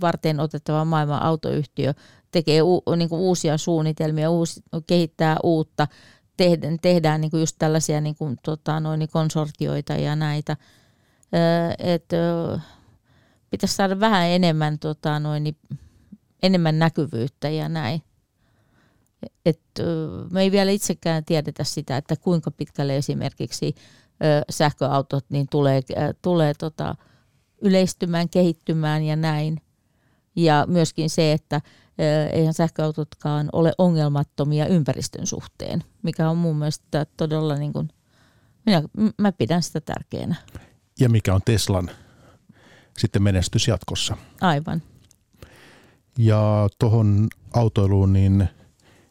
varten 0.01 0.39
otettava 0.39 0.85
maailman 0.85 1.21
autoyhtiö 1.21 1.93
tekee 2.31 2.61
u, 2.61 2.83
niin 2.95 3.09
kuin 3.09 3.21
uusia 3.21 3.57
suunnitelmia, 3.57 4.29
uusi, 4.29 4.61
kehittää 4.87 5.37
uutta 5.43 5.87
tehdään, 6.37 6.77
tehdään 6.81 7.21
niin 7.21 7.31
kuin 7.31 7.39
just 7.39 7.55
tällaisia 7.59 8.01
niin 8.01 8.15
kuin, 8.15 8.37
tota, 8.43 8.79
noin, 8.79 9.07
konsortioita 9.11 9.93
ja 9.93 10.15
näitä. 10.15 10.57
Että 11.79 12.17
pitäisi 13.49 13.75
saada 13.75 13.99
vähän 13.99 14.27
enemmän, 14.27 14.79
tota, 14.79 15.19
noin, 15.19 15.57
enemmän 16.43 16.79
näkyvyyttä 16.79 17.49
ja 17.49 17.69
näin. 17.69 18.01
Et, 19.45 19.61
me 20.31 20.41
ei 20.41 20.51
vielä 20.51 20.71
itsekään 20.71 21.25
tiedetä 21.25 21.63
sitä, 21.63 21.97
että 21.97 22.15
kuinka 22.15 22.51
pitkälle 22.51 22.97
esimerkiksi 22.97 23.75
sähköautot 24.49 25.25
niin 25.29 25.47
tulee, 25.51 25.81
tulee 26.21 26.53
tota, 26.53 26.95
yleistymään, 27.61 28.29
kehittymään 28.29 29.03
ja 29.03 29.15
näin. 29.15 29.61
Ja 30.35 30.65
myöskin 30.67 31.09
se, 31.09 31.31
että 31.31 31.61
eihän 32.31 32.53
sähköautotkaan 32.53 33.49
ole 33.53 33.73
ongelmattomia 33.77 34.67
ympäristön 34.67 35.27
suhteen, 35.27 35.83
mikä 36.03 36.29
on 36.29 36.37
mun 36.37 36.55
mielestä 36.55 37.05
todella, 37.17 37.55
niin 37.55 37.73
kuin, 37.73 37.89
minä, 38.65 38.83
mä 39.17 39.31
pidän 39.31 39.63
sitä 39.63 39.81
tärkeänä. 39.81 40.35
Ja 40.99 41.09
mikä 41.09 41.33
on 41.33 41.41
Teslan 41.45 41.89
sitten 42.97 43.23
menestys 43.23 43.67
jatkossa. 43.67 44.17
Aivan. 44.41 44.81
Ja 46.17 46.69
tuohon 46.79 47.27
autoiluun 47.53 48.13
niin, 48.13 48.49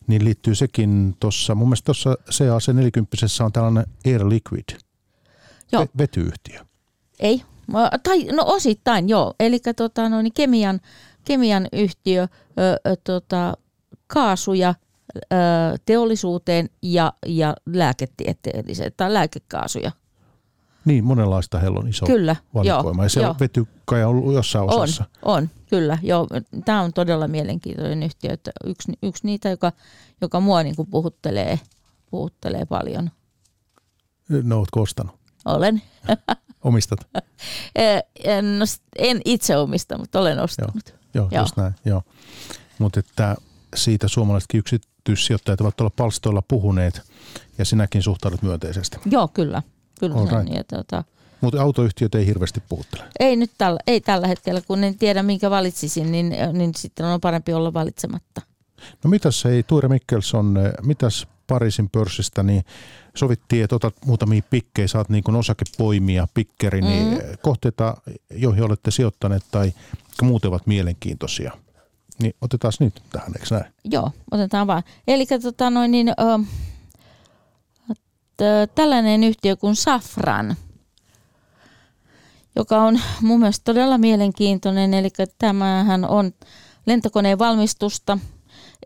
niin 0.06 0.24
liittyy 0.24 0.54
sekin 0.54 1.16
tuossa, 1.20 1.54
mun 1.54 1.68
mielestä 1.68 1.84
tuossa 1.84 2.16
CAC40 2.30 3.44
on 3.44 3.52
tällainen 3.52 3.86
Air 4.06 4.28
Liquid 4.28 4.78
Joo. 5.72 5.86
vetyyhtiö. 5.98 6.60
Ei, 7.20 7.42
tai 8.02 8.24
no 8.24 8.44
osittain 8.46 9.08
joo, 9.08 9.34
eli 9.40 9.60
tota, 9.76 10.08
no, 10.08 10.22
niin 10.22 10.32
kemian 10.32 10.80
kemian 11.24 11.68
yhtiö 11.72 12.22
ö, 12.22 12.26
ö, 12.86 12.96
tota, 13.04 13.56
kaasuja 14.06 14.74
teollisuuteen 15.86 16.70
ja, 16.82 17.12
ja 17.26 17.56
lääketieteelliseen 17.66 18.92
tai 18.96 19.12
lääkekaasuja. 19.12 19.92
Niin, 20.84 21.04
monenlaista 21.04 21.58
heillä 21.58 21.78
on 21.78 21.88
iso 21.88 22.06
kyllä, 22.06 22.36
valikoima. 22.54 23.02
Joo, 23.02 23.04
ja 23.04 23.08
se 23.08 23.20
joo. 23.20 23.36
vety 23.40 23.66
kai 23.84 24.04
on 24.04 24.10
ollut 24.10 24.34
jossain 24.34 24.70
osassa. 24.70 25.04
On, 25.22 25.34
on 25.36 25.50
kyllä. 25.70 25.98
Joo. 26.02 26.26
Tämä 26.64 26.80
on 26.80 26.92
todella 26.92 27.28
mielenkiintoinen 27.28 28.02
yhtiö. 28.02 28.32
Että 28.32 28.50
yksi, 28.66 28.92
yksi 29.02 29.26
niitä, 29.26 29.48
joka, 29.48 29.72
joka 30.20 30.40
mua 30.40 30.62
niin 30.62 30.76
kuin 30.76 30.88
puhuttelee, 30.90 31.60
puhuttelee 32.10 32.64
paljon. 32.64 33.10
No, 34.28 34.58
ootko 34.58 34.82
ostanut? 34.82 35.14
Olen. 35.44 35.82
Omistat? 36.64 36.98
en, 38.24 38.58
no, 38.58 38.64
en 38.98 39.20
itse 39.24 39.56
omista, 39.56 39.98
mutta 39.98 40.20
olen 40.20 40.38
ostanut. 40.38 40.88
Joo, 40.88 40.98
joo, 41.14 41.28
joo. 41.30 41.42
just 41.42 41.56
näin. 41.56 41.74
Joo. 41.84 42.02
Mutta 42.78 43.00
että 43.00 43.36
siitä 43.74 44.08
suomalaisetkin 44.08 44.58
yksityissijoittajat 44.58 45.60
ovat 45.60 45.76
tuolla 45.76 45.92
palstoilla 45.96 46.42
puhuneet 46.42 47.02
ja 47.58 47.64
sinäkin 47.64 48.02
suhtaudut 48.02 48.42
myönteisesti. 48.42 48.96
Joo, 49.06 49.28
kyllä. 49.28 49.62
kyllä 50.00 50.14
All 50.14 50.26
right. 50.26 50.44
niin, 50.44 50.64
tota, 50.70 51.04
Mutta 51.40 51.62
autoyhtiöt 51.62 52.14
ei 52.14 52.26
hirveästi 52.26 52.62
puhuttele. 52.68 53.04
ei 53.20 53.36
nyt 53.36 53.50
tällä, 53.58 53.80
ei 53.86 54.00
tällä 54.00 54.26
hetkellä, 54.26 54.60
kun 54.60 54.84
en 54.84 54.98
tiedä 54.98 55.22
minkä 55.22 55.50
valitsisin, 55.50 56.12
niin, 56.12 56.36
niin 56.52 56.72
sitten 56.76 57.06
on 57.06 57.20
parempi 57.20 57.52
olla 57.52 57.72
valitsematta. 57.72 58.42
No 59.04 59.10
mitäs 59.10 59.46
ei 59.46 59.62
Tuire 59.62 59.88
Mikkelson, 59.88 60.58
mitäs 60.82 61.26
Pariisin 61.46 61.90
pörssistä, 61.90 62.42
niin 62.42 62.64
sovittiin, 63.14 63.64
että 63.64 63.76
otat 63.76 63.94
muutamia 64.06 64.42
pikkejä, 64.50 64.88
saat 64.88 65.08
niin 65.08 65.24
kuin 65.24 65.36
osakepoimia, 65.36 66.28
pikkeri, 66.34 66.82
mm. 66.82 66.88
niin 66.88 67.22
kohteita, 67.42 67.96
joihin 68.30 68.64
olette 68.64 68.90
sijoittaneet 68.90 69.42
tai 69.50 69.72
muuten 70.22 70.48
ovat 70.48 70.66
mielenkiintoisia. 70.66 71.52
Niin 72.22 72.34
otetaan 72.40 72.72
nyt 72.80 73.02
tähän, 73.12 73.32
eikö 73.36 73.46
näin? 73.50 73.72
Joo, 73.84 74.10
otetaan 74.30 74.66
vaan. 74.66 74.82
Eli 75.08 75.26
tota 75.26 75.70
noin, 75.70 75.90
niin, 75.90 76.08
ö, 78.40 78.66
tällainen 78.74 79.24
yhtiö 79.24 79.56
kuin 79.56 79.76
Safran, 79.76 80.56
joka 82.56 82.82
on 82.82 83.00
mun 83.20 83.40
mielestä 83.40 83.64
todella 83.64 83.98
mielenkiintoinen. 83.98 84.94
Eli 84.94 85.08
tämähän 85.38 86.04
on 86.04 86.32
lentokoneen 86.86 87.38
valmistusta, 87.38 88.18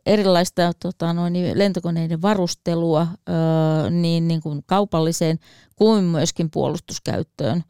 erilaista 0.06 0.72
tota, 0.82 1.12
noin, 1.12 1.34
lentokoneiden 1.54 2.22
varustelua 2.22 3.06
ö, 3.28 3.90
niin, 3.90 4.28
niin 4.28 4.40
kuin 4.40 4.62
kaupalliseen 4.66 5.38
kuin 5.76 6.04
myöskin 6.04 6.50
puolustuskäyttöön. 6.50 7.64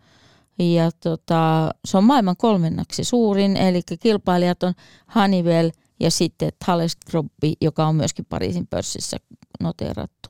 Ja 0.59 0.91
tota, 1.03 1.70
se 1.85 1.99
on 1.99 2.05
maailman 2.05 2.37
kolmennaksi 2.37 3.05
suurin, 3.05 3.57
eli 3.57 3.81
kilpailijat 4.01 4.62
on 4.62 4.74
Honeywell 5.14 5.70
ja 6.01 6.11
sitten 6.11 6.53
Thales 6.64 6.97
Group, 7.11 7.26
joka 7.61 7.87
on 7.87 7.97
myöskin 7.97 8.24
Pariisin 8.24 8.66
pörssissä 8.66 9.16
noteerattu. 9.61 10.29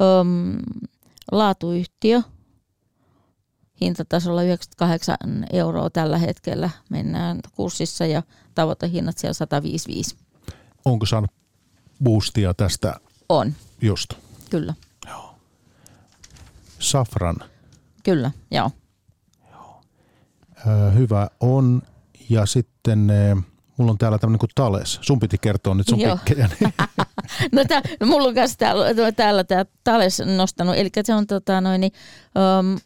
Öm, 0.00 0.58
laatuyhtiö, 1.32 2.22
hintatasolla 3.80 4.42
98 4.42 5.16
euroa 5.52 5.90
tällä 5.90 6.18
hetkellä 6.18 6.70
mennään 6.90 7.40
kurssissa 7.54 8.06
ja 8.06 8.22
tavoitehinnat 8.54 9.18
siellä 9.18 9.34
155. 9.34 10.16
Onko 10.84 11.06
saanut 11.06 11.30
boostia 12.04 12.54
tästä? 12.54 13.00
On. 13.28 13.54
Just. 13.80 14.14
Kyllä. 14.50 14.74
Joo. 15.08 15.34
Safran. 16.78 17.36
Kyllä, 18.02 18.30
joo. 18.50 18.70
Öö, 20.66 20.90
hyvä 20.90 21.30
on. 21.40 21.82
Ja 22.28 22.46
sitten 22.46 23.10
e, 23.10 23.36
mulla 23.76 23.90
on 23.90 23.98
täällä 23.98 24.18
tämmöinen 24.18 24.38
kuin 24.38 24.50
Tales. 24.54 24.98
Sun 25.02 25.20
piti 25.20 25.38
kertoa 25.38 25.74
nyt 25.74 25.88
sun 25.88 26.00
Joo. 26.00 26.16
pikkejä. 26.16 26.48
no 27.52 27.64
tää, 27.68 27.82
mulla 28.06 28.28
on 28.28 28.34
kanssa 28.34 28.58
täällä, 28.58 29.12
täällä 29.12 29.44
tämä 29.44 29.64
Thales 29.84 30.22
nostanut, 30.36 30.76
eli 30.76 30.90
se 31.04 31.14
on 31.14 31.26
tota 31.26 31.60
noin, 31.60 31.82
um, 31.82 32.78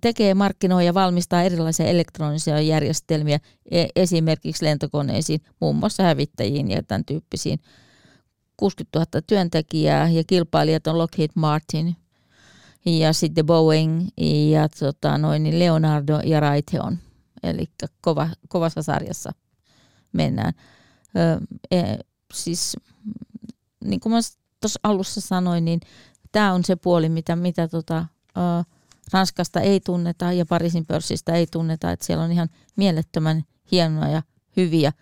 tekee, 0.00 0.34
markkinoi 0.34 0.86
ja 0.86 0.94
valmistaa 0.94 1.42
erilaisia 1.42 1.86
elektronisia 1.86 2.60
järjestelmiä 2.60 3.38
e- 3.70 3.86
esimerkiksi 3.96 4.64
lentokoneisiin, 4.64 5.40
muun 5.60 5.76
muassa 5.76 6.02
hävittäjiin 6.02 6.70
ja 6.70 6.82
tämän 6.82 7.04
tyyppisiin. 7.04 7.58
60 8.56 8.98
000 8.98 9.22
työntekijää 9.26 10.08
ja 10.08 10.24
kilpailijat 10.26 10.86
on 10.86 10.98
Lockheed 10.98 11.30
Martin 11.34 11.96
ja 12.86 13.12
sitten 13.12 13.46
Boeing 13.46 14.08
ja 14.50 14.68
tota, 14.68 15.18
noin, 15.18 15.42
niin 15.42 15.58
Leonardo 15.58 16.20
ja 16.24 16.40
Raytheon. 16.40 16.98
Eli 17.42 17.64
kova, 18.00 18.28
kovassa 18.48 18.82
sarjassa 18.82 19.32
mennään. 20.12 20.52
Ö, 21.16 21.40
e, 21.70 21.82
siis 22.34 22.76
niin 23.84 24.00
kuin 24.00 24.12
mä 24.12 24.18
tuossa 24.60 24.80
alussa 24.82 25.20
sanoin, 25.20 25.64
niin 25.64 25.80
tämä 26.32 26.52
on 26.52 26.64
se 26.64 26.76
puoli, 26.76 27.08
mitä, 27.08 27.36
mitä 27.36 27.68
tota, 27.68 28.06
ö, 28.36 28.73
Ranskasta 29.12 29.60
ei 29.60 29.80
tunneta 29.80 30.32
ja 30.32 30.46
Pariisin 30.46 30.86
pörssistä 30.86 31.32
ei 31.32 31.46
tunneta, 31.46 31.92
että 31.92 32.06
siellä 32.06 32.24
on 32.24 32.32
ihan 32.32 32.48
mielettömän 32.76 33.44
hienoja 33.70 34.10
ja 34.10 34.22
hyviä 34.56 34.92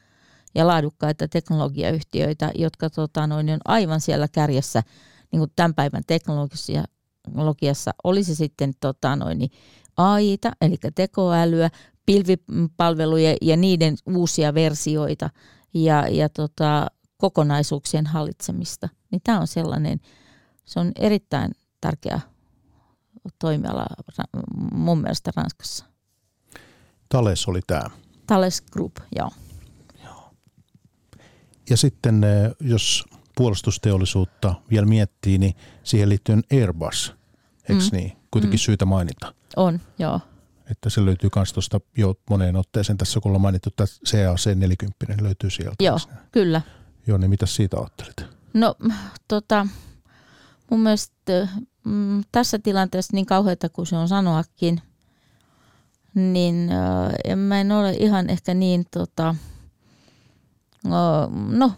ja 0.54 0.66
laadukkaita 0.66 1.28
teknologiayhtiöitä, 1.28 2.50
jotka 2.54 2.90
tota, 2.90 3.26
noin, 3.26 3.50
on 3.50 3.60
aivan 3.64 4.00
siellä 4.00 4.28
kärjessä 4.28 4.82
niin 5.32 5.40
kuin 5.40 5.52
tämän 5.56 5.74
päivän 5.74 6.02
teknologiassa. 6.06 7.90
Oli 8.04 8.24
se 8.24 8.34
sitten 8.34 8.72
tota, 8.80 9.16
noin, 9.16 9.38
niin 9.38 9.50
AIta, 9.96 10.52
eli 10.60 10.76
tekoälyä, 10.94 11.70
pilvipalveluja 12.06 13.36
ja 13.42 13.56
niiden 13.56 13.96
uusia 14.06 14.54
versioita 14.54 15.30
ja, 15.74 16.08
ja 16.08 16.28
tota, 16.28 16.86
kokonaisuuksien 17.16 18.06
hallitsemista. 18.06 18.88
Niin 19.10 19.20
tämä 19.24 19.40
on 19.40 19.46
sellainen, 19.46 20.00
se 20.64 20.80
on 20.80 20.92
erittäin 20.98 21.52
tärkeä 21.80 22.20
toimiala 23.38 23.86
mun 24.72 25.00
mielestä 25.00 25.30
Ranskassa. 25.36 25.84
Tales 27.08 27.48
oli 27.48 27.60
tämä. 27.66 27.90
Thales 28.26 28.60
Group, 28.60 28.96
joo. 29.16 29.30
Ja 31.70 31.76
sitten 31.76 32.26
jos 32.60 33.04
puolustusteollisuutta 33.36 34.54
vielä 34.70 34.86
miettii, 34.86 35.38
niin 35.38 35.54
siihen 35.82 36.08
liittyen 36.08 36.42
Airbus, 36.52 37.14
eikö 37.68 37.82
mm. 37.82 37.88
niin? 37.96 38.12
Kuitenkin 38.30 38.58
mm. 38.58 38.62
syytä 38.62 38.84
mainita. 38.84 39.34
On, 39.56 39.80
joo. 39.98 40.20
Että 40.70 40.90
se 40.90 41.04
löytyy 41.04 41.30
myös 41.36 41.52
tuosta 41.52 41.80
jo 41.96 42.14
moneen 42.30 42.56
otteeseen 42.56 42.98
tässä, 42.98 43.20
kun 43.20 43.30
ollaan 43.30 43.42
mainittu, 43.42 43.68
että 43.68 43.84
CAC40 43.84 45.22
löytyy 45.22 45.50
sieltä. 45.50 45.84
Joo, 45.84 45.98
kyllä. 46.32 46.62
Joo, 47.06 47.18
niin 47.18 47.30
mitä 47.30 47.46
siitä 47.46 47.76
ajattelit? 47.76 48.24
No, 48.54 48.74
tota, 49.28 49.66
mun 50.70 50.80
mielestä 50.80 51.48
mm, 51.84 52.22
tässä 52.32 52.58
tilanteessa 52.58 53.16
niin 53.16 53.26
kauheata 53.26 53.68
kuin 53.68 53.86
se 53.86 53.96
on 53.96 54.08
sanoakin, 54.08 54.80
niin 56.14 56.70
äh, 56.72 57.36
mä 57.36 57.60
en 57.60 57.72
ole 57.72 57.92
ihan 57.92 58.30
ehkä 58.30 58.54
niin, 58.54 58.84
tota, 58.90 59.34
no 61.48 61.72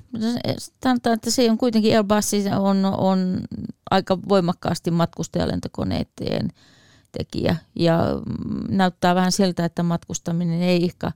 sanotaan, 0.84 1.14
että 1.14 1.30
se 1.30 1.50
on 1.50 1.58
kuitenkin 1.58 1.96
Airbus 1.96 2.32
on, 2.58 2.84
on 2.84 3.40
aika 3.90 4.18
voimakkaasti 4.28 4.90
matkustajalentokoneiden 4.90 6.48
tekijä. 7.18 7.56
Ja 7.74 7.98
näyttää 8.68 9.14
vähän 9.14 9.32
siltä, 9.32 9.64
että 9.64 9.82
matkustaminen 9.82 10.62
ei 10.62 10.84
ehkä 10.84 11.12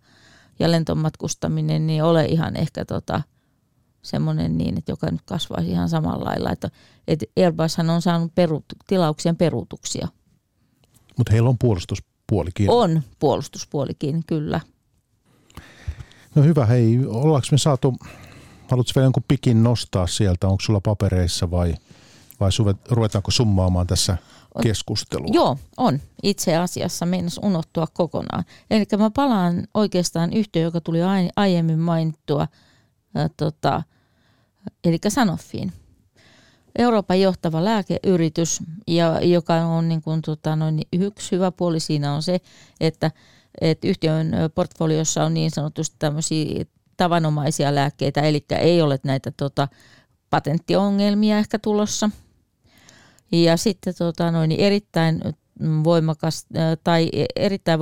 ja 0.58 0.70
lentomatkustaminen 0.70 1.86
niin 1.86 2.04
ole 2.04 2.24
ihan 2.24 2.56
ehkä 2.56 2.84
tota, 2.84 3.22
semmoinen 4.02 4.58
niin, 4.58 4.78
että 4.78 4.92
joka 4.92 5.10
nyt 5.10 5.22
kasvaisi 5.24 5.70
ihan 5.70 5.88
samalla 5.88 6.24
lailla. 6.24 6.52
Että, 6.52 6.70
että 7.08 7.26
Airbushan 7.36 7.90
on 7.90 8.02
saanut 8.02 8.34
peru, 8.34 8.64
tilauksien 8.86 9.36
peruutuksia. 9.36 10.08
Mutta 11.16 11.32
heillä 11.32 11.48
on 11.48 11.58
puolustuspuolikin. 11.58 12.70
On 12.70 13.02
puolustuspuolikin, 13.18 14.22
kyllä. 14.26 14.60
No 16.34 16.42
hyvä, 16.42 16.66
hei, 16.66 16.98
ollaanko 17.06 17.48
me 17.50 17.58
saatu, 17.58 17.94
haluatko 18.68 18.92
vielä 18.94 19.06
jonkun 19.06 19.24
pikin 19.28 19.62
nostaa 19.62 20.06
sieltä, 20.06 20.48
onko 20.48 20.60
sulla 20.60 20.80
papereissa 20.80 21.50
vai, 21.50 21.74
vai 22.40 22.50
ruvetaanko 22.90 23.30
summaamaan 23.30 23.86
tässä 23.86 24.16
keskustelua? 24.62 25.30
Joo, 25.32 25.58
on. 25.76 26.00
Itse 26.22 26.56
asiassa 26.56 27.06
meinas 27.06 27.40
unohtua 27.42 27.86
kokonaan. 27.86 28.44
Eli 28.70 28.84
mä 28.98 29.10
palaan 29.10 29.68
oikeastaan 29.74 30.32
yhteen, 30.32 30.62
joka 30.62 30.80
tuli 30.80 30.98
aiemmin 31.36 31.78
mainittua, 31.78 32.48
tota, 33.36 33.82
eli 34.84 34.98
Sanofiin. 35.08 35.72
Euroopan 36.78 37.20
johtava 37.20 37.64
lääkeyritys, 37.64 38.62
ja, 38.86 39.20
joka 39.20 39.54
on 39.54 39.88
niin 39.88 40.02
kuin, 40.02 40.22
tota, 40.22 40.56
noin, 40.56 40.82
yksi 40.92 41.32
hyvä 41.32 41.50
puoli 41.50 41.80
siinä 41.80 42.14
on 42.14 42.22
se, 42.22 42.40
että, 42.80 43.10
että 43.60 43.88
yhtiön 43.88 44.32
portfoliossa 44.54 45.24
on 45.24 45.34
niin 45.34 45.50
sanotusti 45.50 45.96
tämmöisiä 45.98 46.64
tavanomaisia 46.96 47.74
lääkkeitä, 47.74 48.20
eli 48.20 48.44
ei 48.50 48.82
ole 48.82 48.98
näitä 49.04 49.32
tota, 49.36 49.68
patenttiongelmia 50.30 51.38
ehkä 51.38 51.58
tulossa. 51.58 52.10
Ja 53.32 53.56
sitten 53.56 53.94
tota, 53.98 54.30
noin, 54.30 54.52
erittäin 54.52 55.20
voimakas 55.84 56.46
tai 56.84 57.10
erittäin 57.36 57.80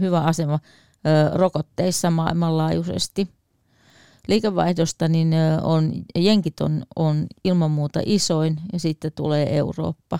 hyvä 0.00 0.20
asema 0.20 0.58
rokotteissa 1.34 2.10
maailmanlaajuisesti. 2.10 3.28
Liikevaihdosta, 4.28 5.08
niin 5.08 5.34
on, 5.62 5.92
jenkit 6.16 6.60
on, 6.60 6.82
on 6.96 7.26
ilman 7.44 7.70
muuta 7.70 8.00
isoin 8.06 8.56
ja 8.72 8.80
sitten 8.80 9.12
tulee 9.12 9.56
Eurooppa. 9.56 10.18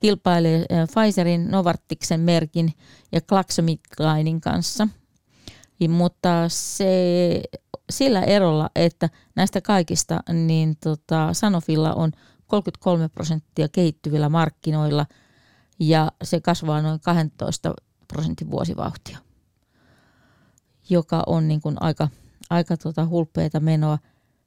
Kilpailee 0.00 0.66
Pfizerin, 0.94 1.50
Novartiksen 1.50 2.20
merkin 2.20 2.72
ja 3.12 3.20
GlaxoSmithKlinein 3.20 4.40
kanssa. 4.40 4.88
Mutta 5.88 6.44
se, 6.48 7.42
sillä 7.90 8.22
erolla, 8.22 8.70
että 8.74 9.08
näistä 9.36 9.60
kaikista 9.60 10.20
niin 10.32 10.76
tota, 10.76 11.28
Sanofilla 11.32 11.94
on 11.94 12.12
33 12.46 13.08
prosenttia 13.08 13.68
kehittyvillä 13.68 14.28
markkinoilla 14.28 15.06
ja 15.78 16.12
se 16.22 16.40
kasvaa 16.40 16.82
noin 16.82 17.00
12 17.00 17.74
prosentin 18.08 18.50
vuosivauhtia, 18.50 19.18
joka 20.90 21.22
on 21.26 21.48
niin 21.48 21.60
kuin 21.60 21.76
aika, 21.80 22.08
aika 22.50 22.76
tota 22.76 23.06
hulppeita 23.06 23.60
menoa. 23.60 23.98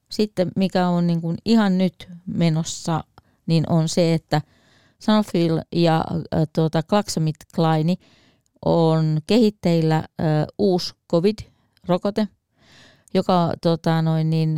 Sitten 0.09 0.51
mikä 0.55 0.87
on 0.87 1.07
niin 1.07 1.21
kuin 1.21 1.37
ihan 1.45 1.77
nyt 1.77 2.09
menossa, 2.25 3.03
niin 3.45 3.69
on 3.69 3.89
se, 3.89 4.13
että 4.13 4.41
Sanofi 4.99 5.47
ja 5.71 6.05
äh, 6.11 6.47
tuota, 6.55 6.83
GlaxoSmithKline 6.83 7.95
on 8.65 9.19
kehitteillä 9.27 9.95
äh, 9.95 10.05
uusi 10.57 10.93
COVID-rokote, 11.11 12.27
joka 13.13 13.53
tota, 13.61 14.01
noin, 14.01 14.29
niin, 14.29 14.57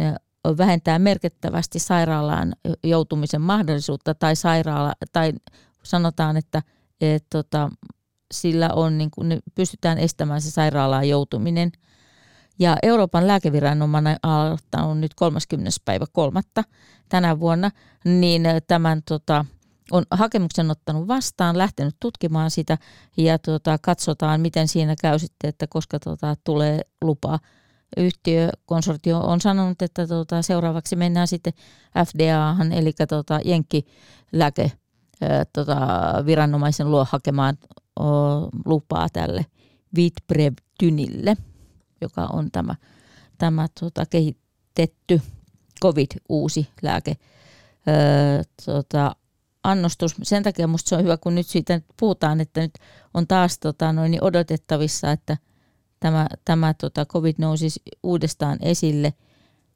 vähentää 0.58 1.00
merkittävästi 1.00 1.80
sairaalaan 1.80 2.54
joutumisen 2.84 3.42
mahdollisuutta 3.42 4.16
tai 4.16 4.36
sairaala, 4.36 4.94
tai 5.14 5.34
sanotaan, 5.84 6.38
että 6.38 6.62
et, 7.02 7.26
tota, 7.30 7.70
sillä 8.34 8.70
on, 8.74 8.98
niin 8.98 9.12
kuin, 9.12 9.40
pystytään 9.56 9.98
estämään 9.98 10.42
se 10.42 10.52
sairaalaan 10.52 11.10
joutuminen. 11.10 11.72
Ja 12.60 12.78
Euroopan 12.84 13.28
lääkeviranomainen 13.28 14.18
aloittanut 14.24 15.00
nyt 15.00 15.14
30. 15.14 15.70
päivä 15.86 16.06
kolmatta 16.12 16.64
tänä 17.10 17.40
vuonna, 17.40 17.72
niin 18.06 18.44
tämän 18.68 19.02
tota, 19.08 19.46
on 19.92 20.04
hakemuksen 20.12 20.72
ottanut 20.72 21.08
vastaan, 21.08 21.58
lähtenyt 21.58 21.96
tutkimaan 22.00 22.52
sitä 22.52 22.78
ja 23.18 23.40
tota, 23.40 23.78
katsotaan, 23.82 24.42
miten 24.42 24.68
siinä 24.68 24.96
käy 25.02 25.20
sitten, 25.20 25.50
että 25.50 25.68
koska 25.70 26.00
tota, 26.00 26.36
tulee 26.44 26.82
lupa. 27.02 27.40
Yhtiökonsortio 27.98 29.20
on 29.20 29.42
sanonut, 29.42 29.82
että 29.82 30.08
tota, 30.08 30.42
seuraavaksi 30.42 30.96
mennään 30.96 31.28
sitten 31.28 31.54
FDAhan, 32.06 32.72
eli 32.72 32.94
tota, 33.10 33.40
Jenkkilääke 33.46 34.72
tota, 35.54 35.78
viranomaisen 36.26 36.92
luo 36.92 37.08
hakemaan 37.10 37.58
o, 38.00 38.06
lupaa 38.66 39.08
tälle 39.14 39.46
Vitbrevtynille, 39.96 41.38
joka 42.04 42.26
on 42.26 42.52
tämä, 42.52 42.76
tämä 43.38 43.68
tota, 43.80 44.06
kehitetty 44.06 45.22
COVID-uusi 45.82 46.68
lääke. 46.82 47.18
Ö, 47.88 48.44
tota, 48.66 49.16
annostus. 49.64 50.16
Sen 50.24 50.44
takia 50.44 50.68
minusta 50.68 50.90
se 50.90 50.96
on 50.96 51.04
hyvä, 51.04 51.18
kun 51.18 51.36
nyt 51.36 51.48
siitä 51.48 51.82
puhutaan, 52.00 52.42
että 52.42 52.62
nyt 52.62 52.74
on 53.14 53.28
taas 53.28 53.60
tota, 53.60 53.94
noin 53.94 54.12
niin 54.12 54.24
odotettavissa, 54.24 55.12
että 55.12 55.38
tämä, 56.00 56.28
tämä 56.46 56.74
tota, 56.74 57.06
COVID 57.06 57.36
nousisi 57.38 57.82
uudestaan 58.04 58.58
esille. 58.62 59.14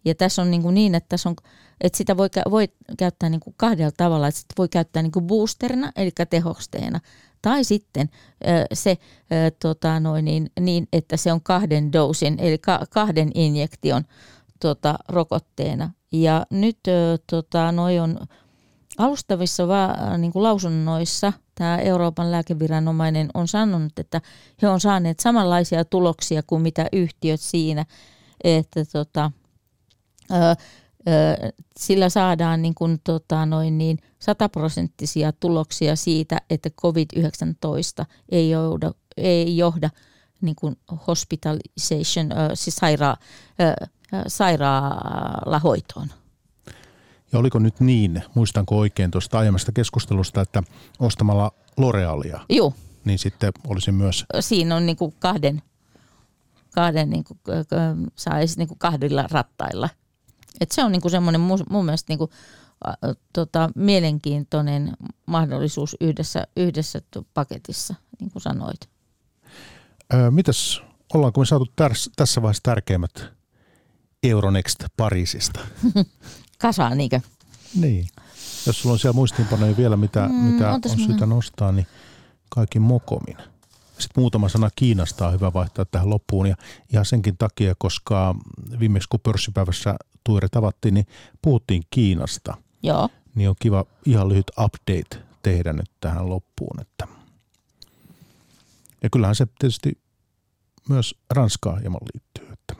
Ja 0.05 0.15
tässä 0.15 0.41
on 0.41 0.51
niin, 0.51 0.61
kuin 0.61 0.73
niin 0.73 0.95
että, 0.95 1.09
tässä 1.09 1.29
on, 1.29 1.35
että 1.81 1.97
sitä 1.97 2.17
voi, 2.17 2.29
voi 2.51 2.67
käyttää 2.97 3.29
niin 3.29 3.39
kuin 3.39 3.53
kahdella 3.57 3.91
tavalla. 3.97 4.27
Että 4.27 4.39
sitä 4.39 4.53
voi 4.57 4.69
käyttää 4.69 5.03
niin 5.03 5.11
kuin 5.11 5.27
boosterina, 5.27 5.91
eli 5.95 6.11
tehosteena. 6.29 6.99
Tai 7.47 7.63
sitten 7.63 8.09
se, 8.73 8.97
tota, 9.61 9.99
noin, 9.99 10.25
niin, 10.25 10.51
niin, 10.59 10.87
että 10.93 11.17
se 11.17 11.33
on 11.33 11.41
kahden 11.41 11.93
doosin, 11.93 12.39
eli 12.39 12.57
kahden 12.89 13.31
injektion 13.35 14.03
tota, 14.59 14.99
rokotteena. 15.09 15.91
Ja 16.11 16.45
nyt 16.49 16.77
tota, 17.29 17.71
noi 17.71 17.99
on 17.99 18.19
alustavissa 18.97 19.67
va- 19.67 20.17
niin 20.17 20.31
kuin 20.31 20.43
lausunnoissa 20.43 21.33
tämä 21.55 21.77
Euroopan 21.77 22.31
lääkeviranomainen 22.31 23.29
on 23.33 23.47
sanonut, 23.47 23.99
että 23.99 24.21
he 24.61 24.67
on 24.67 24.79
saaneet 24.79 25.19
samanlaisia 25.19 25.85
tuloksia 25.85 26.43
kuin 26.43 26.61
mitä 26.61 26.87
yhtiöt 26.93 27.41
siinä, 27.41 27.85
että 28.43 28.85
tota, 28.85 29.31
ö, 30.31 30.35
sillä 31.77 32.09
saadaan 32.09 32.61
niin 32.61 32.75
kuin, 32.75 32.99
tota, 33.03 33.45
noin 33.45 33.77
niin 33.77 33.97
sataprosenttisia 34.19 35.31
tuloksia 35.31 35.95
siitä, 35.95 36.41
että 36.49 36.69
COVID-19 36.69 38.05
ei 38.29 38.49
johda, 38.49 38.91
ei 39.17 39.57
johda 39.57 39.89
niin 40.41 40.55
kuin 40.55 40.75
hospitalization, 41.07 42.29
siis 42.53 42.75
saira, 42.75 43.15
sairaalahoitoon. 44.27 46.07
Ja 47.31 47.39
oliko 47.39 47.59
nyt 47.59 47.79
niin, 47.79 48.23
muistanko 48.35 48.77
oikein 48.77 49.11
tuosta 49.11 49.39
aiemmasta 49.39 49.71
keskustelusta, 49.71 50.41
että 50.41 50.63
ostamalla 50.99 51.51
L'Orealia, 51.81 52.39
Joo. 52.49 52.73
niin 53.05 53.19
sitten 53.19 53.53
olisi 53.67 53.91
myös... 53.91 54.25
Siinä 54.39 54.75
on 54.75 54.85
niin 54.85 54.97
kuin 54.97 55.15
kahden, 55.19 55.61
kahden 56.73 57.09
niin 57.09 57.23
kuin, 57.23 57.39
saisi 58.15 58.57
niin 58.57 58.67
kuin 58.67 58.79
kahdilla 58.79 59.25
rattailla. 59.31 59.89
Et 60.59 60.71
se 60.71 60.83
on 60.83 60.91
niin 60.91 61.01
kuin 61.01 61.11
semmoinen 61.11 61.41
mun, 61.41 61.85
mielestä 61.85 62.11
niin 62.11 62.17
kuin, 62.17 62.31
ä, 62.87 62.93
tota, 63.33 63.69
mielenkiintoinen 63.75 64.93
mahdollisuus 65.25 65.95
yhdessä, 66.01 66.47
yhdessä 66.57 66.99
paketissa, 67.33 67.95
niin 68.19 68.31
kuin 68.31 68.41
sanoit. 68.41 68.89
Öö, 70.13 70.31
mitäs, 70.31 70.81
ollaanko 71.13 71.39
me 71.39 71.45
saatu 71.45 71.65
tärs, 71.75 72.09
tässä 72.15 72.41
vaiheessa 72.41 72.63
tärkeimmät 72.63 73.25
Euronext 74.23 74.83
Pariisista? 74.97 75.59
kasaan, 76.61 76.97
niinkö? 76.97 77.21
Niin. 77.75 78.07
Jos 78.65 78.81
sulla 78.81 78.93
on 78.93 78.99
siellä 78.99 79.15
muistiinpanoja 79.15 79.77
vielä, 79.77 79.97
mitä, 79.97 80.27
mm, 80.27 80.35
mitä 80.35 80.71
on 80.71 80.99
syytä 81.05 81.25
nostaa, 81.25 81.71
niin 81.71 81.87
kaikki 82.49 82.79
mokomin. 82.79 83.37
Sitten 83.99 84.21
muutama 84.21 84.49
sana 84.49 84.69
Kiinasta 84.75 85.27
on 85.27 85.33
hyvä 85.33 85.53
vaihtaa 85.53 85.85
tähän 85.85 86.09
loppuun 86.09 86.47
ja 86.47 86.55
ihan 86.93 87.05
senkin 87.05 87.37
takia, 87.37 87.73
koska 87.77 88.35
viimeksi 88.79 89.09
kun 89.09 89.19
pörssipäivässä 89.19 89.95
Tuire 90.23 90.47
tavattiin, 90.51 90.93
niin 90.93 91.07
puhuttiin 91.41 91.83
Kiinasta. 91.89 92.57
Joo. 92.83 93.09
Niin 93.35 93.49
on 93.49 93.55
kiva 93.59 93.85
ihan 94.05 94.29
lyhyt 94.29 94.51
update 94.59 95.25
tehdä 95.41 95.73
nyt 95.73 95.91
tähän 95.99 96.29
loppuun. 96.29 96.81
Että. 96.81 97.07
Ja 99.03 99.09
kyllähän 99.09 99.35
se 99.35 99.47
tietysti 99.59 99.97
myös 100.89 101.15
Ranskaa 101.29 101.75
hieman 101.75 102.01
liittyy. 102.13 102.53
Että 102.53 102.75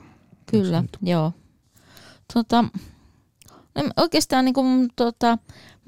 Kyllä, 0.46 0.84
joo. 1.02 1.32
Tota, 2.34 2.64
Oikeastaan 3.96 4.44
niin 4.44 4.54
kuin, 4.54 4.88
tota, 4.96 5.38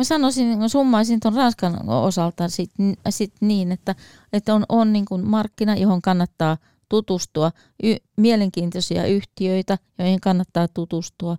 mä 0.00 0.04
sanoisin, 0.04 0.70
summaisin 0.70 1.20
tuon 1.20 1.34
Ranskan 1.34 1.88
osalta 1.88 2.48
sit, 2.48 2.70
sit 3.10 3.32
niin, 3.40 3.72
että, 3.72 3.94
että 4.32 4.54
on, 4.54 4.64
on 4.68 4.92
niin 4.92 5.04
kuin 5.04 5.26
markkina, 5.26 5.76
johon 5.76 6.02
kannattaa 6.02 6.56
tutustua, 6.88 7.52
y- 7.82 7.96
mielenkiintoisia 8.16 9.06
yhtiöitä, 9.06 9.78
joihin 9.98 10.20
kannattaa 10.20 10.68
tutustua. 10.68 11.36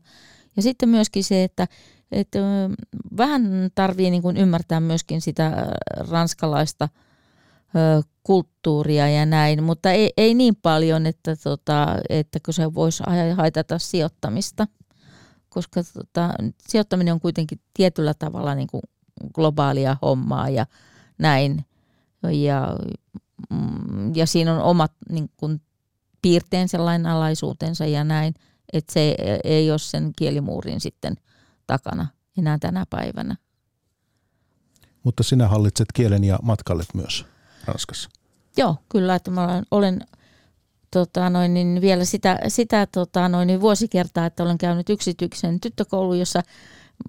Ja 0.55 0.61
sitten 0.61 0.89
myöskin 0.89 1.23
se, 1.23 1.43
että, 1.43 1.67
että 2.11 2.39
vähän 3.17 3.69
tarvii 3.75 4.09
niin 4.09 4.21
kuin 4.21 4.37
ymmärtää 4.37 4.79
myöskin 4.79 5.21
sitä 5.21 5.65
ranskalaista 6.09 6.89
kulttuuria 8.23 9.09
ja 9.09 9.25
näin, 9.25 9.63
mutta 9.63 9.91
ei, 9.91 10.13
ei 10.17 10.33
niin 10.33 10.55
paljon, 10.55 11.05
että, 11.05 11.35
tota, 11.35 11.87
että 12.09 12.39
kun 12.45 12.53
se 12.53 12.73
voisi 12.73 13.03
haitata 13.35 13.79
sijoittamista– 13.79 14.67
koska 15.53 15.81
tota, 15.93 16.33
sijoittaminen 16.67 17.13
on 17.13 17.19
kuitenkin 17.19 17.61
tietyllä 17.73 18.13
tavalla 18.13 18.55
niin 18.55 18.67
kuin 18.67 18.81
globaalia 19.33 19.97
hommaa 20.01 20.49
ja 20.49 20.65
näin. 21.17 21.65
Ja, 22.23 22.77
mm, 23.49 24.15
ja 24.15 24.25
siinä 24.25 24.55
on 24.55 24.61
omat 24.61 24.91
niin 25.09 25.29
kuin, 25.37 25.61
piirteensä, 26.21 26.85
lainalaisuutensa 26.85 27.85
ja 27.85 28.03
näin, 28.03 28.33
että 28.73 28.93
se 28.93 29.15
ei 29.43 29.71
ole 29.71 29.79
sen 29.79 30.11
kielimuurin 30.15 30.81
sitten 30.81 31.15
takana 31.67 32.07
enää 32.37 32.57
tänä 32.59 32.85
päivänä. 32.89 33.35
Mutta 35.03 35.23
sinä 35.23 35.47
hallitset 35.47 35.87
kielen 35.93 36.23
ja 36.23 36.39
matkallet 36.41 36.87
myös 36.93 37.25
Ranskassa. 37.65 38.09
Joo, 38.57 38.75
kyllä, 38.89 39.15
että 39.15 39.31
mä 39.31 39.43
olen, 39.43 39.65
olen 39.71 40.01
tota, 40.91 41.29
noin, 41.29 41.53
niin 41.53 41.81
vielä 41.81 42.05
sitä, 42.05 42.39
sitä 42.47 42.87
tota, 42.91 43.29
noin, 43.29 43.47
niin 43.47 43.61
vuosikertaa, 43.61 44.25
että 44.25 44.43
olen 44.43 44.57
käynyt 44.57 44.89
yksityisen 44.89 45.59
tyttökoulu, 45.59 46.13
jossa 46.13 46.41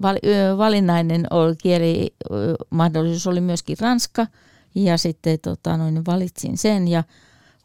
val, 0.02 0.16
valinnainen 0.58 1.26
oli, 1.30 1.56
kieli 1.56 2.14
mahdollisuus 2.70 3.26
oli 3.26 3.40
myöskin 3.40 3.76
ranska. 3.80 4.26
Ja 4.74 4.96
sitten 4.96 5.38
tota, 5.42 5.76
noin, 5.76 6.06
valitsin 6.06 6.58
sen 6.58 6.88
ja 6.88 7.04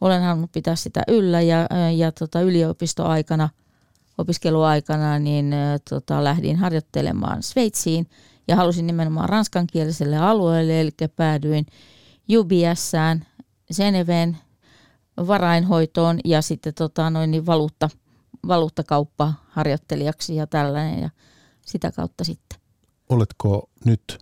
olen 0.01 0.21
halunnut 0.21 0.51
pitää 0.51 0.75
sitä 0.75 1.03
yllä. 1.07 1.41
Ja, 1.41 1.67
ja 1.95 2.11
tota, 2.11 2.41
yliopistoaikana, 2.41 3.49
opiskeluaikana 4.17 5.19
niin 5.19 5.55
tota, 5.89 6.23
lähdin 6.23 6.55
harjoittelemaan 6.55 7.43
Sveitsiin. 7.43 8.07
Ja 8.47 8.55
halusin 8.55 8.87
nimenomaan 8.87 9.29
ranskankieliselle 9.29 10.17
alueelle, 10.17 10.81
eli 10.81 10.91
päädyin 11.15 11.65
UBSään, 12.37 13.25
Geneveen 13.75 14.37
varainhoitoon 15.27 16.19
ja 16.25 16.41
sitten 16.41 16.73
tota, 16.73 17.09
noin, 17.09 17.31
niin 17.31 17.45
valuutta, 17.45 17.89
valuuttakauppa 18.47 19.33
harjoittelijaksi 19.49 20.35
ja 20.35 20.47
tällainen 20.47 21.01
ja 21.01 21.09
sitä 21.65 21.91
kautta 21.91 22.23
sitten. 22.23 22.59
Oletko 23.09 23.69
nyt 23.85 24.19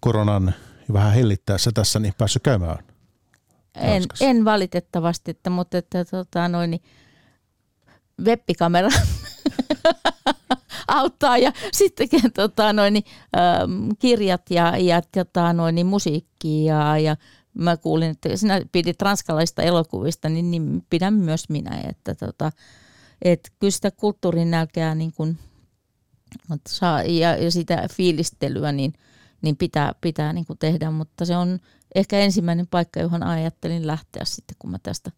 koronan 0.00 0.54
vähän 0.92 1.12
hellittäessä 1.12 1.70
tässä 1.74 1.98
niin 1.98 2.14
päässyt 2.18 2.42
käymään 2.42 2.78
en, 3.74 4.02
en 4.20 4.44
valitettavasti, 4.44 5.30
että, 5.30 5.50
mutta 5.50 5.78
että, 5.78 6.04
tota, 6.04 6.48
noin, 6.48 6.70
niin, 6.70 6.82
webbikamera 8.24 8.88
auttaa 10.88 11.38
ja 11.38 11.52
sitten 11.72 12.08
tota, 12.34 12.72
noin, 12.72 12.92
niin, 12.92 13.04
ähm, 13.36 13.88
kirjat 13.98 14.50
ja, 14.50 14.76
ja 14.76 15.02
tota, 15.02 15.52
noin, 15.52 15.74
niin, 15.74 15.86
musiikki 15.86 16.64
ja, 16.64 16.98
ja 16.98 17.16
mä 17.54 17.76
kuulin, 17.76 18.10
että 18.10 18.36
sinä 18.36 18.60
pidit 18.72 19.02
ranskalaista 19.02 19.62
elokuvista, 19.62 20.28
niin, 20.28 20.50
niin 20.50 20.86
pidän 20.90 21.14
myös 21.14 21.48
minä. 21.48 21.80
Että, 21.88 22.14
tota, 22.14 22.52
et 23.22 23.52
kyllä 23.58 23.70
sitä 23.70 23.90
kulttuurin 23.90 24.50
nälkeä 24.50 24.94
niin 24.94 25.12
kun, 25.12 25.36
saa, 26.68 27.02
ja, 27.02 27.36
ja 27.36 27.50
sitä 27.50 27.86
fiilistelyä 27.92 28.72
niin, 28.72 28.92
niin 29.42 29.56
pitää, 29.56 29.94
pitää 30.00 30.32
niin 30.32 30.46
tehdä, 30.58 30.90
mutta 30.90 31.24
se 31.24 31.36
on 31.36 31.58
ehkä 31.94 32.18
ensimmäinen 32.18 32.66
paikka, 32.66 33.00
johon 33.00 33.22
ajattelin 33.22 33.86
lähteä 33.86 34.24
sitten, 34.24 34.56
kun 34.58 34.70
mä 34.70 34.78
tästä 34.82 35.10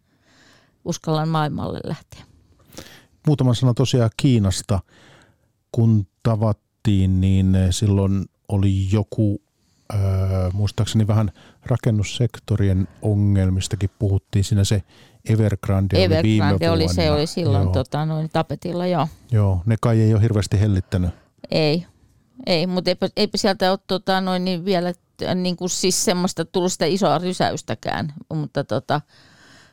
uskallan 0.84 1.28
maailmalle 1.28 1.80
lähteä. 1.84 2.24
Muutama 3.26 3.54
sana 3.54 3.74
tosiaan 3.74 4.10
Kiinasta. 4.16 4.80
Kun 5.72 6.06
tavattiin, 6.22 7.20
niin 7.20 7.56
silloin 7.70 8.24
oli 8.48 8.92
joku, 8.92 9.42
äh, 9.94 10.52
muistaakseni 10.52 11.06
vähän 11.06 11.32
rakennussektorien 11.66 12.88
ongelmistakin 13.02 13.90
puhuttiin. 13.98 14.44
Siinä 14.44 14.64
se 14.64 14.82
Evergrande, 15.28 16.04
Evergrande 16.04 16.18
oli 16.18 16.22
viime 16.22 16.54
oli, 16.72 16.84
vuonna. 16.84 16.94
se 16.94 17.10
oli 17.10 17.26
silloin 17.26 17.72
tota, 17.72 18.06
noin 18.06 18.30
tapetilla, 18.32 18.86
joo. 18.86 19.08
Joo, 19.32 19.62
ne 19.66 19.76
kai 19.80 20.00
ei 20.00 20.14
ole 20.14 20.22
hirveästi 20.22 20.60
hellittänyt. 20.60 21.10
Ei, 21.50 21.86
ei 22.46 22.66
mutta 22.66 22.90
eipä, 22.90 23.08
eipä 23.16 23.38
sieltä 23.38 23.70
ole 23.70 23.78
tota, 23.86 24.20
noin, 24.20 24.44
niin 24.44 24.64
vielä 24.64 24.92
niin 25.34 25.56
kuin 25.56 25.70
siis 25.70 26.04
semmoista 26.04 26.44
tullut 26.44 26.72
sitä 26.72 26.86
isoa 26.86 27.18
rysäystäkään, 27.18 28.14
mutta, 28.34 28.64
tota, 28.64 29.00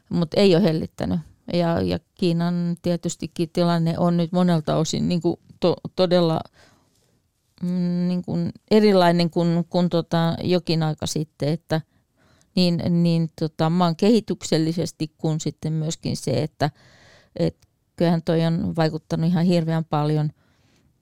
mutta 0.10 0.40
ei 0.40 0.56
ole 0.56 0.64
hellittänyt. 0.64 1.20
Ja, 1.54 1.82
ja 1.82 2.00
Kiinan 2.16 2.78
tietystikin 2.82 3.50
tilanne 3.54 3.96
on 3.98 4.18
nyt 4.18 4.32
monelta 4.32 4.76
osin 4.76 5.10
niin 5.10 5.22
kuin 5.22 5.40
to, 5.60 5.76
todella 5.96 6.42
niin 8.08 8.22
kuin 8.22 8.52
erilainen 8.72 9.30
kuin, 9.30 9.66
kuin 9.70 9.90
tota 9.90 10.36
jokin 10.44 10.84
aika 10.84 11.08
sitten, 11.08 11.50
että 11.50 11.82
niin, 12.56 12.82
niin 13.04 13.30
tota, 13.40 13.70
maan 13.70 13.96
kehityksellisesti 13.96 15.14
kuin 15.18 15.40
sitten 15.40 15.74
myöskin 15.74 16.18
se, 16.18 16.44
että 16.44 16.72
et 17.36 17.58
kyllähän 17.96 18.24
toi 18.24 18.46
on 18.46 18.76
vaikuttanut 18.76 19.30
ihan 19.30 19.46
hirveän 19.46 19.86
paljon 19.86 20.30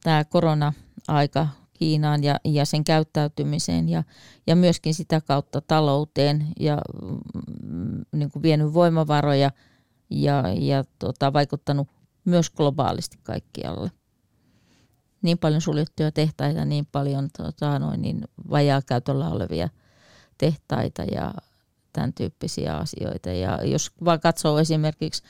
tämä 0.03 0.25
korona-aika 0.25 1.47
Kiinaan 1.73 2.23
ja, 2.23 2.39
ja 2.45 2.65
sen 2.65 2.83
käyttäytymiseen 2.83 3.89
ja, 3.89 4.03
ja 4.47 4.55
myöskin 4.55 4.93
sitä 4.93 5.21
kautta 5.21 5.61
talouteen 5.61 6.47
ja 6.59 6.81
mm, 7.63 8.05
niin 8.15 8.31
kuin 8.31 8.43
vienyt 8.43 8.73
voimavaroja 8.73 9.51
ja, 10.09 10.43
ja 10.59 10.83
tota, 10.99 11.33
vaikuttanut 11.33 11.87
myös 12.25 12.49
globaalisti 12.49 13.17
kaikkialle. 13.23 13.91
Niin 15.27 15.37
paljon 15.37 15.61
suljettuja 15.61 16.11
tehtaita, 16.11 16.65
niin 16.65 16.87
paljon 16.91 17.29
tota, 17.37 17.79
noin, 17.79 18.01
niin 18.01 18.21
vajaa 18.49 18.81
käytöllä 18.81 19.29
olevia 19.29 19.69
tehtaita 20.37 21.03
ja 21.03 21.33
tämän 21.93 22.13
tyyppisiä 22.13 22.75
asioita. 22.75 23.29
Ja 23.29 23.59
jos 23.63 23.91
vaan 24.05 24.19
katsoo 24.19 24.59
esimerkiksi, 24.59 25.23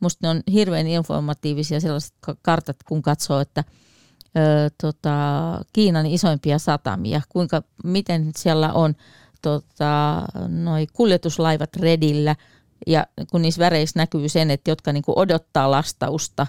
minusta 0.00 0.18
ne 0.22 0.28
on 0.28 0.42
hirveän 0.52 0.86
informatiivisia 0.86 1.80
sellaiset 1.80 2.14
kartat, 2.42 2.76
kun 2.86 3.02
katsoo, 3.02 3.40
että– 3.40 3.64
ö, 4.36 4.70
tota, 4.80 5.14
Kiinan 5.72 6.06
isoimpia 6.06 6.58
satamia, 6.58 7.20
kuinka, 7.28 7.62
miten 7.84 8.30
siellä 8.36 8.72
on 8.72 8.94
tota, 9.42 10.22
noi 10.48 10.86
kuljetuslaivat 10.92 11.76
redillä 11.76 12.36
ja 12.86 13.06
kun 13.30 13.42
niissä 13.42 13.58
väreissä 13.58 13.98
näkyy 13.98 14.28
sen, 14.28 14.50
että 14.50 14.70
jotka 14.70 14.92
niinku 14.92 15.12
odottaa 15.16 15.70
lastausta 15.70 16.46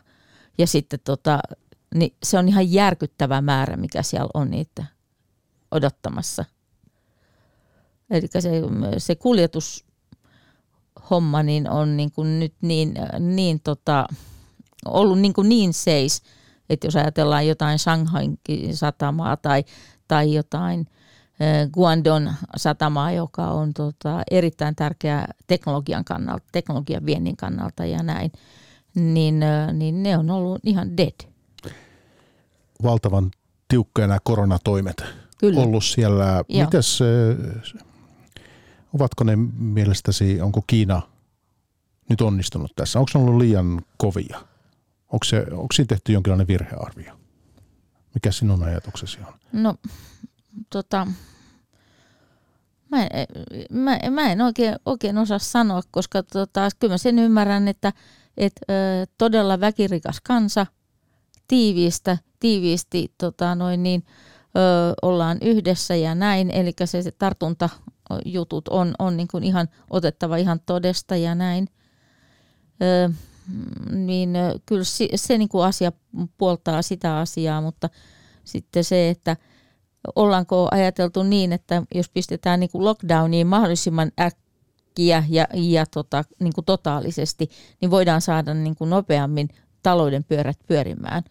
ja 0.57 0.67
sitten 0.67 0.99
tota, 1.03 1.39
niin 1.95 2.15
se 2.23 2.37
on 2.37 2.47
ihan 2.47 2.71
järkyttävä 2.71 3.41
määrä, 3.41 3.77
mikä 3.77 4.03
siellä 4.03 4.29
on 4.33 4.51
niitä 4.51 4.85
odottamassa. 5.71 6.45
Eli 8.09 8.27
se, 8.39 8.51
se 8.97 9.15
kuljetushomma 9.15 11.43
niin 11.43 11.69
on 11.69 11.97
niin 11.97 12.11
kuin 12.11 12.39
nyt 12.39 12.53
niin, 12.61 12.93
niin 13.19 13.59
tota, 13.59 14.07
ollut 14.85 15.19
niin, 15.19 15.33
kuin 15.33 15.49
niin 15.49 15.73
seis– 15.73 16.21
että 16.69 16.87
jos 16.87 16.95
ajatellaan 16.95 17.47
jotain 17.47 17.79
Shanghain 17.79 18.39
satamaa 18.71 19.37
tai, 19.37 19.63
tai 20.07 20.33
jotain 20.33 20.87
Guangdong 21.73 22.29
satamaa, 22.55 23.11
joka 23.11 23.47
on 23.47 23.73
tota, 23.73 24.21
erittäin 24.31 24.75
tärkeä 24.75 25.25
teknologian 25.47 26.05
kannalta, 26.05 26.45
teknologian 26.51 27.05
viennin 27.05 27.37
kannalta 27.37 27.85
ja 27.85 28.03
näin, 28.03 28.31
niin, 28.95 29.39
niin 29.73 30.03
ne 30.03 30.17
on 30.17 30.29
ollut 30.29 30.59
ihan 30.63 30.97
dead. 30.97 31.28
Valtavan 32.83 33.31
tiukkoja 33.67 34.07
nämä 34.07 34.19
koronatoimet 34.23 35.03
Kyllä. 35.37 35.59
ollut 35.59 35.83
siellä. 35.83 36.43
Joo. 36.49 36.65
Mites, 36.65 36.99
ovatko 38.93 39.23
ne 39.23 39.35
mielestäsi, 39.57 40.41
onko 40.41 40.63
Kiina 40.67 41.01
nyt 42.09 42.21
onnistunut 42.21 42.71
tässä? 42.75 42.99
Onko 42.99 43.09
se 43.11 43.17
ollut 43.17 43.37
liian 43.37 43.81
kovia? 43.97 44.37
Onko, 45.09 45.23
se, 45.23 45.45
onko 45.51 45.67
siinä 45.73 45.87
tehty 45.87 46.13
jonkinlainen 46.13 46.47
virhearvio? 46.47 47.13
Mikä 48.13 48.31
sinun 48.31 48.63
ajatuksesi 48.63 49.17
on? 49.27 49.33
No, 49.53 49.75
tota, 50.69 51.07
mä, 52.91 53.03
en, 53.03 53.27
mä, 53.71 53.99
mä 54.09 54.31
en 54.31 54.41
oikein, 54.41 54.75
oikein 54.85 55.17
osaa 55.17 55.39
sanoa, 55.39 55.81
koska 55.91 56.23
tota, 56.23 56.69
kyllä 56.79 56.93
mä 56.93 56.97
sen 56.97 57.19
ymmärrän, 57.19 57.67
että 57.67 57.93
et, 58.37 58.53
ö, 58.61 58.73
todella 59.17 59.59
väkirikas 59.59 60.21
kansa, 60.21 60.65
tiiviistä, 61.47 62.17
tiiviisti 62.39 63.13
tota, 63.17 63.55
noin 63.55 63.83
niin, 63.83 64.03
ö, 64.55 64.93
ollaan 65.01 65.37
yhdessä 65.41 65.95
ja 65.95 66.15
näin, 66.15 66.51
eli 66.51 66.73
se, 66.85 67.01
se 67.01 67.11
tartuntajutut 67.11 68.67
on, 68.67 68.93
on 68.99 69.17
niin 69.17 69.27
kuin 69.27 69.43
ihan 69.43 69.67
otettava 69.89 70.37
ihan 70.37 70.59
todesta 70.65 71.15
ja 71.15 71.35
näin. 71.35 71.67
Ö, 72.81 73.09
niin 73.91 74.29
kyllä 74.65 74.83
se, 74.83 75.07
se 75.15 75.37
niin 75.37 75.49
kuin 75.49 75.65
asia 75.65 75.91
puoltaa 76.37 76.81
sitä 76.81 77.17
asiaa, 77.17 77.61
mutta 77.61 77.89
sitten 78.43 78.83
se, 78.83 79.09
että 79.09 79.37
ollaanko 80.15 80.67
ajateltu 80.71 81.23
niin, 81.23 81.53
että 81.53 81.83
jos 81.95 82.09
pistetään 82.09 82.59
niin 82.59 82.69
kuin 82.69 82.85
lockdowniin 82.85 83.47
mahdollisimman 83.47 84.11
äkkiä 84.19 85.23
ja, 85.29 85.47
ja 85.53 85.85
tota, 85.85 86.23
niin 86.39 86.53
kuin 86.53 86.65
totaalisesti, 86.65 87.49
niin 87.81 87.91
voidaan 87.91 88.21
saada 88.21 88.53
niin 88.53 88.75
kuin 88.75 88.89
nopeammin 88.89 89.49
talouden 89.83 90.23
pyörät 90.23 90.59
pyörimään. 90.67 91.23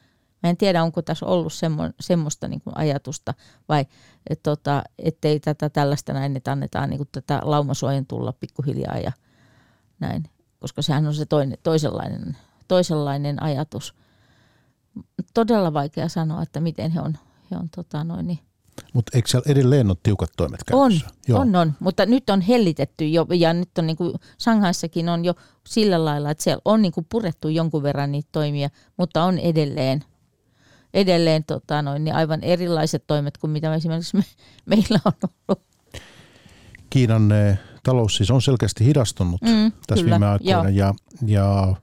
Mä 0.43 0.51
en 0.51 0.57
tiedä, 0.57 0.82
onko 0.82 1.03
tässä 1.03 1.26
ollut 1.26 1.53
semmo, 1.53 1.82
semmoista 2.01 2.49
niin 2.49 2.61
kuin 2.61 2.78
ajatusta 2.78 3.34
vai 3.68 3.86
et, 4.30 4.43
tota, 4.43 4.82
ettei 4.99 5.41
tätä 5.41 5.68
tällaista 5.70 6.12
näin, 6.12 6.36
että 6.36 6.53
annetaan 6.53 6.91
niin 6.91 6.99
kuin 6.99 7.09
tätä 7.12 7.41
laumasuojen 7.43 8.07
tulla 8.07 8.32
pikkuhiljaa 8.32 8.99
ja 8.99 9.12
näin 10.01 10.24
koska 10.61 10.82
sehän 10.82 11.07
on 11.07 11.14
se 11.14 11.26
toinen, 11.26 11.59
toisenlainen, 11.62 12.36
toisenlainen 12.68 13.43
ajatus. 13.43 13.95
Todella 15.34 15.72
vaikea 15.72 16.09
sanoa, 16.09 16.43
että 16.43 16.61
miten 16.61 16.91
he 16.91 17.01
on, 17.01 17.18
he 17.51 17.57
on 17.57 17.68
tota 17.76 18.05
noin, 18.05 18.26
niin 18.26 18.39
mutta 18.95 19.11
eikö 19.14 19.28
siellä 19.28 19.53
edelleen 19.53 19.91
ole 19.91 19.97
tiukat 20.03 20.30
toimet 20.36 20.61
käytössä? 20.64 21.07
On, 21.07 21.14
Joo. 21.28 21.41
on, 21.41 21.57
on, 21.57 21.72
mutta 21.80 22.07
nyt 22.07 22.30
on 22.30 22.41
hellitetty 22.41 23.09
jo, 23.09 23.26
ja 23.34 23.53
nyt 23.53 23.78
on 23.78 23.86
niin 23.86 23.97
kuin 23.97 24.14
Shanghaissakin 24.41 25.09
on 25.09 25.24
jo 25.24 25.34
sillä 25.66 26.05
lailla, 26.05 26.30
että 26.30 26.45
siellä 26.45 26.62
on 26.64 26.82
niin 26.82 26.93
kuin 26.93 27.07
purettu 27.09 27.49
jonkun 27.49 27.82
verran 27.82 28.12
niitä 28.12 28.28
toimia, 28.32 28.68
mutta 28.97 29.24
on 29.24 29.39
edelleen, 29.39 30.05
edelleen 30.95 31.45
tota 31.45 31.82
noin, 31.82 32.05
niin 32.05 32.14
aivan 32.14 32.45
erilaiset 32.45 33.05
toimet 33.07 33.39
kuin 33.39 33.51
mitä 33.51 33.74
esimerkiksi 33.74 34.16
me, 34.16 34.24
meillä 34.66 35.01
on 35.05 35.12
ollut. 35.22 35.62
Kiinan 36.91 37.32
eh, 37.32 37.59
talous 37.82 38.16
siis 38.16 38.30
on 38.30 38.43
selkeästi 38.43 38.84
hidastunut 38.84 39.43
mm, 39.43 39.72
tässä 39.86 40.05
kyllä, 40.05 40.14
viime 40.14 40.26
aikoina 40.26 40.70
ja, 40.70 40.95
ja, 41.26 41.74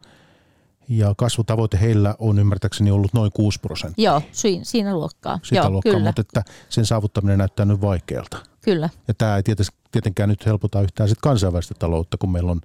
ja 0.89 1.13
kasvutavoite 1.17 1.79
heillä 1.81 2.15
on 2.19 2.39
ymmärtääkseni 2.39 2.91
ollut 2.91 3.13
noin 3.13 3.31
6 3.33 3.59
prosenttia. 3.59 4.11
Joo, 4.11 4.21
siinä 4.63 4.93
luokkaa. 4.93 5.39
Sitä 5.43 5.55
Joo, 5.55 5.69
luokkaa, 5.69 5.91
kyllä. 5.91 6.05
mutta 6.05 6.21
että 6.21 6.43
sen 6.69 6.85
saavuttaminen 6.85 7.37
näyttää 7.37 7.65
nyt 7.65 7.81
vaikealta. 7.81 8.37
Kyllä. 8.61 8.89
Ja 9.07 9.13
tämä 9.13 9.35
ei 9.37 9.43
tietenkään 9.91 10.29
nyt 10.29 10.45
helpota 10.45 10.81
yhtään 10.81 11.09
sit 11.09 11.17
kansainvälistä 11.21 11.73
taloutta, 11.79 12.17
kun 12.17 12.31
meillä 12.31 12.51
on, 12.51 12.61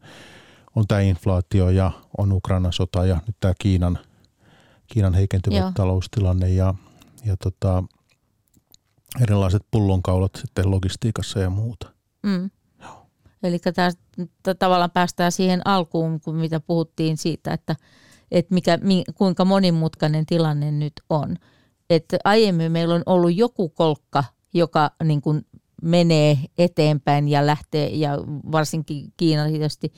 on 0.77 0.87
tämä 0.89 1.01
inflaatio 1.01 1.71
ja 1.71 1.91
on 2.19 2.33
Ukrainan 2.33 2.73
sota 2.73 3.07
ja 3.07 3.21
nyt 3.27 3.37
tämä 3.41 3.55
Kiinan, 3.59 3.99
Kiinan 4.93 5.15
heikentyvä 5.15 5.57
Joo. 5.57 5.73
taloustilanne 5.75 6.49
ja, 6.51 6.75
ja 7.25 7.37
tota, 7.37 7.85
erilaiset 9.21 9.63
pullonkaulat 9.71 10.31
sitten 10.37 10.71
logistiikassa 10.71 11.39
ja 11.39 11.51
muuta. 11.51 11.91
Mm. 12.23 12.51
Eli 13.43 13.59
tavallaan 14.59 14.91
päästään 14.91 15.33
siihen 15.33 15.67
alkuun, 15.67 16.21
kun 16.21 16.37
mitä 16.37 16.61
puhuttiin 16.61 17.17
siitä, 17.17 17.53
että, 17.53 17.77
että 18.31 18.55
mikä, 18.55 18.79
kuinka 19.15 19.45
monimutkainen 19.45 20.27
tilanne 20.27 20.71
nyt 20.71 20.93
on. 21.11 21.37
Että 21.91 22.19
aiemmin 22.25 22.73
meillä 22.73 22.95
on 22.95 23.03
ollut 23.07 23.37
joku 23.37 23.69
kolkka, 23.69 24.25
joka 24.55 24.91
niin 25.05 25.21
kuin 25.21 25.47
menee 25.83 26.39
eteenpäin 26.59 27.29
ja 27.29 27.47
lähtee, 27.47 27.89
ja 27.89 28.19
varsinkin 28.53 29.13
Kiina 29.17 29.49
tietysti, 29.49 29.93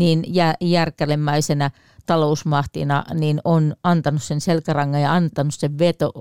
niin 0.00 0.24
järkälemäisenä 0.60 1.70
talousmahtina, 2.06 3.04
niin 3.14 3.40
on 3.44 3.74
antanut 3.82 4.22
sen 4.22 4.40
selkärangan 4.40 5.00
ja 5.00 5.12
antanut 5.12 5.54
sen 5.54 5.78
veto, 5.78 6.12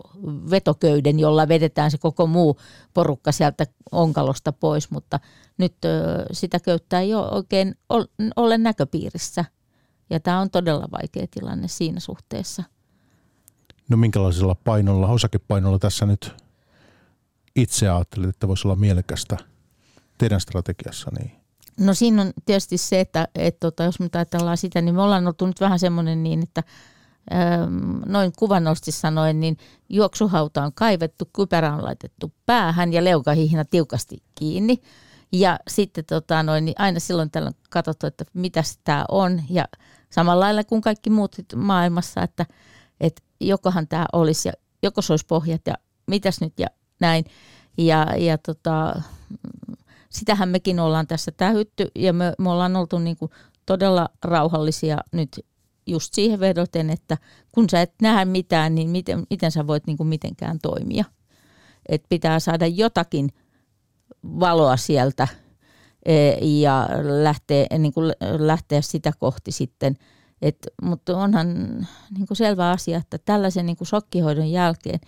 vetoköyden, 0.49 1.19
jolla 1.19 1.47
vedetään 1.47 1.91
se 1.91 1.97
koko 1.97 2.27
muu 2.27 2.59
porukka 2.93 3.32
sieltä 3.32 3.65
onkalosta 3.91 4.51
pois, 4.51 4.91
mutta 4.91 5.19
nyt 5.57 5.75
sitä 6.32 6.59
köyttä 6.59 6.99
ei 6.99 7.13
ole 7.13 7.32
oikein 7.32 7.75
ole 8.36 8.57
näköpiirissä. 8.57 9.45
Ja 10.09 10.19
tämä 10.19 10.39
on 10.39 10.49
todella 10.49 10.88
vaikea 10.91 11.27
tilanne 11.32 11.67
siinä 11.67 11.99
suhteessa. 11.99 12.63
No 13.89 13.97
minkälaisella 13.97 14.55
painolla, 14.55 15.07
osakepainolla 15.07 15.80
tässä 15.80 16.05
nyt 16.05 16.36
itse 17.55 17.89
ajattelet, 17.89 18.30
että 18.30 18.47
voisi 18.47 18.67
olla 18.67 18.75
mielekästä 18.75 19.38
teidän 20.17 20.41
strategiassa? 20.41 21.11
Niin? 21.19 21.38
No 21.80 21.93
siinä 21.93 22.21
on 22.21 22.34
tietysti 22.45 22.77
se, 22.77 22.99
että, 22.99 23.27
että 23.36 23.59
tota, 23.59 23.84
jos 23.84 23.99
me 23.99 24.09
ajatellaan 24.13 24.57
sitä, 24.57 24.82
niin 24.82 24.95
me 24.95 25.01
ollaan 25.01 25.27
oltu 25.27 25.47
nyt 25.47 25.61
vähän 25.61 25.80
semmoinen 25.80 26.23
niin, 26.23 26.43
että 26.43 26.63
ähm, 27.34 28.01
noin 28.05 28.32
kuvannollisesti 28.38 28.91
sanoen, 28.91 29.39
niin 29.39 29.57
juoksuhauta 29.89 30.63
on 30.63 30.73
kaivettu, 30.73 31.30
kypärä 31.36 31.73
on 31.73 31.84
laitettu 31.84 32.34
päähän 32.45 32.93
ja 32.93 33.03
leukahihna 33.03 33.65
tiukasti 33.65 34.23
kiinni. 34.36 34.82
Ja 35.32 35.59
sitten 35.67 36.05
tota, 36.05 36.43
noin, 36.43 36.65
niin 36.65 36.75
aina 36.77 36.99
silloin 36.99 37.32
tällöin 37.32 37.55
katsottu, 37.69 38.07
että 38.07 38.25
mitä 38.34 38.63
tämä 38.84 39.05
on. 39.09 39.41
Ja 39.49 39.65
samalla 40.09 40.45
lailla 40.45 40.63
kuin 40.63 40.82
kaikki 40.82 41.09
muut 41.09 41.36
maailmassa, 41.55 42.23
että, 42.23 42.45
että 42.99 43.21
jokohan 43.39 43.88
tämä 43.88 44.05
olisi 44.13 44.49
ja 44.49 44.53
joko 44.84 45.01
se 45.01 45.13
olisi 45.13 45.25
pohjat 45.25 45.61
ja 45.65 45.73
mitäs 46.07 46.41
nyt 46.41 46.53
ja 46.59 46.67
näin. 46.99 47.25
Ja, 47.77 48.07
ja 48.17 48.38
tota, 48.38 49.01
sitähän 50.10 50.49
mekin 50.49 50.80
ollaan 50.80 51.07
tässä 51.07 51.32
tähytty 51.32 51.88
ja 51.95 52.14
me, 52.14 52.34
me 52.39 52.49
ollaan 52.49 52.76
oltu 52.76 52.99
niin 52.99 53.18
kuin 53.18 53.32
todella 53.66 54.10
rauhallisia 54.24 54.97
nyt 55.12 55.45
just 55.88 56.14
siihen 56.14 56.39
vedoten, 56.39 56.89
että 56.89 57.18
kun 57.51 57.70
sä 57.70 57.82
et 57.82 57.93
näe 58.01 58.26
mitään, 58.26 58.76
niin 58.76 58.89
miten, 58.89 59.24
miten 59.30 59.51
sä 59.51 59.68
voit 59.68 59.88
niin 59.88 59.97
kuin 59.97 60.07
mitenkään 60.07 60.60
toimia. 60.62 61.05
Et 61.89 62.03
pitää 62.10 62.39
saada 62.39 62.68
jotakin 62.68 63.30
valoa 64.24 64.78
sieltä 64.78 65.28
e, 66.05 66.32
ja 66.62 66.89
lähteä, 67.01 67.66
niin 67.78 67.93
kuin 67.93 68.14
lähteä 68.38 68.82
sitä 68.82 69.12
kohti 69.20 69.51
sitten. 69.51 69.95
Mutta 70.82 71.18
onhan 71.18 71.53
niin 72.18 72.28
kuin 72.28 72.38
selvä 72.38 72.70
asia, 72.70 72.97
että 72.97 73.18
tällaisen 73.18 73.66
niin 73.66 73.78
kuin 73.78 73.88
shokkihoidon 73.88 74.51
jälkeen 74.51 74.99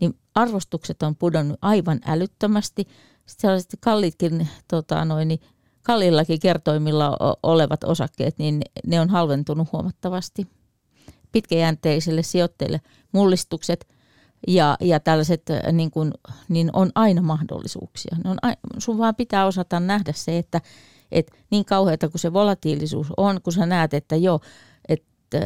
niin 0.00 0.18
arvostukset 0.34 1.02
on 1.02 1.16
pudonnut 1.16 1.58
aivan 1.62 2.00
älyttömästi– 2.06 2.86
sellaiset 3.38 3.76
kalliitkin, 3.80 4.48
tota, 4.68 5.04
noin, 5.04 5.28
niin 5.28 5.40
kalliillakin 5.82 6.40
kertoimilla 6.40 7.16
olevat 7.42 7.84
osakkeet, 7.84 8.38
niin 8.38 8.62
ne 8.86 9.00
on 9.00 9.10
halventunut 9.10 9.72
huomattavasti. 9.72 10.46
Pitkäjänteisille 11.32 12.22
sijoitteille 12.22 12.80
mullistukset 13.12 13.88
ja, 14.48 14.76
ja 14.80 15.00
tällaiset 15.00 15.42
niin, 15.72 15.90
kun, 15.90 16.12
niin 16.48 16.70
on 16.72 16.90
aina 16.94 17.22
mahdollisuuksia. 17.22 18.16
Ne 18.24 18.30
on, 18.30 18.38
sun 18.78 18.98
vaan 18.98 19.14
pitää 19.14 19.46
osata 19.46 19.80
nähdä 19.80 20.12
se, 20.16 20.38
että, 20.38 20.60
että 21.12 21.36
niin 21.50 21.64
kauheata 21.64 22.08
kuin 22.08 22.20
se 22.20 22.32
volatiilisuus 22.32 23.06
on, 23.16 23.42
kun 23.42 23.52
sä 23.52 23.66
näet, 23.66 23.94
että 23.94 24.16
joo, 24.16 24.40
että 24.88 25.38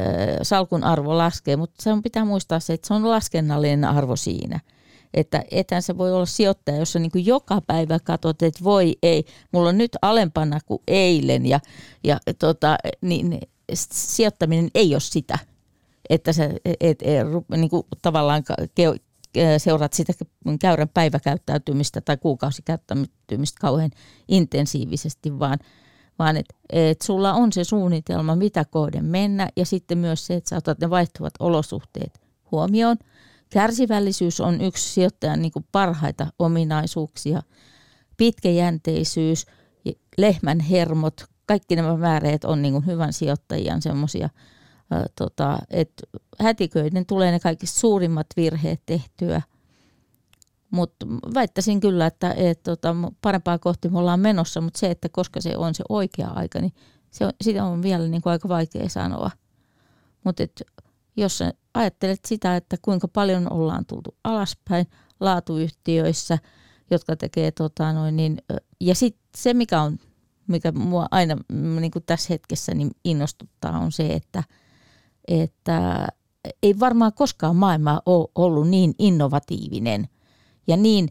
salkun 0.42 0.84
arvo 0.84 1.18
laskee, 1.18 1.56
mutta 1.56 1.82
se 1.82 1.92
on 1.92 2.02
pitää 2.02 2.24
muistaa 2.24 2.60
se, 2.60 2.72
että 2.72 2.88
se 2.88 2.94
on 2.94 3.10
laskennallinen 3.10 3.84
arvo 3.84 4.16
siinä– 4.16 4.60
että 5.16 5.44
etän 5.50 5.82
se 5.82 5.98
voi 5.98 6.12
olla 6.12 6.26
sijoittaja, 6.26 6.78
jossa 6.78 6.98
niin 6.98 7.26
joka 7.26 7.60
päivä 7.60 7.98
katsot, 7.98 8.42
että 8.42 8.64
voi 8.64 8.96
ei, 9.02 9.24
mulla 9.52 9.68
on 9.68 9.78
nyt 9.78 9.96
alempana 10.02 10.60
kuin 10.66 10.82
eilen 10.88 11.46
ja, 11.46 11.60
ja 12.04 12.20
tota, 12.38 12.76
niin 13.00 13.40
sijoittaminen 13.92 14.70
ei 14.74 14.94
ole 14.94 15.00
sitä, 15.00 15.38
että 16.10 16.32
sä 16.32 16.44
et, 16.64 16.76
et, 16.80 16.98
niin 17.56 17.70
kuin 17.70 17.86
tavallaan 18.02 18.44
seurat 19.58 19.92
sitä 19.92 20.12
käyrän 20.60 20.88
päiväkäyttäytymistä 20.88 22.00
tai 22.00 22.16
kuukausikäyttäytymistä 22.16 23.60
kauhean 23.60 23.90
intensiivisesti, 24.28 25.38
vaan, 25.38 25.58
vaan 26.18 26.36
että 26.36 26.54
et 26.70 27.02
sulla 27.02 27.34
on 27.34 27.52
se 27.52 27.64
suunnitelma, 27.64 28.36
mitä 28.36 28.64
kohden 28.64 29.04
mennä 29.04 29.48
ja 29.56 29.66
sitten 29.66 29.98
myös 29.98 30.26
se, 30.26 30.34
että 30.34 30.50
sä 30.50 30.56
otat 30.56 30.78
ne 30.80 30.90
vaihtuvat 30.90 31.34
olosuhteet 31.40 32.20
huomioon– 32.50 32.96
Kärsivällisyys 33.50 34.40
on 34.40 34.60
yksi 34.60 34.92
sijoittajan 34.92 35.42
niin 35.42 35.52
kuin 35.52 35.66
parhaita 35.72 36.26
ominaisuuksia. 36.38 37.42
Pitkäjänteisyys, 38.16 39.46
lehmän 40.18 40.60
hermot, 40.60 41.24
kaikki 41.46 41.76
nämä 41.76 41.96
määreet 41.96 42.44
on 42.44 42.62
niin 42.62 42.72
kuin 42.72 42.86
hyvän 42.86 43.12
sijoittajan 43.12 43.82
semmoisia, 43.82 44.28
tota, 45.18 45.58
hätiköiden 46.40 47.06
tulee 47.06 47.30
ne 47.30 47.40
kaikki 47.40 47.66
suurimmat 47.66 48.26
virheet 48.36 48.82
tehtyä. 48.86 49.42
Mutta 50.70 51.06
väittäisin 51.34 51.80
kyllä, 51.80 52.06
että 52.06 52.34
et, 52.36 52.62
tota, 52.62 52.94
parempaa 53.22 53.58
kohti 53.58 53.88
me 53.88 53.98
ollaan 53.98 54.20
menossa, 54.20 54.60
mutta 54.60 54.78
se, 54.78 54.90
että 54.90 55.08
koska 55.08 55.40
se 55.40 55.56
on 55.56 55.74
se 55.74 55.84
oikea 55.88 56.28
aika, 56.28 56.60
niin 56.60 56.72
se 57.10 57.26
on, 57.26 57.32
sitä 57.40 57.64
on 57.64 57.82
vielä 57.82 58.08
niin 58.08 58.22
kuin 58.22 58.30
aika 58.30 58.48
vaikea 58.48 58.88
sanoa. 58.88 59.30
Mutta 60.24 60.42
jos 61.16 61.42
ajattelet 61.74 62.20
sitä, 62.26 62.56
että 62.56 62.76
kuinka 62.82 63.08
paljon 63.08 63.52
ollaan 63.52 63.86
tultu 63.86 64.16
alaspäin 64.24 64.86
laatuyhtiöissä, 65.20 66.38
jotka 66.90 67.16
tekee 67.16 67.50
tota 67.50 67.92
noin, 67.92 68.16
niin, 68.16 68.38
ja 68.80 68.94
sitten 68.94 69.28
se, 69.36 69.54
mikä 69.54 69.82
on 69.82 69.98
mikä 70.46 70.72
mua 70.72 71.06
aina 71.10 71.36
niin 71.80 71.90
kuin 71.90 72.04
tässä 72.06 72.26
hetkessä 72.30 72.74
niin 72.74 72.90
innostuttaa, 73.04 73.78
on 73.78 73.92
se, 73.92 74.06
että, 74.12 74.44
että 75.28 76.06
ei 76.62 76.80
varmaan 76.80 77.12
koskaan 77.12 77.56
maailma 77.56 78.02
ole 78.06 78.28
ollut 78.34 78.68
niin 78.68 78.94
innovatiivinen 78.98 80.08
ja 80.66 80.76
niin 80.76 81.08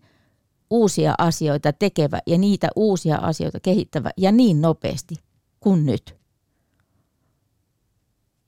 uusia 0.69 1.15
asioita 1.17 1.73
tekevä 1.73 2.19
ja 2.27 2.37
niitä 2.37 2.69
uusia 2.75 3.17
asioita 3.17 3.59
kehittävä 3.59 4.11
ja 4.17 4.31
niin 4.31 4.61
nopeasti 4.61 5.15
kuin 5.59 5.85
nyt. 5.85 6.15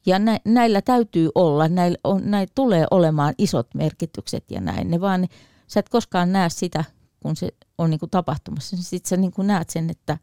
Ja 0.07 0.19
nä, 0.19 0.39
näillä 0.45 0.81
täytyy 0.81 1.29
olla, 1.35 1.67
näillä, 1.67 1.97
on, 2.03 2.31
näillä 2.31 2.51
tulee 2.55 2.85
olemaan 2.91 3.33
isot 3.37 3.67
merkitykset 3.73 4.51
ja 4.51 4.61
näin. 4.61 4.91
Ne 4.91 5.01
vaan, 5.01 5.27
sä 5.67 5.79
et 5.79 5.89
koskaan 5.89 6.31
näe 6.31 6.49
sitä, 6.49 6.83
kun 7.19 7.35
se 7.35 7.49
on 7.77 7.89
niin 7.89 7.99
kuin 7.99 8.09
tapahtumassa. 8.09 8.77
Sitten 8.79 9.09
sä 9.09 9.17
niin 9.17 9.31
kuin 9.31 9.47
näet 9.47 9.69
sen, 9.69 9.89
että, 9.89 10.17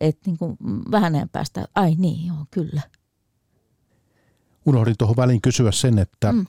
että 0.00 0.30
niin 0.30 0.38
kuin 0.38 0.56
vähän 0.90 1.14
ajan 1.14 1.28
päästä, 1.28 1.64
ai 1.74 1.94
niin, 1.98 2.26
joo, 2.26 2.46
kyllä. 2.50 2.82
Unohdin 4.66 4.94
tuohon 4.98 5.16
väliin 5.16 5.40
kysyä 5.40 5.72
sen, 5.72 5.98
että, 5.98 6.32
mm. 6.32 6.46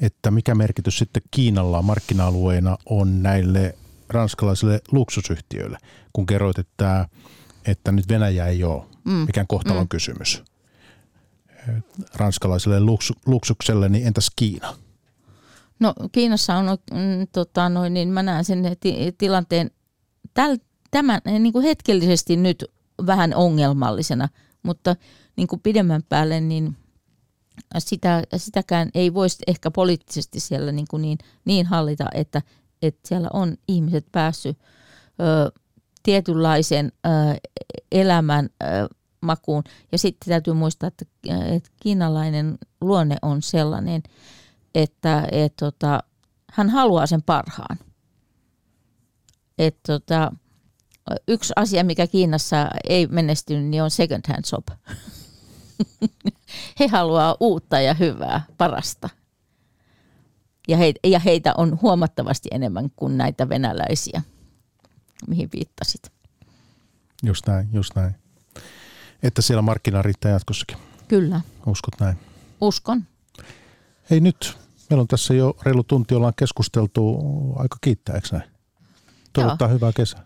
että 0.00 0.30
mikä 0.30 0.54
merkitys 0.54 0.98
sitten 0.98 1.22
Kiinalla 1.30 1.82
markkina-alueena 1.82 2.78
on 2.86 3.22
näille 3.22 3.74
ranskalaisille 4.08 4.80
luksusyhtiöille, 4.92 5.78
kun 6.12 6.26
kerroit, 6.26 6.58
että, 6.58 7.08
että 7.64 7.92
nyt 7.92 8.08
Venäjä 8.08 8.46
ei 8.46 8.64
ole 8.64 8.84
mm. 9.04 9.12
mikään 9.12 9.46
kohtalon 9.46 9.84
mm. 9.84 9.88
kysymys 9.88 10.44
ranskalaiselle 12.14 12.80
luksu, 12.80 13.14
luksukselle, 13.26 13.88
niin 13.88 14.06
entäs 14.06 14.30
Kiina? 14.36 14.74
No 15.80 15.94
Kiinassa 16.12 16.56
on, 16.56 16.66
mm, 16.90 17.26
tota, 17.32 17.68
noin, 17.68 17.94
niin 17.94 18.08
mä 18.08 18.22
näen 18.22 18.44
sen 18.44 18.76
ti- 18.80 19.14
tilanteen 19.18 19.70
täl, 20.34 20.56
tämän 20.90 21.20
niin 21.38 21.52
kuin 21.52 21.64
hetkellisesti 21.64 22.36
nyt 22.36 22.64
vähän 23.06 23.34
ongelmallisena, 23.34 24.28
mutta 24.62 24.96
niin 25.36 25.48
kuin 25.48 25.60
pidemmän 25.60 26.02
päälle 26.08 26.40
niin 26.40 26.76
sitä, 27.78 28.22
sitäkään 28.36 28.90
ei 28.94 29.14
voisi 29.14 29.38
ehkä 29.46 29.70
poliittisesti 29.70 30.40
siellä 30.40 30.72
niin, 30.72 30.86
kuin 30.90 31.02
niin, 31.02 31.18
niin 31.44 31.66
hallita, 31.66 32.04
että, 32.14 32.42
että 32.82 33.08
siellä 33.08 33.28
on 33.32 33.56
ihmiset 33.68 34.06
päässyt 34.12 34.58
ö, 35.20 35.60
tietynlaisen 36.02 36.92
ö, 37.06 37.08
elämän 37.92 38.48
ö, 38.62 38.66
makuun. 39.20 39.62
Ja 39.92 39.98
sitten 39.98 40.28
täytyy 40.28 40.54
muistaa, 40.54 40.86
että, 40.86 41.04
että 41.54 41.70
kiinalainen 41.82 42.58
luonne 42.80 43.16
on 43.22 43.42
sellainen, 43.42 44.02
että 44.74 45.28
et, 45.32 45.56
tota, 45.56 46.02
hän 46.52 46.70
haluaa 46.70 47.06
sen 47.06 47.22
parhaan. 47.22 47.78
Et, 49.58 49.78
tota, 49.86 50.32
yksi 51.28 51.52
asia, 51.56 51.84
mikä 51.84 52.06
Kiinassa 52.06 52.70
ei 52.88 53.06
menestynyt, 53.06 53.64
niin 53.64 53.82
on 53.82 53.90
second 53.90 54.22
hand 54.28 54.44
shop. 54.44 54.68
He 56.80 56.86
haluaa 56.86 57.36
uutta 57.40 57.80
ja 57.80 57.94
hyvää, 57.94 58.42
parasta. 58.58 59.08
Ja 60.68 60.76
heitä, 60.76 61.00
ja 61.04 61.18
heitä 61.18 61.54
on 61.56 61.78
huomattavasti 61.82 62.48
enemmän 62.52 62.90
kuin 62.96 63.18
näitä 63.18 63.48
venäläisiä, 63.48 64.22
mihin 65.28 65.48
viittasit. 65.52 66.12
Just 67.22 67.46
näin, 67.46 67.68
just 67.72 67.94
näin 67.94 68.14
että 69.22 69.42
siellä 69.42 69.62
markkina 69.62 70.02
riittää 70.02 70.30
jatkossakin. 70.32 70.76
Kyllä, 71.08 71.40
Uskot 71.66 72.00
näin? 72.00 72.16
uskon. 72.60 73.04
Hei 74.10 74.20
nyt, 74.20 74.58
meillä 74.90 75.00
on 75.00 75.08
tässä 75.08 75.34
jo 75.34 75.56
reilu 75.62 75.82
tunti, 75.82 76.14
ollaan 76.14 76.32
keskusteltu 76.36 77.18
aika 77.56 77.76
kiittää, 77.80 78.14
eikö 78.14 78.28
näin? 78.32 78.50
Toivottaa 79.32 79.68
hyvää 79.68 79.92
kesää. 79.92 80.22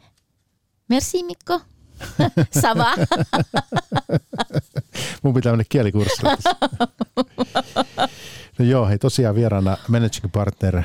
Merci 0.89 1.23
Mikko. 1.23 1.61
Sava. 2.63 2.95
Mun 5.23 5.35
pitää 5.35 5.53
mennä 5.53 5.65
kielikurssille. 5.69 6.37
no 8.59 8.65
joo, 8.65 8.87
hei 8.89 8.99
tosiaan 8.99 9.35
vieraana 9.35 9.77
managing 9.89 10.33
partner 10.33 10.83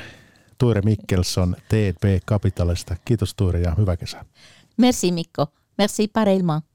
Tuire 0.57 0.81
Mikkelson 0.81 1.55
TP 1.67 2.25
Capitalista. 2.27 2.95
Kiitos 3.05 3.35
Tuire 3.35 3.61
ja 3.61 3.75
hyvää 3.77 3.97
kesää. 3.97 4.25
Merci 4.77 5.11
Mikko. 5.11 5.47
Merci 5.77 6.07
pareillement. 6.07 6.65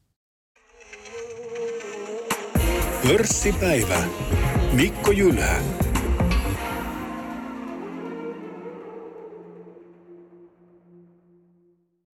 Pörssipäivä. 3.02 3.98
Mikko 4.72 5.10
Jylhä. 5.10 5.89